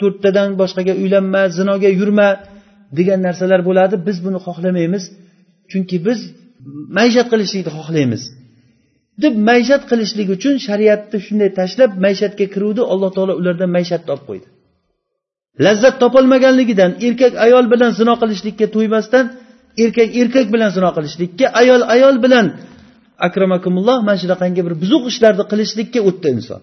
to'rttadan 0.00 0.48
boshqaga 0.60 0.94
uylanma 1.02 1.42
zinoga 1.56 1.90
yurma 2.00 2.28
degan 2.98 3.20
narsalar 3.26 3.60
bo'ladi. 3.68 3.94
Biz 4.06 4.16
buni 4.26 4.38
xohlamaymiz. 4.46 5.04
Chunki 5.70 5.96
biz 6.06 6.18
maishat 6.98 7.26
qilishlikni 7.32 7.70
xohlaymiz. 7.78 8.22
Deb 9.22 9.34
maishat 9.50 9.82
qilishlik 9.90 10.28
uchun 10.36 10.54
shariatni 10.66 11.18
shunday 11.26 11.50
tashlab 11.60 11.90
maishatga 12.04 12.46
kiruvdi 12.54 12.82
alloh 12.92 13.10
taolo 13.16 13.32
ulardan 13.40 13.70
maishatni 13.76 14.10
olib 14.14 14.26
qo'ydi. 14.30 14.46
Lazzat 15.64 15.94
topolmaganligidan 16.02 16.90
erkak 17.06 17.32
ayol 17.46 17.64
bilan 17.72 17.90
zino 18.00 18.14
qilishlikka 18.22 18.66
to'ymasdan 18.74 19.24
erkak 19.84 20.08
erkak 20.20 20.46
bilan 20.54 20.70
zino 20.76 20.90
qilishlikka 20.96 21.46
ayol 21.60 21.82
ayol 21.94 22.16
bilan 22.24 22.46
akramakumulloh 23.26 23.98
mana 24.06 24.18
shunaqangi 24.22 24.60
bir 24.66 24.74
buzuq 24.82 25.02
ishlarni 25.12 25.44
qilishlikka 25.52 26.00
o'tdi 26.08 26.28
inson. 26.36 26.60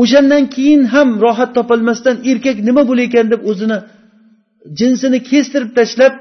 O'shandan 0.00 0.44
keyin 0.54 0.82
ham 0.94 1.08
rohat 1.24 1.50
topolmasdan 1.58 2.16
erkak 2.30 2.56
nima 2.68 2.82
bo'larkan 2.90 3.26
deb 3.32 3.40
o'zini 3.50 3.78
jinsini 4.78 5.18
kestirib 5.30 5.70
tashlab 5.78 6.12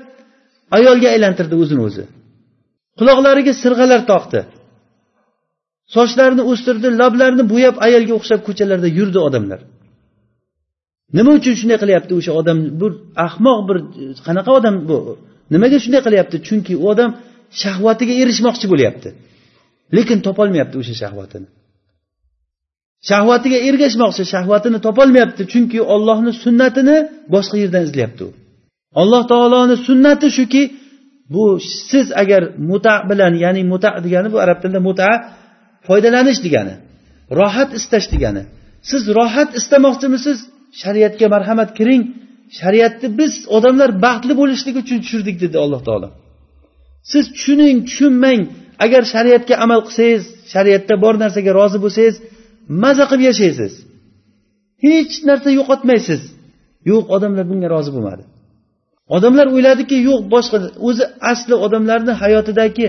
ayolga 0.77 1.07
aylantirdi 1.15 1.55
o'zini 1.63 1.81
o'zi. 1.89 2.03
Quloqlariga 2.99 3.53
sirg'alar 3.61 4.01
toqdi. 4.11 4.39
Sochlarini 5.95 6.43
o'stirdi 6.51 6.87
lablarini 7.01 7.43
bo'yab 7.53 7.75
ayolga 7.85 8.13
o'xshab 8.19 8.41
ko'chalarda 8.47 8.89
yurdi 8.99 9.19
odamlar. 9.27 9.59
Nima 11.17 11.31
uchun 11.39 11.53
shunday 11.59 11.77
qilyapti 11.83 12.13
o'sha 12.19 12.31
odam? 12.41 12.57
Bir 12.81 12.91
ahmoq 13.27 13.59
bir 13.69 13.77
qanaqa 14.27 14.51
odam 14.59 14.75
bu? 14.89 14.97
Nimaga 15.53 15.77
shunday 15.83 16.01
qilyapti? 16.07 16.35
Chunki 16.47 16.73
u 16.83 16.85
odam 16.93 17.09
shahvatiga 17.61 18.13
erishmoqchi 18.21 18.65
bo'lyapti. 18.73 19.09
Lekin 19.95 20.17
topolmayapti 20.27 20.75
o'sha 20.81 20.95
shahvatini. 21.03 21.47
Shahvatiga 23.09 23.57
ergashmoqchi 23.69 24.23
shahvatini 24.33 24.79
topolmayapti 24.87 25.43
chunki 25.51 25.79
ollohni 25.95 26.31
sunnatini 26.43 26.97
boshqa 27.33 27.55
yerdan 27.63 27.83
izlayapti 27.87 28.21
u. 28.29 28.31
Alloh 29.01 29.23
taoloni 29.31 29.75
sunnati 29.87 30.27
shuki 30.37 30.61
bu 31.33 31.43
siz 31.89 32.07
agar 32.21 32.43
muta 32.69 32.93
bilan 33.09 33.33
ya'ni 33.43 33.61
muta 33.73 33.89
degani 34.05 34.29
bu 34.33 34.37
arab 34.45 34.57
tilida 34.61 34.79
muta 34.89 35.09
foydalanish 35.87 36.39
degani 36.45 36.75
rohat 37.39 37.69
istash 37.79 38.07
degani. 38.13 38.43
Siz 38.89 39.01
rohat 39.17 39.49
istamoqchimisiz? 39.59 40.37
Shariatga 40.81 41.27
marhamat 41.35 41.69
kiring. 41.77 42.03
Shariatni 42.59 43.07
biz 43.19 43.33
odamlar 43.57 43.89
baxtli 44.05 44.33
bo'lishligi 44.41 44.79
uchun 44.85 44.97
tushirdik 45.03 45.37
dedi 45.43 45.57
alloh 45.63 45.81
taolo. 45.87 46.09
Siz 47.11 47.25
tushuning 47.35 47.77
tushunmang. 47.87 48.41
Agar 48.85 49.03
shariatga 49.13 49.55
amal 49.65 49.79
qilsangiz 49.87 50.23
shariatda 50.53 50.93
bor 51.03 51.15
narsaga 51.23 51.51
rozi 51.59 51.77
bo'lsangiz 51.85 52.15
maza 52.83 53.05
qilib 53.09 53.23
yashaysiz. 53.29 53.73
Hech 54.85 55.13
narsa 55.29 55.49
yo'qotmaysiz. 55.59 56.21
Yo'q 56.89 57.03
odamlar 57.15 57.45
bunga 57.51 57.67
rozi 57.75 57.91
bo'lmadi. 57.95 58.23
Odamlar 59.15 59.47
o'yladiki 59.55 59.97
yo'q 60.09 60.21
boshqa 60.33 60.57
o'zi 60.87 61.03
asli 61.31 61.55
odamlarni 61.65 62.13
hayotidagi 62.21 62.85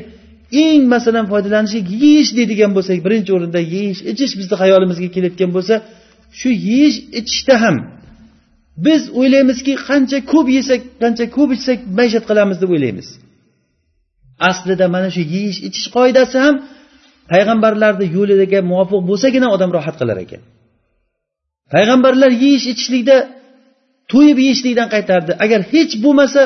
eng 0.65 0.83
masalan 0.95 1.27
foydalanishi 1.33 1.79
yeyish 2.03 2.31
deydigan 2.39 2.71
bo'lsak 2.77 2.99
birinchi 3.07 3.31
o'rinda 3.37 3.61
yeyish 3.75 4.01
ichish 4.13 4.33
bizni 4.39 4.55
xayolimizga 4.63 5.09
kelayotgan 5.15 5.51
bo'lsa 5.57 5.75
shu 6.39 6.51
yeyish 6.69 6.99
ichishda 7.21 7.55
ham 7.65 7.77
biz 8.87 9.03
o'ylaymizki 9.21 9.75
qancha 9.89 10.19
ko'p 10.33 10.47
yesak 10.59 10.81
qancha 11.03 11.25
ko'p 11.37 11.51
ichsak 11.57 11.79
maishat 11.99 12.25
qilamiz 12.31 12.57
deb 12.63 12.71
o'ylaymiz. 12.75 13.09
Aslida 14.51 14.87
mana 14.95 15.09
shu 15.17 15.23
yeyish 15.35 15.59
ichish 15.69 15.89
qoidasi 15.97 16.37
ham 16.45 16.55
payg'ambarlarni 17.33 18.07
yo'liga 18.17 18.61
muvofiq 18.71 19.01
bo'lsagina 19.11 19.49
odam 19.57 19.71
rohat 19.77 19.97
qilar 20.01 20.19
ekan. 20.25 20.43
Payg'ambarlar 21.75 22.31
yeyish 22.45 22.67
ichishlikda 22.73 23.17
to'yib 24.13 24.39
yeyishlikdan 24.45 24.89
qaytardi. 24.95 25.33
Agar 25.45 25.61
hech 25.73 25.93
bo'lmasa 26.05 26.41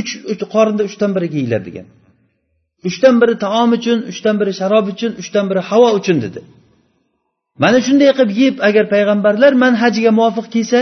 uch 0.00 0.10
qorinda 0.54 0.82
uchdan 0.88 1.10
biri 1.16 1.26
yeyiladi 1.36 1.64
degan. 1.68 1.86
Uchdan 2.88 3.14
biri 3.22 3.34
taom 3.44 3.70
uchun 3.78 3.98
uchdan 4.12 4.36
biri 4.40 4.52
sharob 4.60 4.86
uchun 4.92 5.12
uchdan 5.22 5.44
biri 5.50 5.62
havo 5.70 5.88
uchun 5.98 6.16
dedi. 6.24 6.40
Mana 7.62 7.78
shunday 7.86 8.10
qilib 8.18 8.30
yeb 8.42 8.56
agar 8.68 8.84
payg'ambarlar 8.94 9.52
manhajiga 9.64 10.10
muvofiq 10.18 10.46
kelsa 10.54 10.80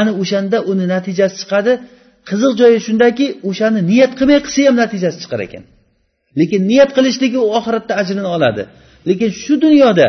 ana 0.00 0.12
o'shanda 0.22 0.58
uni 0.70 0.86
natijasi 0.94 1.36
chiqadi. 1.42 1.72
Qiziq 2.28 2.52
joyi 2.60 2.78
shundaki 2.86 3.26
o'shani 3.48 3.80
niyat 3.90 4.12
qilmay 4.18 4.40
qilsa 4.46 4.60
ham 4.68 4.76
natijasi 4.82 5.18
chiqar 5.22 5.40
ekan. 5.46 5.62
Lekin 6.38 6.60
niyat 6.70 6.90
qilishligi 6.96 7.38
u 7.46 7.48
oxiratda 7.58 7.92
ajrini 8.02 8.28
oladi. 8.36 8.62
Lekin 9.08 9.30
shu 9.42 9.54
dunyoda 9.64 10.08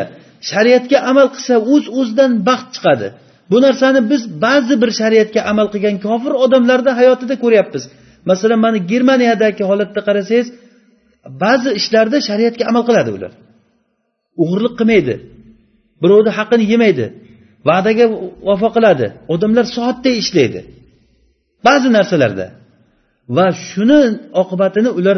shariatga 0.50 0.98
amal 1.12 1.28
qilsa 1.36 1.56
o'z 1.74 1.84
uz 1.86 1.86
o'zidan 2.00 2.32
baxt 2.48 2.68
chiqadi. 2.76 3.08
Bu 3.52 3.58
narsani 3.66 4.00
biz 4.12 4.22
ba'zi 4.46 4.76
bir 4.82 4.92
shariatga 5.00 5.42
amal 5.52 5.68
qilgan 5.74 5.96
kofir 6.06 6.34
odamlarni 6.46 6.92
hayotida 7.00 7.36
ko'ryapmiz. 7.44 7.84
Masalan 8.30 8.60
mana 8.66 8.80
germaniyadagi 8.92 9.64
holatda 9.70 10.02
qarasangiz 10.08 10.48
ba'zi 11.44 11.70
ishlarda 11.80 12.18
shariatga 12.30 12.64
amal 12.72 12.84
qiladi 12.90 13.10
ular. 13.18 13.32
O'g'irlik 14.42 14.74
qilmaydi. 14.80 15.14
Birovni 16.02 16.32
haqqini 16.38 16.66
yemaydi. 16.74 17.06
Va'daga 17.70 18.06
vafo 18.48 18.70
qiladi. 18.76 19.06
Odamlar 19.34 19.66
soatday 19.76 20.16
ishlaydi. 20.24 20.60
Ba'zi 21.68 21.88
narsalarda. 21.98 22.48
Va 23.38 23.48
shuni 23.70 24.02
oqibatini 24.42 24.92
ular 25.00 25.18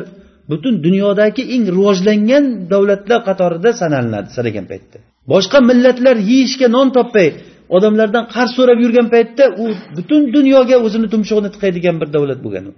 butun 0.52 0.74
dunyodagi 0.86 1.44
eng 1.56 1.64
rivojlangan 1.76 2.46
davlatlar 2.72 3.20
qatorida 3.30 3.70
sanalinadi 3.82 4.30
sanagan 4.38 4.66
paytda. 4.72 4.98
Boshqa 5.32 5.58
millatlar 5.70 6.16
yeyishga 6.32 6.68
non 6.76 6.88
topmay 6.98 7.30
odamlardan 7.76 8.26
qarz 8.36 8.52
so'rab 8.58 8.80
yurgan 8.86 9.08
paytda 9.14 9.44
u 9.64 9.66
butun 9.98 10.22
dunyoga 10.36 10.76
o'zini 10.86 11.08
tumshug'ini 11.14 11.50
tiqaydigan 11.56 11.96
bir 12.02 12.10
davlat 12.16 12.40
bo'lgan 12.46 12.66
u. 12.72 12.74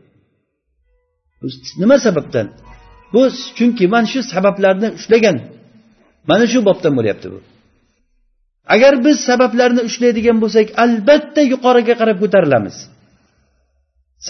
Nima 1.81 1.97
sababdan? 2.05 2.47
Bu 3.13 3.21
chunki 3.57 3.85
mana 3.93 4.07
shu 4.13 4.19
sabablarni 4.33 4.87
ushlagan. 4.99 5.37
Mana 6.29 6.45
shu 6.51 6.59
bobdan 6.67 6.93
bo'lyapti 6.99 7.27
bu. 7.33 7.39
Agar 8.73 8.93
biz 9.05 9.17
sabablarni 9.29 9.81
ushlaydigan 9.89 10.37
bo'lsak 10.43 10.67
albatta 10.83 11.41
yuqoriga 11.53 11.93
qarab 12.01 12.17
ko'tarilamiz. 12.23 12.75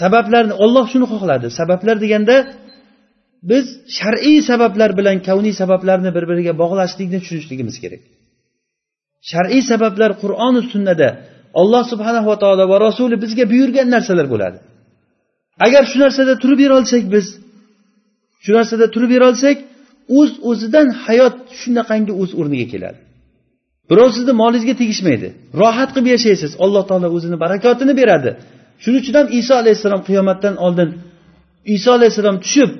Sabablarni 0.00 0.54
olloh 0.64 0.84
shuni 0.92 1.06
xohladi. 1.12 1.46
Sabablar 1.60 1.96
deganda 2.04 2.36
biz 3.50 3.66
shar'iy 3.98 4.38
sabablar 4.50 4.90
bilan 4.98 5.16
kavniy 5.28 5.54
sabablarni 5.62 6.10
bir 6.16 6.24
biriga 6.30 6.52
bog'lashlikni 6.62 7.18
tushunishligimiz 7.22 7.76
kerak. 7.84 8.02
Shar'iy 9.30 9.62
sabablar 9.70 10.10
qur'oni 10.22 10.60
sunnada 10.72 11.08
alloh 11.60 11.82
subhanava 11.92 12.34
taolo 12.42 12.64
va 12.72 12.76
rasuli 12.86 13.16
bizga 13.24 13.44
buyurgan 13.52 13.88
narsalar 13.94 14.26
bo'ladi. 14.34 14.58
Agar 15.66 15.82
shu 15.90 15.96
narsada 16.04 16.34
turib 16.42 16.58
berolsak 16.64 17.04
biz 17.14 17.26
shu 18.44 18.50
narsada 18.58 18.86
turib 18.94 19.10
berolsak 19.14 19.56
o'z 20.18 20.30
o'zidan 20.50 20.86
hayot 21.04 21.36
shunaqangi 21.60 22.12
o'z 22.22 22.30
o'rniga 22.40 22.66
keladi. 22.72 22.98
Birov 23.90 24.10
sizni 24.16 24.32
molingizga 24.42 24.74
tegishmaydi. 24.82 25.28
Rohat 25.60 25.90
qilib 25.94 26.08
yashaysiz. 26.14 26.50
Alloh 26.64 26.82
taolo 26.90 27.08
o'zini 27.16 27.36
barakotini 27.44 27.94
beradi. 28.00 28.30
Shuning 28.82 29.00
uchun 29.02 29.14
ham 29.18 29.26
iso 29.40 29.54
alayhissalom 29.62 30.02
qiyomatdan 30.08 30.54
oldin 30.66 30.88
iso 31.76 31.90
alayhissalom 31.98 32.36
tushib 32.44 32.70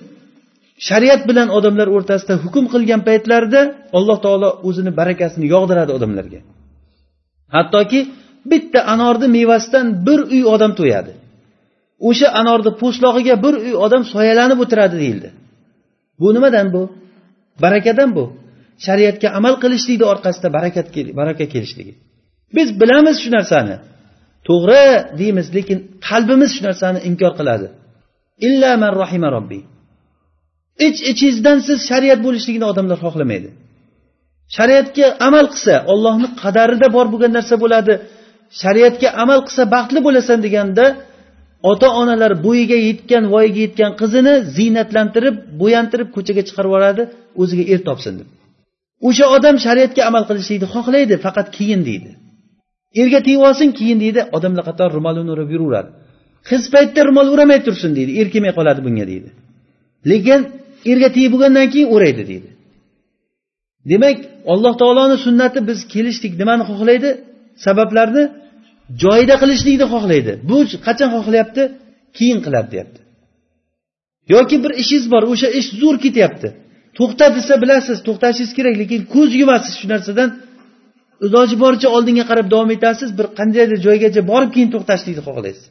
shariat 0.88 1.22
bilan 1.28 1.48
odamlar 1.58 1.88
o'rtasida 1.96 2.34
hukm 2.44 2.64
qilgan 2.72 3.00
paytlarida 3.08 3.60
alloh 3.98 4.18
taolo 4.24 4.48
o'zini 4.68 4.92
barakasini 5.00 5.46
yog'diradi 5.54 5.92
odamlarga. 5.98 6.40
Hattoki 7.54 8.00
bitta 8.50 8.80
anorni 8.94 9.28
mevasidan 9.38 9.86
bir 10.06 10.20
uy 10.34 10.42
odam 10.54 10.72
to'yadi. 10.80 11.12
O'sha 12.08 12.28
anorni 12.40 12.72
po'stlog'iga 12.82 13.34
bir 13.44 13.54
uy 13.64 13.74
odam 13.86 14.02
soyalanib 14.12 14.58
o'tiradi 14.64 14.96
deyildi. 15.02 15.28
Bu 16.20 16.28
nimadan 16.34 16.66
bu? 16.74 16.82
Barakadan 17.64 18.10
bu. 18.16 18.24
Shariatga 18.86 19.28
amal 19.38 19.54
qilishlikni 19.62 20.06
orqasida 20.12 20.48
barakat 20.56 20.86
baraka 21.20 21.44
kelishligi. 21.54 21.94
Biz 22.56 22.68
bilamiz 22.80 23.16
shu 23.22 23.30
narsani. 23.36 23.76
To'g'ri 24.48 24.86
deymiz 25.20 25.46
lekin 25.56 25.78
qalbimiz 26.08 26.50
shu 26.56 26.62
narsani 26.68 26.98
inkor 27.08 27.32
qiladi. 27.38 27.66
Illa 28.46 28.70
man 28.82 28.92
rahima 29.02 29.28
robbi. 29.36 29.60
Ich 30.86 30.98
ichingizdan 31.10 31.58
siz 31.66 31.78
shariat 31.90 32.20
bo'lishligini 32.26 32.66
odamlar 32.72 32.98
xohlamaydi. 33.04 33.48
Shariatga 34.56 35.06
amal 35.28 35.46
qilsa 35.52 35.74
ollohni 35.92 36.28
qadarida 36.42 36.86
bor 36.96 37.06
bo'lgan 37.12 37.32
narsa 37.38 37.54
bo'ladi. 37.64 37.94
Shariatga 38.62 39.08
amal 39.22 39.40
qilsa 39.46 39.62
baxtli 39.74 40.00
bo'lasan 40.06 40.38
deganda 40.46 40.84
ota 41.70 41.88
onalar 42.00 42.32
bo'yiga 42.46 42.78
yetgan 42.88 43.24
voyaga 43.32 43.60
yetgan 43.66 43.92
qizini 44.00 44.34
ziynatlantirib 44.56 45.36
bo'yantirib 45.60 46.08
ko'chaga 46.16 46.42
chiqarib 46.48 46.70
yuboradi 46.70 47.02
o'ziga 47.42 47.64
er 47.72 47.80
topsin 47.88 48.14
deb. 48.18 48.28
O'sha 49.08 49.26
odam 49.36 49.56
shariatga 49.66 50.02
amal 50.10 50.24
qilishlikni 50.28 50.68
xohlaydi 50.74 51.14
faqat 51.26 51.46
keyin 51.56 51.80
deydi. 51.88 52.10
Erga 53.00 53.20
tegib 53.26 53.42
olsin 53.48 53.68
keyin 53.78 53.98
deydi 54.04 54.20
odamlar 54.36 54.64
qator 54.70 54.88
ro'molini 54.96 55.30
o'rab 55.34 55.50
yuraveradi. 55.54 55.90
Qiz 56.48 56.62
paytda 56.74 57.00
ro'mol 57.08 57.26
o'ramay 57.34 57.60
tursin 57.66 57.90
deydi 57.98 58.12
er 58.20 58.26
kelmay 58.32 58.52
qoladi 58.58 58.80
bunga 58.86 59.04
deydi. 59.12 59.28
Lekin 60.10 60.40
erga 60.90 61.08
tegib 61.16 61.30
bo'lgandan 61.34 61.66
keyin 61.72 61.88
o'raydi 61.94 62.22
deydi. 62.30 62.48
Demak 63.90 64.16
alloh 64.52 64.74
taoloni 64.80 65.16
sunnati 65.26 65.58
biz 65.68 65.78
kelishlik 65.92 66.32
nimani 66.40 66.64
xohlaydi? 66.70 67.10
Sabablarni 67.66 68.24
joyida 69.02 69.34
qilishlikni 69.42 69.86
xohlaydi. 69.94 70.32
Bu 70.48 70.56
qachon 70.86 71.10
xohlayapti? 71.16 71.62
Keyin 72.16 72.38
qiladi 72.46 72.68
deyapti. 72.74 73.00
Yoki 74.34 74.56
bir 74.64 74.72
ishingiz 74.82 75.06
bor 75.14 75.22
o'sha 75.32 75.48
ish 75.58 75.68
zo'r 75.80 75.96
ketyapti. 76.04 76.48
To'xta 76.98 77.26
desa 77.36 77.54
bilasiz 77.62 77.98
to'xtashingiz 78.06 78.52
kerak 78.58 78.74
lekin 78.82 79.00
ko'z 79.14 79.30
yumasiz 79.40 79.74
shu 79.80 79.86
narsadan. 79.92 80.28
Iloji 81.26 81.56
boricha 81.62 81.88
oldinga 81.96 82.24
qarab 82.30 82.46
davom 82.52 82.70
etasiz 82.76 83.10
bir 83.18 83.26
qandaydir 83.38 83.78
joygacha 83.86 84.22
borib 84.30 84.50
keyin 84.54 84.70
to'xtashlikni 84.74 85.22
xohlaysiz. 85.28 85.66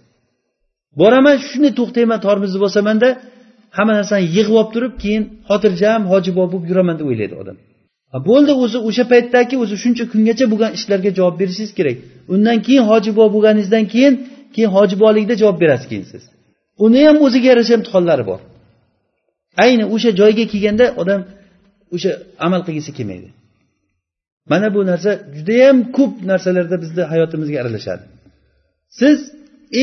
Boraman 1.01 1.38
shunday 1.49 1.74
to'xtayman 1.80 2.20
tormozni 2.26 2.59
bosamanda 2.66 3.09
hamma 3.78 3.93
narsani 3.99 4.23
yig'ib 4.36 4.55
olib 4.59 4.71
turib 4.76 4.93
keyin 5.03 5.23
xotirjam 5.49 6.01
hojibob 6.11 6.47
bo'lib 6.53 6.65
yuraman 6.71 6.95
deb 6.99 7.07
o'ylaydi 7.11 7.36
odam. 7.41 7.57
Bo'ldi 8.30 8.51
o'zi 8.63 8.78
o'sha 8.88 9.03
paytdagi 9.13 9.55
o'zi 9.63 9.76
shuncha 9.84 10.03
kungacha 10.11 10.45
bo'lgan 10.51 10.71
ishlarga 10.78 11.11
javob 11.17 11.36
berishingiz 11.41 11.73
kerak. 11.80 11.97
Undan 12.34 12.57
keyin 12.65 12.84
hojibo 12.89 13.23
bo'lganingizdan 13.36 13.86
keyin 13.93 14.13
keyin 14.53 14.71
hojibolikda 14.76 15.34
javob 15.41 15.57
berasiz 15.63 15.88
keyin 15.91 16.05
siz. 16.11 16.23
Uni 16.86 17.01
ham 17.07 17.17
o'ziga 17.26 17.47
yarasha 17.51 17.73
imtihonlari 17.80 18.23
bor. 18.32 18.39
Ayni 19.63 19.86
o'sha 19.93 20.09
joyga 20.19 20.45
kelganda 20.51 20.86
odam 21.01 21.21
o'sha 21.95 22.11
amal 22.45 22.61
qilgisi 22.67 22.91
kelmaydi. 22.97 23.30
Mana 24.51 24.67
bu 24.76 24.80
narsa 24.91 25.11
judayam 25.38 25.78
ko'p 25.97 26.13
narsalarda 26.32 26.76
bizni 26.84 27.03
hayotimizga 27.11 27.57
aralashadi. 27.63 28.03
Siz 28.99 29.17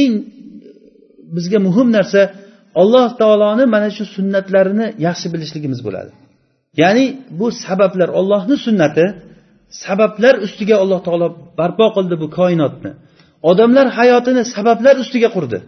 eng 0.01 0.13
bizga 1.37 1.59
muhim 1.67 1.89
narsa 1.99 2.21
alloh 2.81 3.09
taoloni 3.21 3.65
mana 3.75 3.89
shu 3.97 4.05
sunnatlarini 4.17 4.87
yaxshi 5.07 5.27
bilishligimiz 5.35 5.81
bo'ladi. 5.87 6.11
Ya'ni 6.83 7.05
bu 7.39 7.47
sabablar 7.65 8.09
ollohni 8.21 8.57
sunnati 8.67 9.05
sabablar 9.85 10.35
ustiga 10.47 10.77
alloh 10.83 11.01
taolo 11.07 11.29
barpo 11.59 11.87
qildi 11.97 12.15
bu 12.23 12.27
koinotni. 12.39 12.91
Odamlar 13.51 13.87
hayotini 13.99 14.43
sabablar 14.55 14.95
ustiga 15.03 15.29
qurdi. 15.37 15.59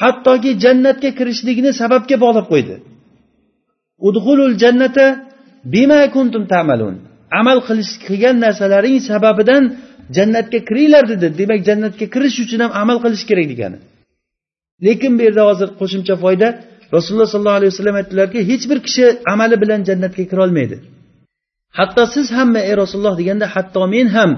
Hattoki 0.00 0.50
jannatga 0.64 1.10
kirishlikni 1.18 1.70
sababga 1.80 2.16
bog'lab 2.24 2.46
qo'ydi. 2.52 2.74
Udhulul 4.08 4.54
jannata 4.62 5.06
bima 5.74 6.00
kuntum 6.16 6.42
ta'malun. 6.52 6.94
Amal 7.40 7.58
qilish 7.68 7.92
qilgan 8.06 8.36
narsalaring 8.44 8.96
sababidan 9.10 9.62
jannatga 10.16 10.58
kiringlar 10.68 11.04
dedi. 11.12 11.26
Demak 11.40 11.60
jannatga 11.68 12.06
kirish 12.14 12.38
uchun 12.44 12.60
ham 12.64 12.72
amal 12.82 12.98
qilish 13.04 13.24
kerak 13.30 13.46
degani. 13.52 13.78
Lekin 14.86 15.12
bu 15.18 15.22
yerda 15.26 15.42
hozir 15.50 15.68
qo'shimcha 15.80 16.14
foyda 16.24 16.48
rasululloh 16.96 17.28
sollallohu 17.32 17.58
alayhi 17.60 17.72
vasallam 17.72 17.96
aytdilarki 18.00 18.38
hech 18.50 18.64
bir 18.70 18.78
kishi 18.86 19.04
amali 19.32 19.56
bilan 19.62 19.80
jannatga 19.88 20.24
kirolmaydi 20.30 20.76
hatto 21.78 22.02
siz 22.14 22.26
hamma 22.38 22.60
ey 22.68 22.74
rasululloh 22.82 23.14
deganda 23.20 23.46
hatto 23.54 23.82
men 23.94 24.06
ham 24.16 24.30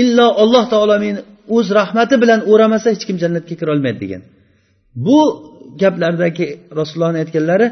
illo 0.00 0.26
alloh 0.42 0.64
taolo 0.72 0.96
meni 1.04 1.20
o'z 1.56 1.66
rahmati 1.78 2.14
bilan 2.22 2.40
o'ramasa 2.52 2.86
hech 2.94 3.04
kim 3.08 3.16
jannatga 3.22 3.54
kirolmaydi 3.60 3.98
degan. 4.04 4.22
Bu 5.06 5.18
gaplardagi 5.82 6.46
rasulullohni 6.78 7.18
aytganlari 7.22 7.66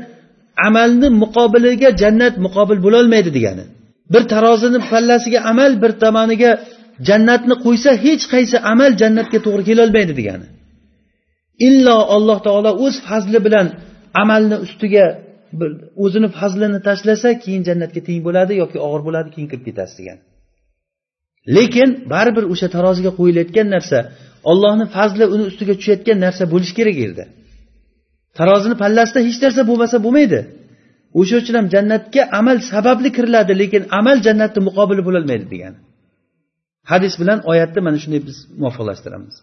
amalni 0.69 1.09
muqobiliga 1.23 1.89
jannat 2.03 2.35
muqobil 2.47 2.79
bo'lolmaydi 2.87 3.31
degani. 3.37 3.65
Bir 4.13 4.23
tarozini 4.33 4.79
pallasiga 4.91 5.39
amal 5.51 5.73
bir 5.83 5.93
tomoniga 6.03 6.51
jannatni 7.09 7.55
qo'ysa 7.65 7.91
hech 8.05 8.25
qaysi 8.33 8.57
amal 8.73 8.91
jannatga 9.03 9.39
to'g'ri 9.47 9.63
kelolmaydi 9.71 10.13
degani. 10.21 10.47
Illo 11.67 11.97
alloh 12.17 12.39
taolo 12.47 12.71
o'z 12.85 12.97
fazli 13.09 13.39
bilan 13.47 13.67
amalni 14.23 14.57
ustiga 14.67 15.07
o'zini 16.05 16.29
fazlini 16.39 16.79
tashlasa 16.89 17.29
keyin 17.45 17.63
jannatga 17.69 18.01
teng 18.09 18.21
bo'ladi 18.27 18.53
yoki 18.63 18.79
og'ir 18.87 19.03
bo'ladi 19.07 19.29
keyin 19.35 19.49
kirib 19.51 19.65
ketasiz 19.69 19.97
degan. 20.01 20.19
Lekin 21.57 21.89
baribir 22.13 22.45
o'sha 22.53 22.69
taroziga 22.77 23.13
qo'yilayotgan 23.19 23.69
narsa 23.75 23.99
ollohni 24.51 24.87
fazli 24.97 25.25
uni 25.35 25.45
ustiga 25.51 25.75
tushayotgan 25.81 26.19
narsa 26.27 26.43
bo'lishi 26.53 26.75
kerak 26.79 26.97
yerda 27.05 27.25
tarozini 28.39 28.77
pallasida 28.83 29.21
hech 29.29 29.39
narsa 29.45 29.61
bo'lmasa 29.71 29.97
bo'lmaydi. 30.07 30.41
O'sha 31.21 31.37
uchun 31.43 31.55
ham 31.59 31.67
jannatga 31.75 32.23
amal 32.41 32.57
sababli 32.73 33.09
kiriladi 33.17 33.53
lekin 33.63 33.83
amal 33.99 34.17
jannatni 34.27 34.61
muqobili 34.69 35.03
bo'lolmaydi 35.09 35.47
degan. 35.55 35.75
Hadis 36.91 37.15
bilan 37.21 37.39
oyatni 37.51 37.81
mana 37.87 37.99
shunday 38.03 38.21
biz 38.29 38.37
muvofiqlashtiramiz. 38.61 39.35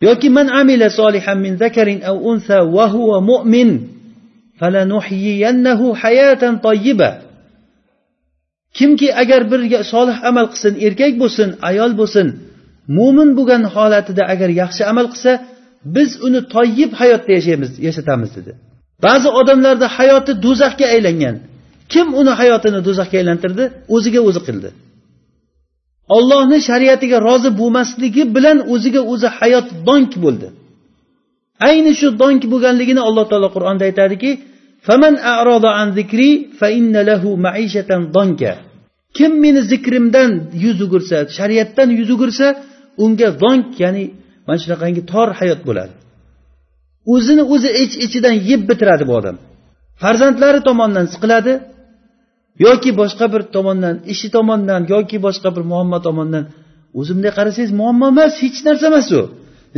Yoki 0.00 0.28
man 0.30 0.46
amila 0.60 0.86
solihan 0.90 1.38
min 1.44 1.52
zakarin 1.62 2.00
aw 2.10 2.16
unsa 2.30 2.56
va 2.76 2.86
huwa 2.94 3.16
mu'min 3.30 3.70
falanuhyiyannahu 4.60 5.86
hayatan 6.02 6.54
tayyiba. 6.66 7.10
Kimki 8.76 9.08
agar 9.22 9.40
bir 9.50 9.60
solih 9.92 10.16
amal 10.30 10.46
qilsin 10.52 10.74
erkak 10.86 11.12
bo'lsin 11.22 11.48
ayol 11.70 11.92
bo'lsin 12.00 12.26
mo'min 12.98 13.28
bo'lgan 13.38 13.62
holatida 13.74 14.22
agar 14.32 14.50
yaxshi 14.62 14.82
amal 14.92 15.06
qilsa 15.12 15.32
biz 15.96 16.10
uni 16.26 16.40
toyib 16.54 16.90
hayotda 17.00 17.32
yashaymiz 17.38 17.72
yashatamiz 17.86 18.30
dedi. 18.38 18.52
Ba'zi 19.06 19.28
odamlarni 19.40 19.88
hayoti 19.96 20.32
do'zaxga 20.44 20.86
aylangan. 20.94 21.36
Kim 21.92 22.06
uni 22.20 22.32
hayotini 22.40 22.80
do'zaxga 22.88 23.16
aylantirdi? 23.22 23.64
O'ziga 23.94 24.20
o'zi 24.28 24.40
qildi. 24.48 24.68
Ollohni 26.16 26.58
shariatiga 26.68 27.18
rozi 27.28 27.50
bo'lmasligi 27.60 28.22
bilan 28.36 28.58
o'ziga 28.72 29.02
o'zi 29.12 29.28
hayot 29.38 29.66
donk 29.88 30.12
bo'ldi. 30.24 30.48
Ayni 31.68 31.92
shu 32.00 32.08
donk 32.22 32.42
bo'lganligini 32.52 33.02
alloh 33.08 33.24
taolo 33.30 33.48
qur'onda 33.56 33.82
aytadiki 33.88 34.30
faman 34.86 35.14
an 35.82 35.88
zikri 35.98 36.30
fa 36.58 36.68
inna 36.78 37.00
lahu 37.10 37.28
maishatan 37.46 38.02
donka. 38.16 38.52
Kim 39.16 39.32
meni 39.44 39.60
zikrimdan 39.72 40.30
yuz 40.64 40.78
o'girsa 40.86 41.18
shariatdan 41.38 41.88
yuz 41.98 42.10
o'girsa 42.14 42.46
unga 43.04 43.28
donk 43.42 43.68
ya'ni 43.84 44.04
mana 44.46 44.58
shunaqangi 44.64 45.02
tor 45.12 45.28
hayot 45.40 45.60
bo'ladi. 45.68 45.92
O'zini 47.14 47.44
o'zi 47.54 47.70
ich 47.82 47.94
ichidan 48.06 48.34
yeb 48.50 48.62
bitiradi 48.70 49.04
bu 49.08 49.14
odam. 49.20 49.36
Farzandlari 50.02 50.60
tomonidan 50.68 51.06
siqiladi 51.14 51.52
yoki 52.64 52.90
boshqa 53.00 53.26
bir 53.32 53.42
tomondan 53.56 53.94
ishi 54.12 54.28
tomondan 54.36 54.82
yoki 54.94 55.16
boshqa 55.26 55.48
bir 55.56 55.64
muammo 55.72 55.98
tomondan. 56.06 56.44
O'zi 56.98 57.10
bunday 57.16 57.32
qarasangiz 57.38 57.72
muammo 57.80 58.06
emas 58.14 58.32
hech 58.44 58.58
narsa 58.66 58.84
emas 58.90 59.08
u. 59.18 59.22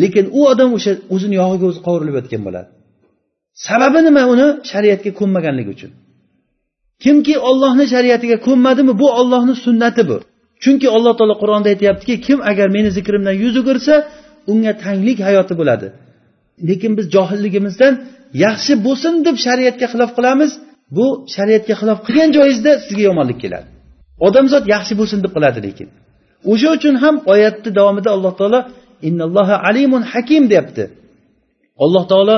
Lekin 0.02 0.24
u 0.38 0.40
odam 0.52 0.70
o'sha 0.76 0.92
o'zini 1.14 1.34
yog'iga 1.42 1.66
o'zi 1.70 1.80
qovurilib 1.86 2.14
yotgan 2.18 2.42
bo'ladi. 2.46 2.68
Sababi 3.66 4.00
nima 4.08 4.22
uni? 4.32 4.46
Shariatga 4.70 5.10
ko'nmaganligi 5.20 5.70
uchun. 5.76 5.90
Kimki 7.04 7.34
ollohni 7.48 7.84
shariatiga 7.94 8.36
ko'nmadimi? 8.46 8.92
Bu 9.02 9.06
ollohni 9.20 9.54
sunnati 9.64 10.02
bu. 10.10 10.16
Chunki 10.62 10.86
alloh 10.96 11.14
taolo 11.18 11.34
qur'onda 11.42 11.68
aytyaptiki 11.74 12.14
kim 12.26 12.38
agar 12.50 12.68
meni 12.76 12.90
zikrimdan 12.96 13.36
yuz 13.44 13.54
o'girsa 13.60 13.94
unga 14.52 14.72
tanglik 14.84 15.18
hayoti 15.28 15.54
bo'ladi. 15.60 15.86
Lekin 16.68 16.92
biz 16.98 17.06
johilligimizdan 17.14 17.92
yaxshi 18.44 18.72
bo'lsin 18.86 19.12
deb 19.26 19.36
shariatga 19.46 19.86
xilof 19.92 20.10
qilamiz. 20.18 20.50
Bu 20.96 21.06
shariatga 21.34 21.74
xilof 21.80 21.98
qilgan 22.06 22.30
joyingizda 22.36 22.72
sizga 22.84 23.02
yomonlik 23.10 23.38
keladi. 23.44 23.68
Odamzod 24.26 24.64
yaxshi 24.74 24.94
bo'lsin 25.00 25.18
deb 25.24 25.32
qiladi 25.36 25.60
lekin. 25.66 25.88
O'sha 26.52 26.68
uchun 26.76 26.94
ham 27.02 27.14
oyatni 27.32 27.70
davomida 27.78 28.10
alloh 28.16 28.32
taolo 28.40 28.60
innalloha 29.08 29.56
alimun 29.68 30.02
hakim 30.12 30.42
deyapti. 30.50 30.84
Alloh 31.84 32.04
taolo 32.12 32.36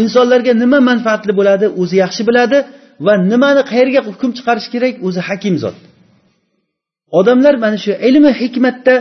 insonlarga 0.00 0.52
nima 0.62 0.78
manfaatli 0.90 1.32
bo'ladi 1.38 1.66
o'zi 1.80 1.96
yaxshi 2.04 2.22
biladi 2.28 2.58
va 3.06 3.12
nimani 3.32 3.62
qayerga 3.70 4.00
hukm 4.08 4.30
chiqarish 4.36 4.68
kerak 4.74 4.94
o'zi 5.06 5.20
hakim 5.28 5.54
zot. 5.64 5.76
Odamlar 7.18 7.54
mana 7.64 7.78
shu 7.84 7.92
ilmi 8.08 8.30
hikmatda 8.40 8.94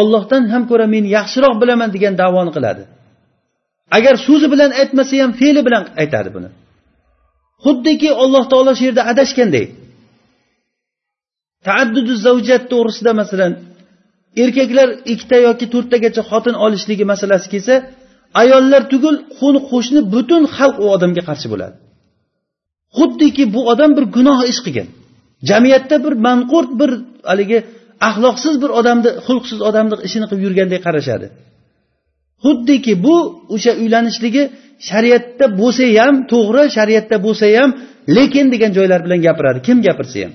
ollohdan 0.00 0.42
ham 0.52 0.62
ko'ra 0.70 0.86
men 0.94 1.04
yaxshiroq 1.16 1.54
bilaman 1.62 1.88
degan 1.96 2.14
davoni 2.22 2.50
qiladi. 2.56 2.82
Agar 3.96 4.14
so'zi 4.26 4.46
bilan 4.54 4.70
aytmasa 4.80 5.14
ham 5.22 5.32
fe'li 5.40 5.60
bilan 5.66 5.82
aytadi 6.02 6.30
buni. 6.36 6.48
Xuddiki 7.64 8.08
alloh 8.22 8.44
taolo 8.52 8.72
shu 8.78 8.84
yerda 8.88 9.02
adashganday. 9.12 9.66
Taaddudu 11.66 12.12
zavjat 12.26 12.62
to'g'risida 12.72 13.12
masalan 13.20 13.52
erkaklar 14.42 14.88
ikkita 15.12 15.36
yoki 15.46 15.66
to'rttagacha 15.74 16.22
xotin 16.30 16.54
olishligi 16.64 17.04
masalasi 17.12 17.46
kelsa 17.52 17.74
ayollar 18.42 18.82
tugul 18.92 19.16
qo'ni 19.38 19.60
qo'shni 19.70 20.00
butun 20.14 20.42
xalq 20.56 20.76
u 20.84 20.86
odamga 20.96 21.22
qarshi 21.28 21.46
bo'ladi. 21.52 21.76
Xuddiki 22.98 23.44
bu 23.54 23.60
odam 23.72 23.90
bir 23.96 24.04
gunoh 24.16 24.40
ish 24.52 24.60
qilgan. 24.64 24.88
Jamiyatda 25.50 25.96
bir 26.04 26.14
manqurt 26.26 26.70
bir 26.80 26.90
haligi 27.30 27.58
axloqsiz 28.08 28.54
bir 28.62 28.70
odamni 28.80 29.10
xulqsiz 29.26 29.60
odamni 29.68 29.96
ishini 30.06 30.26
qilib 30.30 30.42
yurgandek 30.46 30.80
qarashadi. 30.86 31.26
Xuddiki 32.44 32.92
bu 33.04 33.16
o'sha 33.54 33.72
uylanishligi 33.82 34.42
shariatda 34.88 35.46
bo'lsa 35.60 35.84
ham 35.98 36.14
to'g'ri 36.32 36.64
shariatda 36.76 37.16
bo'lsa 37.26 37.46
ham 37.58 37.70
lekin 38.16 38.46
degan 38.54 38.70
joylar 38.78 39.00
bilan 39.06 39.20
gapiradi. 39.26 39.58
Kim 39.66 39.78
gapirsa 39.86 40.18
ham. 40.24 40.32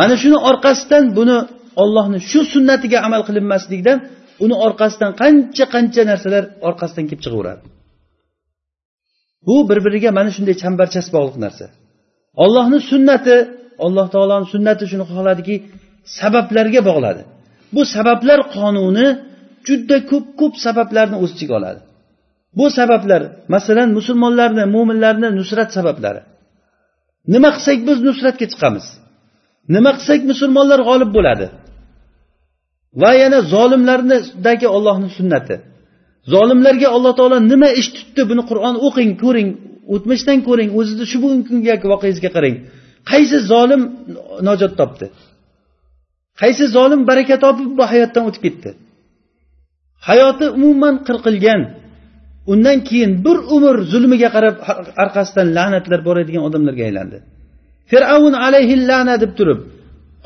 Mana 0.00 0.14
shuni 0.22 0.38
orqasidan 0.50 1.04
buni 1.18 1.36
ollohni 1.82 2.18
shu 2.30 2.40
sunnatiga 2.52 2.98
amal 3.06 3.22
qilinmaslikdan 3.28 3.98
uni 4.44 4.54
orqasidan 4.66 5.12
qancha 5.22 5.64
qancha 5.74 6.02
narsalar 6.10 6.44
orqasidan 6.68 7.04
kelib 7.08 7.22
chiqaveradi. 7.24 7.62
Bu 9.46 9.56
bir 9.68 9.78
biriga 9.86 10.10
mana 10.18 10.30
shunday 10.36 10.56
chambarchas 10.62 11.06
bog'liq 11.16 11.36
narsa. 11.44 11.66
Ollohni 12.44 12.78
sunnati 12.90 13.34
alloh 13.86 14.06
taoloni 14.14 14.46
sunnati 14.54 14.84
shuni 14.92 15.04
xohladiki 15.10 15.54
sabablarga 16.18 16.80
bog'ladi. 16.88 17.22
Bu 17.74 17.82
sabablar 17.94 18.40
qonuni 18.56 19.06
juda 19.66 19.96
ko'p 20.10 20.26
ko'p 20.40 20.54
sabablarni 20.66 21.16
o'z 21.22 21.30
ichiga 21.36 21.54
oladi. 21.60 21.80
Bu 22.58 22.66
sabablar 22.78 23.22
masalan 23.54 23.88
musulmonlarni 23.98 24.64
mo'minlarni 24.74 25.28
nusrat 25.38 25.70
sabablari. 25.76 26.22
Nima 27.34 27.50
qilsak 27.56 27.78
biz 27.88 27.98
nusratga 28.08 28.46
chiqamiz? 28.52 28.86
Nima 29.74 29.90
qilsak 29.96 30.20
musulmonlar 30.30 30.80
g'olib 30.88 31.10
bo'ladi? 31.16 31.46
Va 33.02 33.10
yana 33.22 33.38
zolimlarnidagi 33.54 34.68
ollohni 34.76 35.08
sunnati. 35.18 35.56
Zolimlarga 36.34 36.88
alloh 36.96 37.12
taolo 37.18 37.36
nima 37.52 37.68
ish 37.80 37.90
tutdi? 37.96 38.22
Buni 38.30 38.42
qur'on 38.50 38.74
o'qing 38.86 39.10
ko'ring 39.22 39.48
o'tmishdan 39.94 40.38
ko'ring 40.48 40.70
o'zizni 40.78 41.04
shu 41.10 41.18
bugungi 41.22 41.44
kungi 41.50 41.68
voqeangizga 41.92 42.30
qarang. 42.36 42.56
Qaysi 43.10 43.36
zolim 43.52 43.82
najot 44.48 44.72
topdi? 44.80 45.06
Qaysi 46.40 46.64
zolim 46.76 47.00
baraka 47.10 47.36
topib 47.44 47.70
bu 47.78 47.82
hayotdan 47.92 48.24
o'tib 48.28 48.42
ketdi? 48.46 48.70
Hayoti 50.08 50.46
umuman 50.58 50.94
qirqilgan 51.06 51.60
undan 52.52 52.78
keyin 52.88 53.12
bir 53.24 53.36
umr 53.56 53.76
zulmiga 53.92 54.28
qarab 54.36 54.56
orqasidan 55.02 55.48
la'natlar 55.56 56.00
boradigan 56.08 56.42
odamlarga 56.48 56.82
aylandi. 56.88 57.18
Fir'avn 57.90 58.34
alayhi 58.46 58.74
la'na 58.90 59.14
deb 59.22 59.32
turib 59.38 59.60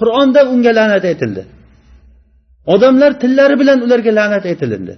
qur'onda 0.00 0.40
unga 0.52 0.72
la'nat 0.78 1.04
aytildi. 1.10 1.42
Odamlar 2.74 3.12
tillari 3.22 3.56
bilan 3.62 3.78
ularga 3.86 4.12
la'nat 4.18 4.44
aytilindi. 4.50 4.94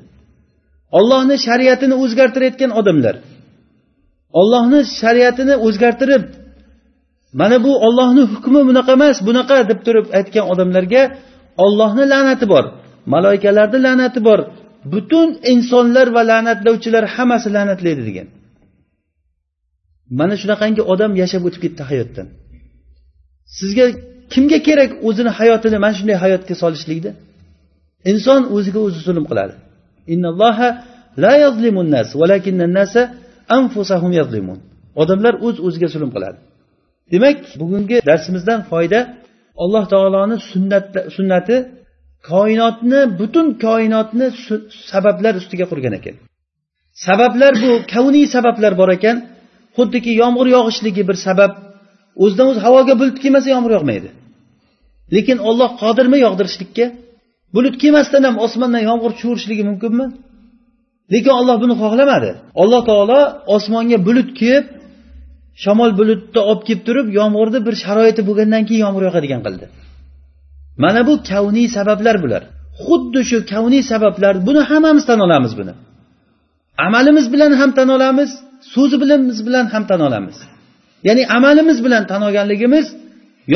Ollohni 0.99 1.37
shariatini 1.47 1.95
o'zgartirayotgan 2.05 2.71
odamlar. 2.81 3.15
Ollohni 4.41 4.81
shariatini 5.01 5.55
o'zgartirib 5.67 6.25
mana 7.33 7.57
bu 7.65 7.73
ollohni 7.87 8.23
hukmi 8.33 8.61
bunaqa 8.69 8.93
emas 8.99 9.17
bunaqa 9.29 9.57
deb 9.71 9.81
turib 9.87 10.07
aytgan 10.19 10.45
odamlarga 10.53 11.03
ollohni 11.65 12.05
la'nati 12.13 12.47
bor 12.53 12.65
maloikalarni 13.13 13.79
la'nati 13.87 14.21
bor 14.29 14.41
butun 14.93 15.29
insonlar 15.53 16.07
va 16.17 16.23
la'natlovchilar 16.31 17.05
hammasi 17.15 17.49
la'natlaydi 17.57 18.03
degan. 18.09 18.29
Mana 20.19 20.35
shunaqangi 20.43 20.83
odam 20.93 21.13
yashab 21.23 21.43
o'tib 21.49 21.61
ketdi 21.65 21.83
hayotdan. 21.91 22.27
Sizga 23.59 23.85
kimga 24.33 24.59
kerak 24.69 24.91
o'zini 25.09 25.31
hayotini 25.39 25.79
mana 25.85 25.95
shunday 25.99 26.17
hayotga 26.25 26.55
solishlikni 26.63 27.11
inson 28.13 28.43
o'ziga 28.57 28.81
o'zi 28.87 29.01
zulm 29.07 29.25
qiladi. 29.31 29.55
Odamlar 35.03 35.35
o'z 35.47 35.57
uz 35.59 35.65
o'ziga 35.67 35.89
zulm 35.95 36.11
qiladi. 36.15 36.39
Demak 37.13 37.39
bugungi 37.61 37.97
darsimizdan 38.09 38.61
foyda 38.71 39.01
alloh 39.63 39.85
taoloni 39.93 40.37
sunnati 41.17 41.57
koinotni 42.31 43.01
butun 43.21 43.47
koinotni 43.65 44.27
sabablar 44.91 45.35
ustiga 45.41 45.67
qurgan 45.71 45.95
ekan. 45.99 46.15
Sabablar 47.07 47.53
bu 47.63 47.71
kavniy 47.93 48.27
sabablar 48.35 48.73
bor 48.81 48.91
ekan. 48.97 49.17
Xuddiki 49.77 50.13
yomg'ir 50.23 50.47
yog'ishligi 50.57 51.03
bir 51.09 51.17
sabab. 51.27 51.53
O'zidan 52.23 52.47
o'zi 52.51 52.61
havoga 52.67 52.95
bulut 53.01 53.17
kelmasa 53.23 53.49
yomg'ir 53.55 53.73
yog'maydi. 53.77 54.09
Lekin 55.15 55.39
olloh 55.49 55.71
qodirmi 55.83 56.19
yog'dirishlikka? 56.27 56.87
Bulut 57.55 57.75
kelmasdan 57.83 58.23
ham 58.29 58.37
osmondan 58.45 58.83
yomg'ir 58.91 59.11
tushaverishligi 59.17 59.65
mumkinmi? 59.71 60.07
Lekin 61.13 61.33
olloh 61.41 61.57
buni 61.63 61.75
xohlamadi. 61.83 62.31
Alloh 62.63 62.81
taolo 62.91 63.21
osmonga 63.57 63.99
bulut 64.09 64.31
kelib 64.41 64.65
shamol 65.65 65.91
bulutni 65.99 66.41
olib 66.51 66.63
kelib 66.69 66.83
turib 66.87 67.07
yomg'irni 67.19 67.61
bir 67.67 67.75
sharoiti 67.85 68.23
bo'lgandan 68.29 68.63
keyin 68.69 68.83
yomg'ir 68.87 69.05
yog'adigan 69.09 69.41
qildi. 69.47 69.67
Mana 70.83 71.01
bu 71.09 71.15
kavniy 71.31 71.69
sabablar 71.77 72.17
bular. 72.25 72.43
Xuddi 72.85 73.21
shu 73.31 73.39
kavniy 73.53 73.83
sabablar 73.93 74.35
buni 74.47 74.63
hammamiz 74.71 75.05
tan 75.11 75.21
olamiz 75.27 75.53
buni. 75.59 75.73
Amalimiz 76.87 77.27
bilan 77.33 77.53
ham 77.61 77.71
tan 77.79 77.89
olamiz 77.97 78.31
so'zi 78.75 78.97
bilan 79.47 79.67
ham 79.75 79.85
tan 79.91 80.01
olamiz. 80.09 80.37
Ya'ni 81.07 81.23
amalimiz 81.37 81.79
bilan 81.85 82.03
tan 82.11 82.23
olganligimiz 82.29 82.87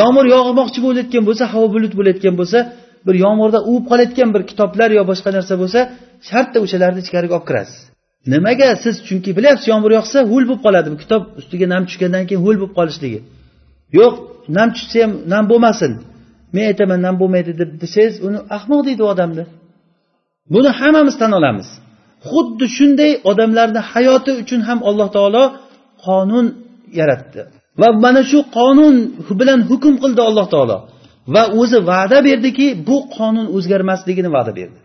yomg'ir 0.01 0.27
yog'moqchi 0.35 0.81
bo'layotgan 0.87 1.25
bo'lsa 1.29 1.45
havo 1.53 1.67
bulut 1.75 1.93
bo'layotgan 1.99 2.35
bo'lsa 2.41 2.59
bir 3.07 3.15
yomg'irda 3.25 3.59
uvib 3.71 3.85
qolayotgan 3.91 4.29
bir 4.35 4.43
kitoblar 4.51 4.89
yo 4.99 5.03
boshqa 5.11 5.31
narsa 5.37 5.55
bo'lsa 5.63 5.81
shartta 6.29 6.59
o'shalarni 6.65 7.01
ichkariga 7.05 7.35
olib 7.39 7.47
kirasiz. 7.51 7.79
Nimaga 8.33 8.69
siz 8.85 8.95
chunki 9.07 9.31
bilyapsiz 9.39 9.67
yomg'ir 9.73 9.93
yog'sa 9.99 10.19
ho'l 10.31 10.45
bo'lib 10.49 10.63
qoladi 10.67 10.89
bu 10.93 10.99
kitob 11.03 11.23
ustiga 11.41 11.67
nam 11.75 11.83
tushgandan 11.89 12.25
keyin 12.29 12.43
ho'l 12.47 12.57
bo'lib 12.61 12.75
qolishligi. 12.79 13.21
Yo'q 13.99 14.15
nam 14.57 14.69
tushsa 14.75 14.99
ham 15.05 15.13
nam 15.33 15.45
bo'lmasin. 15.53 15.93
Men 16.55 16.65
aytaman 16.71 17.01
man 17.07 17.15
bo'lmaydi 17.21 17.53
deb 17.61 17.71
desangiz 17.83 18.15
uni 18.27 18.39
ahmoq 18.57 18.81
deydi 18.89 19.03
u 19.07 19.09
odamni. 19.15 19.45
Buni 20.55 20.71
hammamiz 20.79 21.15
tan 21.23 21.33
olamiz. 21.39 21.69
Xuddi 22.31 22.67
shunday 22.77 23.13
odamlarni 23.31 23.81
hayoti 23.93 24.31
uchun 24.43 24.61
ham 24.69 24.79
alloh 24.89 25.09
taolo 25.17 25.45
qonun 26.05 26.47
yaratdi. 27.01 27.41
Va 27.81 27.89
mana 28.05 28.23
shu 28.31 28.39
qonun 28.59 28.95
bilan 29.41 29.61
hukm 29.71 29.95
qildi 30.03 30.23
alloh 30.29 30.47
taolo. 30.55 30.79
Va 31.35 31.43
o'zi 31.61 31.79
va'da 31.91 32.19
berdiki 32.29 32.67
bu 32.89 32.97
qonun 33.17 33.47
o'zgarmasligini 33.57 34.31
va'da 34.37 34.53
berdi. 34.59 34.79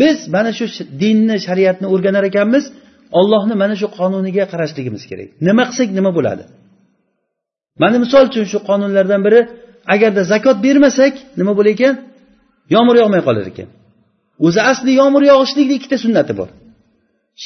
Biz 0.00 0.18
mana 0.34 0.50
shu 0.58 0.64
dinni 1.02 1.36
shariatni 1.46 1.86
o'rganar 1.94 2.24
ekanmiz 2.30 2.64
ollohni 3.18 3.54
mana 3.62 3.74
shu 3.80 3.86
qonuniga 3.98 4.44
qarashligimiz 4.52 5.02
kerak. 5.10 5.28
Nima 5.46 5.64
qilsak 5.68 5.88
nima 5.98 6.10
bo'ladi? 6.18 6.44
Mana 7.82 7.96
misol 8.04 8.24
uchun 8.30 8.44
shu 8.52 8.58
qonunlardan 8.68 9.20
biri 9.26 9.40
agarda 9.94 10.22
zakot 10.32 10.56
bermasak 10.66 11.14
nima 11.38 11.52
bo'lar 11.58 11.72
ekan? 11.76 11.94
Yomg'ir 12.74 12.96
yog'may 13.02 13.22
qolar 13.28 13.46
ekan. 13.52 13.68
O'zi 14.46 14.60
asli 14.70 14.92
yomg'ir 15.00 15.22
yog'ishlikni 15.32 15.74
ikkita 15.78 15.96
sunnati 16.04 16.32
bor. 16.40 16.48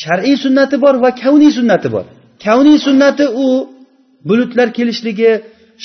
Shar'iy 0.01 0.37
sunnati 0.45 0.77
bor 0.85 0.95
va 1.05 1.11
kavniy 1.23 1.53
sunnati 1.59 1.89
bor. 1.95 2.07
Kavniy 2.45 2.79
sunnati 2.87 3.25
u 3.45 3.47
bulutlar 4.29 4.69
kelishligi 4.79 5.31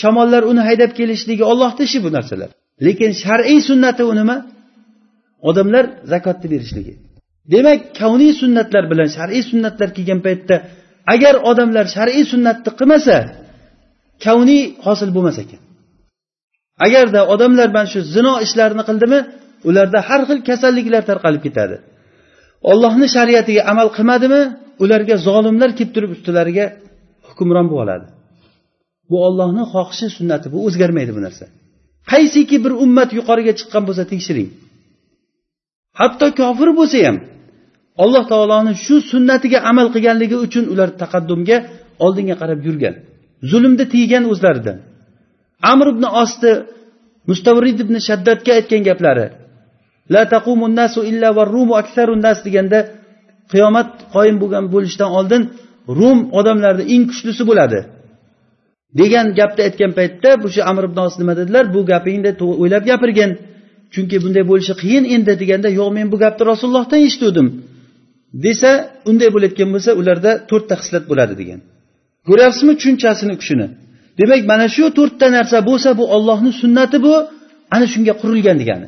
shamollar 0.02 0.44
uni 0.52 0.62
haydab 0.68 0.92
kelishligi 1.00 1.44
ollohni 1.52 1.84
ishi 1.88 2.00
bu 2.06 2.10
narsalar. 2.18 2.50
Lekin 2.86 3.12
shar'iy 3.24 3.60
sunnati 3.70 4.04
u 4.10 4.14
nima? 4.20 4.38
Odamlar 5.50 5.86
zakotni 6.12 6.48
berishligi. 6.54 6.94
Demak 7.54 7.80
kavniy 8.00 8.34
sunnatlar 8.42 8.84
bilan 8.92 9.10
shar'iy 9.18 9.44
sunnatlar 9.52 9.90
kelgan 9.98 10.20
paytda 10.28 10.56
agar 11.14 11.36
odamlar 11.50 11.86
shar'iy 11.96 12.26
sunnatni 12.34 12.72
qilmasa 12.80 13.16
kavniy 14.26 14.62
hosil 14.86 15.10
bo'lmas 15.16 15.38
ekan. 15.44 15.62
Agarda 16.86 17.22
odamlar 17.34 17.70
mana 17.76 17.88
shu 17.94 18.00
zino 18.16 18.34
ishlarini 18.46 18.84
qildimi 18.90 19.20
ularda 19.70 20.00
har 20.08 20.22
xil 20.30 20.40
kasalliklar 20.50 21.04
tarqalib 21.10 21.42
ketadi. 21.48 21.76
Ollohni 22.72 23.08
shariatiga 23.16 23.62
amal 23.72 23.88
qilmadimi 23.98 24.42
ularga 24.84 25.16
zolimlar 25.28 25.70
kelib 25.78 25.92
turib 25.96 26.12
ustilariga 26.16 26.66
hukmron 27.28 27.68
bo'lib 27.72 27.84
oladi. 27.84 28.08
Bu 29.10 29.18
ollohni 29.28 29.64
xohishi 29.74 30.08
sunnati 30.18 30.48
bu 30.54 30.58
o'zgarmaydi 30.68 31.12
bu 31.18 31.22
narsa. 31.26 31.46
Qaysiki 32.12 32.58
bir 32.66 32.72
ummat 32.84 33.10
yuqoriga 33.18 33.54
chiqqan 33.60 33.84
bo'lsa 33.88 34.04
tekshiring. 34.12 34.50
Hatto 36.00 36.28
kofir 36.40 36.70
bo'lsa 36.80 36.98
ham 37.08 37.18
alloh 38.04 38.24
taoloni 38.32 38.74
shu 38.86 38.96
sunnatiga 39.12 39.60
amal 39.72 39.88
qilganligi 39.94 40.38
uchun 40.46 40.66
ular 40.74 40.90
taqaddumga 41.02 41.58
oldinga 42.06 42.36
qarab 42.42 42.60
yurgan 42.68 42.96
zulmda 43.52 43.86
tiygan 43.94 44.24
o'zlaridan. 44.32 44.78
Amr 45.72 45.88
ibn 45.94 46.04
osni 46.24 46.54
mustavrid 47.30 47.78
ibn 47.86 47.96
shaddadga 48.08 48.52
aytgan 48.60 48.82
gaplari 48.90 49.28
la 50.14 50.24
taqumun 50.34 50.72
nasu 50.82 51.00
illa 51.12 51.30
va 51.38 51.44
rumu 51.56 51.74
aksarun 51.82 52.20
nas 52.28 52.40
deganda 52.46 52.80
qiyomat 53.52 53.90
qoyim 54.16 54.38
bo'lgan 54.42 54.66
bo'lishidan 54.74 55.12
oldin 55.20 55.42
rum 56.00 56.20
odamlarni 56.40 56.84
eng 56.94 57.04
kuchlisi 57.12 57.44
bo'ladi 57.50 57.80
degan 58.98 59.26
gapni 59.40 59.62
aytgan 59.68 59.92
paytda 60.00 60.30
bu 60.44 60.48
shu 60.54 60.62
amr 60.72 60.84
ibn 60.90 61.00
os 61.08 61.16
nima 61.22 61.34
dedilar? 61.40 61.64
Bu 61.76 61.80
gapingni 61.92 62.32
o'ylab 62.64 62.84
gapirgin. 62.92 63.32
Chunki 63.94 64.18
bunday 64.24 64.44
bo'lishi 64.52 64.74
qiyin 64.82 65.04
endi 65.16 65.34
deganda 65.42 65.70
yo'q 65.80 65.90
men 65.98 66.08
bu 66.14 66.18
gapni 66.24 66.44
rasulullohdan 66.52 67.00
eshituvdim 67.08 67.48
desa 68.46 68.72
unday 69.10 69.30
bo'layotgan 69.36 69.70
bo'lsa 69.76 69.92
ularda 70.02 70.32
to'rtta 70.50 70.76
xislat 70.82 71.04
bo'ladi 71.12 71.34
degan. 71.42 71.60
Ko'ryapsizmi 72.28 72.74
tushunchasini 72.80 73.36
kuchini? 73.42 73.68
Demak 74.20 74.42
mana 74.52 74.68
shu 74.76 74.86
to'rtta 74.98 75.28
narsa 75.38 75.58
bo'lsa 75.70 75.90
bu 76.00 76.06
ollohni 76.16 76.52
sunnati 76.62 76.98
bu. 77.06 77.14
Ana 77.76 77.86
shunga 77.94 78.14
qurilgan 78.22 78.58
degani. 78.62 78.88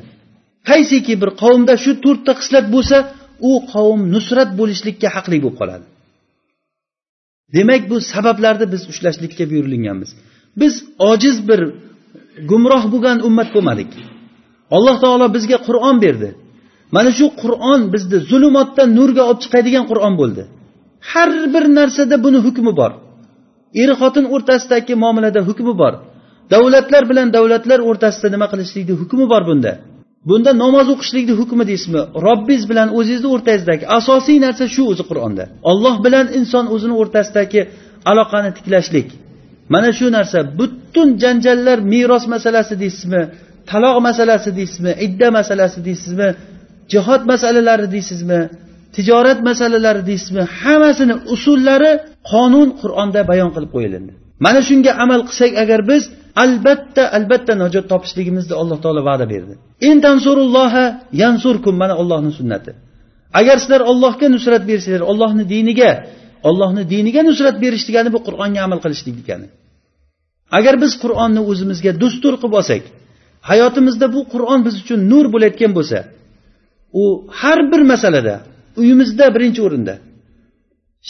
Qaysiki 0.70 1.14
bir 1.22 1.30
qavmda 1.42 1.74
shu 1.84 1.92
to'rtta 2.04 2.32
xislat 2.40 2.66
bo'lsa 2.74 2.96
u 3.50 3.52
qavm 3.72 4.00
nusrat 4.14 4.50
bo'lishlikka 4.60 5.08
haqli 5.16 5.38
bo'lib 5.44 5.56
qoladi. 5.60 5.86
Demak 7.56 7.82
bu 7.90 7.96
sabablarni 8.12 8.66
biz 8.72 8.82
ushlashlikka 8.92 9.44
buyurilganmiz. 9.50 10.10
Biz 10.60 10.74
ojiz 11.10 11.36
bir 11.48 11.60
gumroh 12.50 12.84
bo'lgan 12.92 13.18
ummat 13.28 13.48
bo'lmadik. 13.54 13.90
Alloh 14.76 14.96
taolo 15.04 15.26
bizga 15.36 15.58
qur'on 15.68 15.96
berdi. 16.04 16.30
Mana 16.96 17.10
shu 17.18 17.26
qur'on 17.42 17.80
bizni 17.94 18.18
zulumotdan 18.30 18.88
nurga 18.98 19.22
olib 19.30 19.40
chiqadigan 19.44 19.84
qur'on 19.90 20.14
bo'ldi. 20.20 20.42
Har 21.10 21.30
bir 21.54 21.64
narsada 21.78 22.16
buni 22.24 22.38
hukmi 22.46 22.72
bor. 22.80 22.92
Er 23.82 23.90
xotin 24.00 24.24
o'rtasidagi 24.34 24.94
muomalada 25.02 25.40
hukmi 25.48 25.72
bor. 25.82 25.94
Davlatlar 26.52 27.02
bilan 27.10 27.28
davlatlar 27.36 27.80
o'rtasida 27.88 28.28
nima 28.34 28.46
qilishlikni 28.52 28.94
hukmi 29.00 29.24
bor 29.32 29.42
bunda. 29.50 29.72
Bunda 30.28 30.50
namoz 30.62 30.86
o'qishlikni 30.94 31.34
hukmi 31.40 31.64
deysizmi? 31.70 32.02
Robbingiz 32.26 32.64
bilan 32.70 32.88
o'zingizni 32.98 33.28
o'rtangizdagi 33.34 33.84
asosiy 33.98 34.38
narsa 34.46 34.64
shu 34.74 34.82
o'zi 34.92 35.04
qur'onda. 35.10 35.44
Olloh 35.70 35.96
bilan 36.04 36.26
inson 36.38 36.64
o'zini 36.74 36.94
o'rtasidagi 37.02 37.60
aloqani 38.10 38.50
tiklashlik. 38.58 39.08
Mana 39.74 39.90
shu 39.98 40.06
narsa 40.16 40.38
butun 40.58 41.08
janjallar 41.22 41.78
meros 41.92 42.24
masalasi 42.34 42.74
deysizmi? 42.82 43.22
Taloq 43.70 43.96
masalasi 44.08 44.50
deysizmi? 44.58 44.92
Idda 45.06 45.28
masalasi 45.38 45.78
deysizmi? 45.88 46.28
Jihod 46.92 47.22
masalalari 47.32 47.86
deysizmi? 47.94 48.40
Tijorat 48.96 49.38
masalalari 49.48 50.02
deysizmi 50.10 50.42
hammasini 50.60 51.14
usullari 51.34 51.92
qonun 52.30 52.68
qur'onda 52.80 53.20
bayon 53.30 53.50
qilib 53.54 53.70
qo'yilindi. 53.76 54.12
Mana 54.44 54.60
shunga 54.68 54.90
amal 55.04 55.20
qilsak 55.28 55.52
agar 55.62 55.80
biz 55.90 56.02
albatta 56.44 57.02
albatta 57.16 57.52
najot 57.62 57.84
topishligimizni 57.92 58.54
alloh 58.62 58.78
taolo 58.84 59.02
va'da 59.10 59.26
berdi. 59.32 59.54
Intansurulloha 59.90 60.84
yansurkum 61.22 61.74
mana 61.82 61.94
ollohni 62.02 62.32
sunnati. 62.38 62.72
Agar 63.40 63.56
sizlar 63.62 63.82
ollohga 63.92 64.26
nusrat 64.34 64.62
bersanglar 64.70 65.02
ollohni 65.12 65.44
diniga 65.54 65.90
ollohni 66.48 66.82
diniga 66.94 67.22
nusrat 67.28 67.56
berish 67.64 67.84
degani 67.88 68.10
bu 68.14 68.20
qur'onga 68.26 68.60
amal 68.66 68.78
qilishlik 68.84 69.14
degani. 69.20 69.48
Agar 70.58 70.74
biz 70.82 70.92
qur'onni 71.02 71.40
o'zimizga 71.50 71.92
dustur 72.02 72.34
qilib 72.42 72.54
olsak 72.60 72.82
hayotimizda 73.50 74.06
bu 74.14 74.20
qur'on 74.32 74.60
biz 74.66 74.74
uchun 74.82 75.00
nur 75.12 75.24
bo'layotgan 75.34 75.72
bo'lsa 75.78 75.98
u 77.02 77.04
har 77.40 77.58
bir 77.72 77.82
masalada 77.92 78.34
uyimizda 78.80 79.24
birinchi 79.34 79.60
o'rinda. 79.66 79.94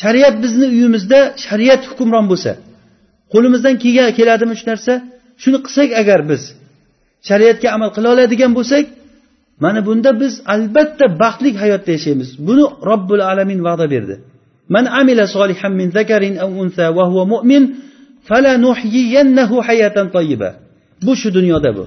Shariat 0.01 0.37
bizni 0.45 0.67
uyimizda 0.77 1.19
shariat 1.47 1.83
hukmron 1.91 2.27
bo'lsa 2.33 2.53
qo'limizdan 3.33 3.75
keladimi 4.19 4.55
shu 4.61 4.65
narsa? 4.71 4.93
Shuni 5.43 5.59
qilsak 5.67 5.91
agar 6.01 6.21
biz 6.31 6.43
shariatga 7.29 7.69
amal 7.77 7.91
qila 7.97 8.09
oladigan 8.15 8.53
bo'lsak 8.59 8.85
mana 9.65 9.81
bunda 9.87 10.11
biz 10.23 10.33
albatta 10.55 11.07
baxtli 11.23 11.51
hayotda 11.63 11.91
yashaymiz. 11.97 12.29
Buni 12.47 12.65
robbil 12.91 13.23
alamin 13.31 13.61
va'da 13.69 13.87
berdi. 13.95 14.15
Man 14.75 14.85
amila 15.01 15.25
solihan 15.37 15.73
min 15.81 15.89
zakarin 15.97 16.35
aw 16.45 16.51
unsa 16.63 16.85
va 16.97 17.05
huwa 17.11 17.25
mu'min 17.35 17.63
falanuhyiyannahu 18.29 19.57
hayatan 19.69 20.07
tayyiba. 20.17 20.51
Bu 21.07 21.13
shu 21.21 21.29
dunyoda 21.39 21.71
bu. 21.77 21.85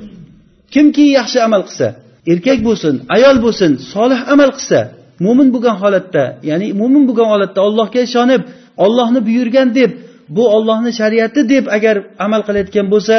Kimki 0.73 1.05
yaxshi 1.17 1.39
amal 1.47 1.61
qilsa 1.67 1.87
erkak 2.31 2.59
bo'lsin 2.67 2.93
ayol 3.15 3.37
bo'lsin 3.45 3.71
solih 3.93 4.19
amal 4.33 4.51
qilsa 4.57 4.79
mo'min 5.25 5.47
bo'lgan 5.55 5.75
holatda 5.83 6.23
ya'ni 6.49 6.67
mo'min 6.81 7.03
bo'lgan 7.09 7.27
holatda 7.33 7.59
allohga 7.67 7.99
ishonib 8.07 8.41
ollohni 8.85 9.19
buyurgan 9.27 9.67
deb 9.79 9.91
bu 10.35 10.43
ollohni 10.55 10.91
shariati 10.99 11.41
deb 11.53 11.65
agar 11.77 11.95
amal 12.25 12.41
qilayotgan 12.47 12.87
bo'lsa 12.93 13.15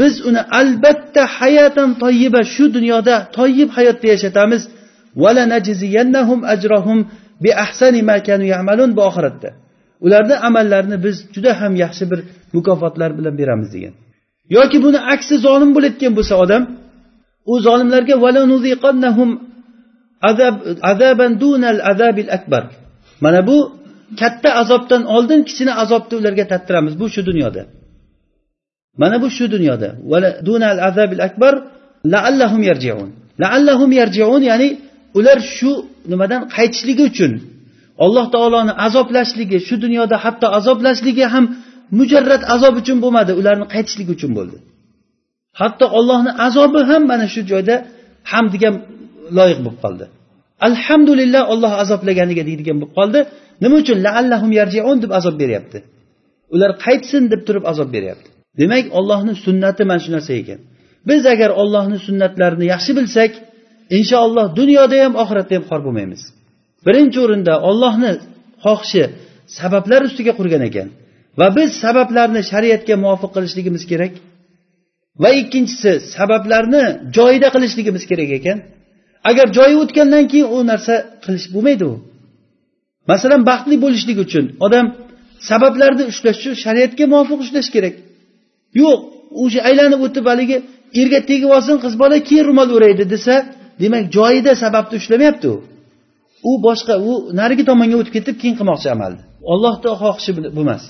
biz 0.00 0.14
uni 0.28 0.40
albatta 0.60 1.22
hayatan 1.38 1.90
toyiba 2.02 2.40
shu 2.54 2.64
dunyoda 2.76 3.14
toyib 3.38 3.70
hayotda 3.76 4.06
yashatamiz. 4.14 4.62
Bu 8.96 9.02
oxiratda. 9.10 9.50
Ularni 10.00 10.36
amallarini 10.48 11.04
biz 11.04 11.16
juda 11.34 11.60
ham 11.60 11.72
yaxshi 11.84 12.04
bir 12.10 12.20
mukofotlar 12.52 13.18
bilan 13.18 13.34
beramiz 13.38 13.68
degan. 13.74 13.94
Yoki 14.56 14.78
buni 14.84 14.98
aksi 15.14 15.34
zolim 15.46 15.70
bo'layotgan 15.76 16.12
bo'lsa 16.18 16.34
odam 16.44 16.62
u 17.52 17.54
zolimlarga 17.66 18.14
mana 23.24 23.40
bu 23.48 23.58
katta 24.20 24.50
azobdan 24.62 25.02
oldin 25.16 25.40
kichkina 25.48 25.72
azobni 25.82 26.14
ularga 26.20 26.44
tattiramiz. 26.52 26.94
Bu 27.00 27.06
shu 27.14 27.22
dunyoda. 27.26 27.62
Mana 29.00 29.16
bu 29.22 29.28
shu 29.36 29.44
dunyoda. 29.54 29.88
Akbar 31.28 31.54
laallahum 32.12 32.62
yarjiun. 32.70 33.10
Laallahum 33.42 33.90
yarjiun 34.00 34.42
ya'ni 34.50 34.68
ular 35.18 35.38
shu 35.56 35.70
nimadan 36.12 36.42
qaytishligi 36.56 37.02
uchun 37.10 37.32
alloh 38.04 38.26
taoloni 38.34 38.72
azoblashligi 38.86 39.58
shu 39.68 39.74
dunyoda 39.84 40.16
hatto 40.24 40.46
azoblashligi 40.58 41.24
ham 41.34 41.44
mujarrad 41.98 42.42
azob 42.54 42.74
uchun 42.82 42.98
bo'lmadi 43.04 43.32
ularni 43.40 43.66
qaytishligi 43.74 44.12
uchun 44.16 44.32
bo'ldi. 44.38 44.58
Hatto 45.60 45.86
ollohni 45.98 46.32
azobi 46.46 46.80
ham 46.90 47.02
mana 47.10 47.26
shu 47.34 47.40
joyda 47.50 47.74
hamdiga 48.32 48.70
loyiq 49.36 49.58
bo'lib 49.64 49.78
qoldi. 49.84 50.04
Alhamdulillah 50.68 51.42
olloh 51.52 51.72
azoblaganiga 51.82 52.42
deydigan 52.48 52.76
bo'lib 52.80 52.92
qoldi. 52.98 53.20
Nima 53.62 53.76
uchun? 53.82 53.98
Laallahum 54.06 54.50
yarjiun 54.60 54.98
deb 55.04 55.10
azob 55.18 55.36
beryapti. 55.42 55.78
Ular 56.54 56.70
qaytsin 56.84 57.22
deb 57.32 57.42
turib 57.46 57.64
azob 57.72 57.88
beryapti. 57.96 58.28
Demak 58.60 58.86
ollohni 58.98 59.34
sunnati 59.44 59.82
mana 59.90 60.00
shu 60.04 60.10
narsa 60.16 60.32
ekan. 60.42 60.60
Biz 61.08 61.22
agar 61.34 61.50
ollohni 61.62 61.98
sunnatlarini 62.06 62.66
yaxshi 62.74 62.92
bilsak 62.98 63.32
inshaalloh 63.98 64.46
dunyoda 64.60 64.96
ham 65.04 65.14
oxiratda 65.22 65.52
ham 65.56 65.64
xor 65.70 65.80
bo'lmaymiz. 65.86 66.22
Birinchi 66.86 67.18
o'rinda 67.24 67.54
ollohni 67.68 68.12
xohishi 68.64 69.04
sabablar 69.58 70.00
ustiga 70.08 70.32
qurgan 70.38 70.62
ekan. 70.70 70.88
Va 71.40 71.48
biz 71.56 71.70
sabablarni 71.84 72.40
shariatga 72.50 72.94
muvofiq 73.02 73.30
qilishligimiz 73.36 73.82
kerak. 73.90 74.12
Va 75.22 75.30
ikkinchisi 75.40 75.92
sabablarni 76.16 76.84
joyida 77.16 77.48
qilishligimiz 77.54 78.04
kerak 78.10 78.30
ekan. 78.38 78.58
Agar 79.28 79.46
joyi 79.56 79.76
o'tgandan 79.82 80.24
keyin 80.32 80.48
u 80.54 80.58
narsa 80.70 80.94
qilish 81.24 81.46
bo'lmaydi 81.54 81.84
u. 81.92 81.94
Masalan 83.10 83.42
baxtli 83.50 83.76
bo'lishlik 83.84 84.18
uchun 84.26 84.44
odam 84.66 84.86
sabablarni 85.50 86.04
ushlash 86.12 86.38
uchun 86.40 86.54
shariatga 86.64 87.04
muvofiq 87.12 87.38
ushlash 87.44 87.68
kerak. 87.74 87.94
Yo'q 88.80 88.98
o'sha 89.42 89.60
aylanib 89.68 90.00
o'tib 90.06 90.24
haligi 90.30 90.56
erga 91.00 91.20
tegib 91.30 91.50
olsin 91.56 91.76
qiz 91.84 91.94
bola 92.02 92.16
keyin 92.28 92.44
ro'mol 92.48 92.68
o'raydi 92.76 93.04
desa 93.14 93.34
demak 93.82 94.04
joyida 94.16 94.52
sababni 94.62 94.94
ushlamayapti 95.00 95.46
u. 95.54 95.56
U 96.48 96.52
boshqa 96.66 96.94
u 97.10 97.12
narigi 97.40 97.64
tomonga 97.70 97.96
o'tib 98.00 98.12
ketib 98.16 98.36
keyin 98.40 98.56
qilmoqchi 98.58 98.88
amalni 98.96 99.22
ollohni 99.52 99.90
xohishi 100.02 100.30
bu 100.56 100.62
emas 100.66 100.82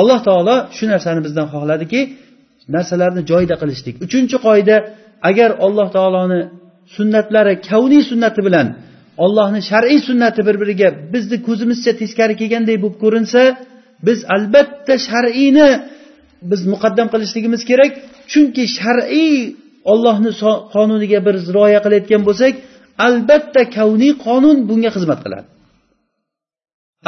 alloh 0.00 0.18
taolo 0.28 0.56
shu 0.76 0.84
narsani 0.92 1.20
bizdan 1.26 1.46
xohladiki 1.54 2.00
narsalarni 2.74 3.22
joyida 3.30 3.54
qilishlik. 3.62 3.94
Uchinchi 4.06 4.36
qoida 4.46 4.76
agar 5.28 5.50
alloh 5.66 5.88
taoloni 5.96 6.40
sunnatlari 6.95 7.53
kavniy 7.69 8.03
sunnati 8.11 8.41
bilan 8.47 8.67
ollohni 9.25 9.61
shar'iy 9.69 9.99
sunnati 10.07 10.41
bir 10.47 10.55
biriga 10.61 10.89
bizni 11.13 11.37
ko'zimizcha 11.47 11.91
teskari 12.01 12.33
kelganday 12.41 12.77
bo'lib 12.83 12.97
ko'rinsa 13.03 13.41
biz 14.07 14.19
albatta 14.35 14.95
shar'iyni 15.09 15.69
biz 16.49 16.61
muqaddam 16.73 17.07
qilishligimiz 17.13 17.61
kerak 17.69 17.91
chunki 18.31 18.63
shar'iy 18.77 19.35
ollohni 19.91 20.31
qonuniga 20.73 21.19
biz 21.27 21.41
rioya 21.55 21.79
qilayotgan 21.85 22.21
bo'lsak 22.27 22.53
albatta 23.07 23.61
kavniy 23.77 24.13
qonun 24.25 24.57
bunga 24.69 24.89
xizmat 24.95 25.19
qiladi 25.25 25.47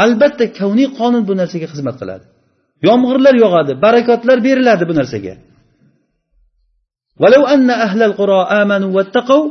albatta 0.03 0.45
kavniy 0.59 0.87
qonun 0.99 1.23
bu 1.29 1.33
narsaga 1.41 1.67
xizmat 1.73 1.95
qiladi 2.01 2.25
yomg'irlar 2.87 3.35
yog'adi 3.43 3.73
barakotlar 3.85 4.37
beriladi 4.47 4.83
bu 4.91 4.95
narsaga 5.01 5.35
ولو 7.21 7.43
أن 7.55 7.69
أهل 7.69 8.01
القرى 8.09 8.41
آمنوا 8.61 8.91
واتقوا 8.95 9.45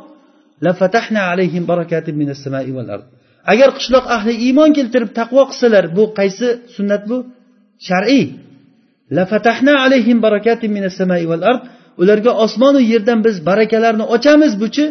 Agar 3.51 3.69
qishloq 3.77 4.05
ahli 4.15 4.33
iymon 4.45 4.69
keltirib 4.77 5.11
taqvo 5.19 5.41
qilsalar 5.49 5.85
bu 5.97 6.03
qaysi 6.19 6.47
sunnat 6.75 7.03
bu? 7.09 7.17
Shar'iy 7.87 8.25
minas 10.77 10.95
samai 10.99 11.23
ard 11.51 11.63
ularga 12.01 12.31
osmonu 12.45 12.79
yerdan 12.91 13.19
biz 13.25 13.35
barakalarni 13.49 14.05
ochamiz 14.15 14.53
buchi 14.63 14.85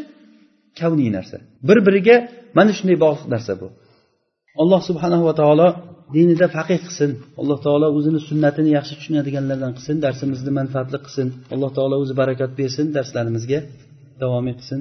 kavniy 0.80 1.10
narsa. 1.16 1.36
Bir 1.68 1.78
biriga 1.86 2.16
mana 2.58 2.72
shunday 2.78 2.96
bog'liq 3.04 3.26
narsa 3.34 3.52
bu. 3.60 3.66
Alloh 4.62 4.80
subhanahu 4.88 5.24
va 5.28 5.34
taolo 5.40 5.68
dinida 6.16 6.46
faqih 6.56 6.78
qilsin. 6.84 7.10
Alloh 7.40 7.58
taolo 7.66 7.86
o'zini 7.98 8.20
sunnatini 8.28 8.70
yaxshi 8.78 8.94
tushunadiganlardan 8.98 9.72
qilsin 9.76 9.96
darsimizni 10.04 10.50
manfaatli 10.60 10.98
qilsin. 11.04 11.26
Alloh 11.54 11.70
taolo 11.76 11.96
o'zi 12.02 12.14
barakat 12.22 12.50
bersin 12.60 12.86
darslarimizga 12.96 13.58
davom 14.22 14.46
etsin. 14.54 14.80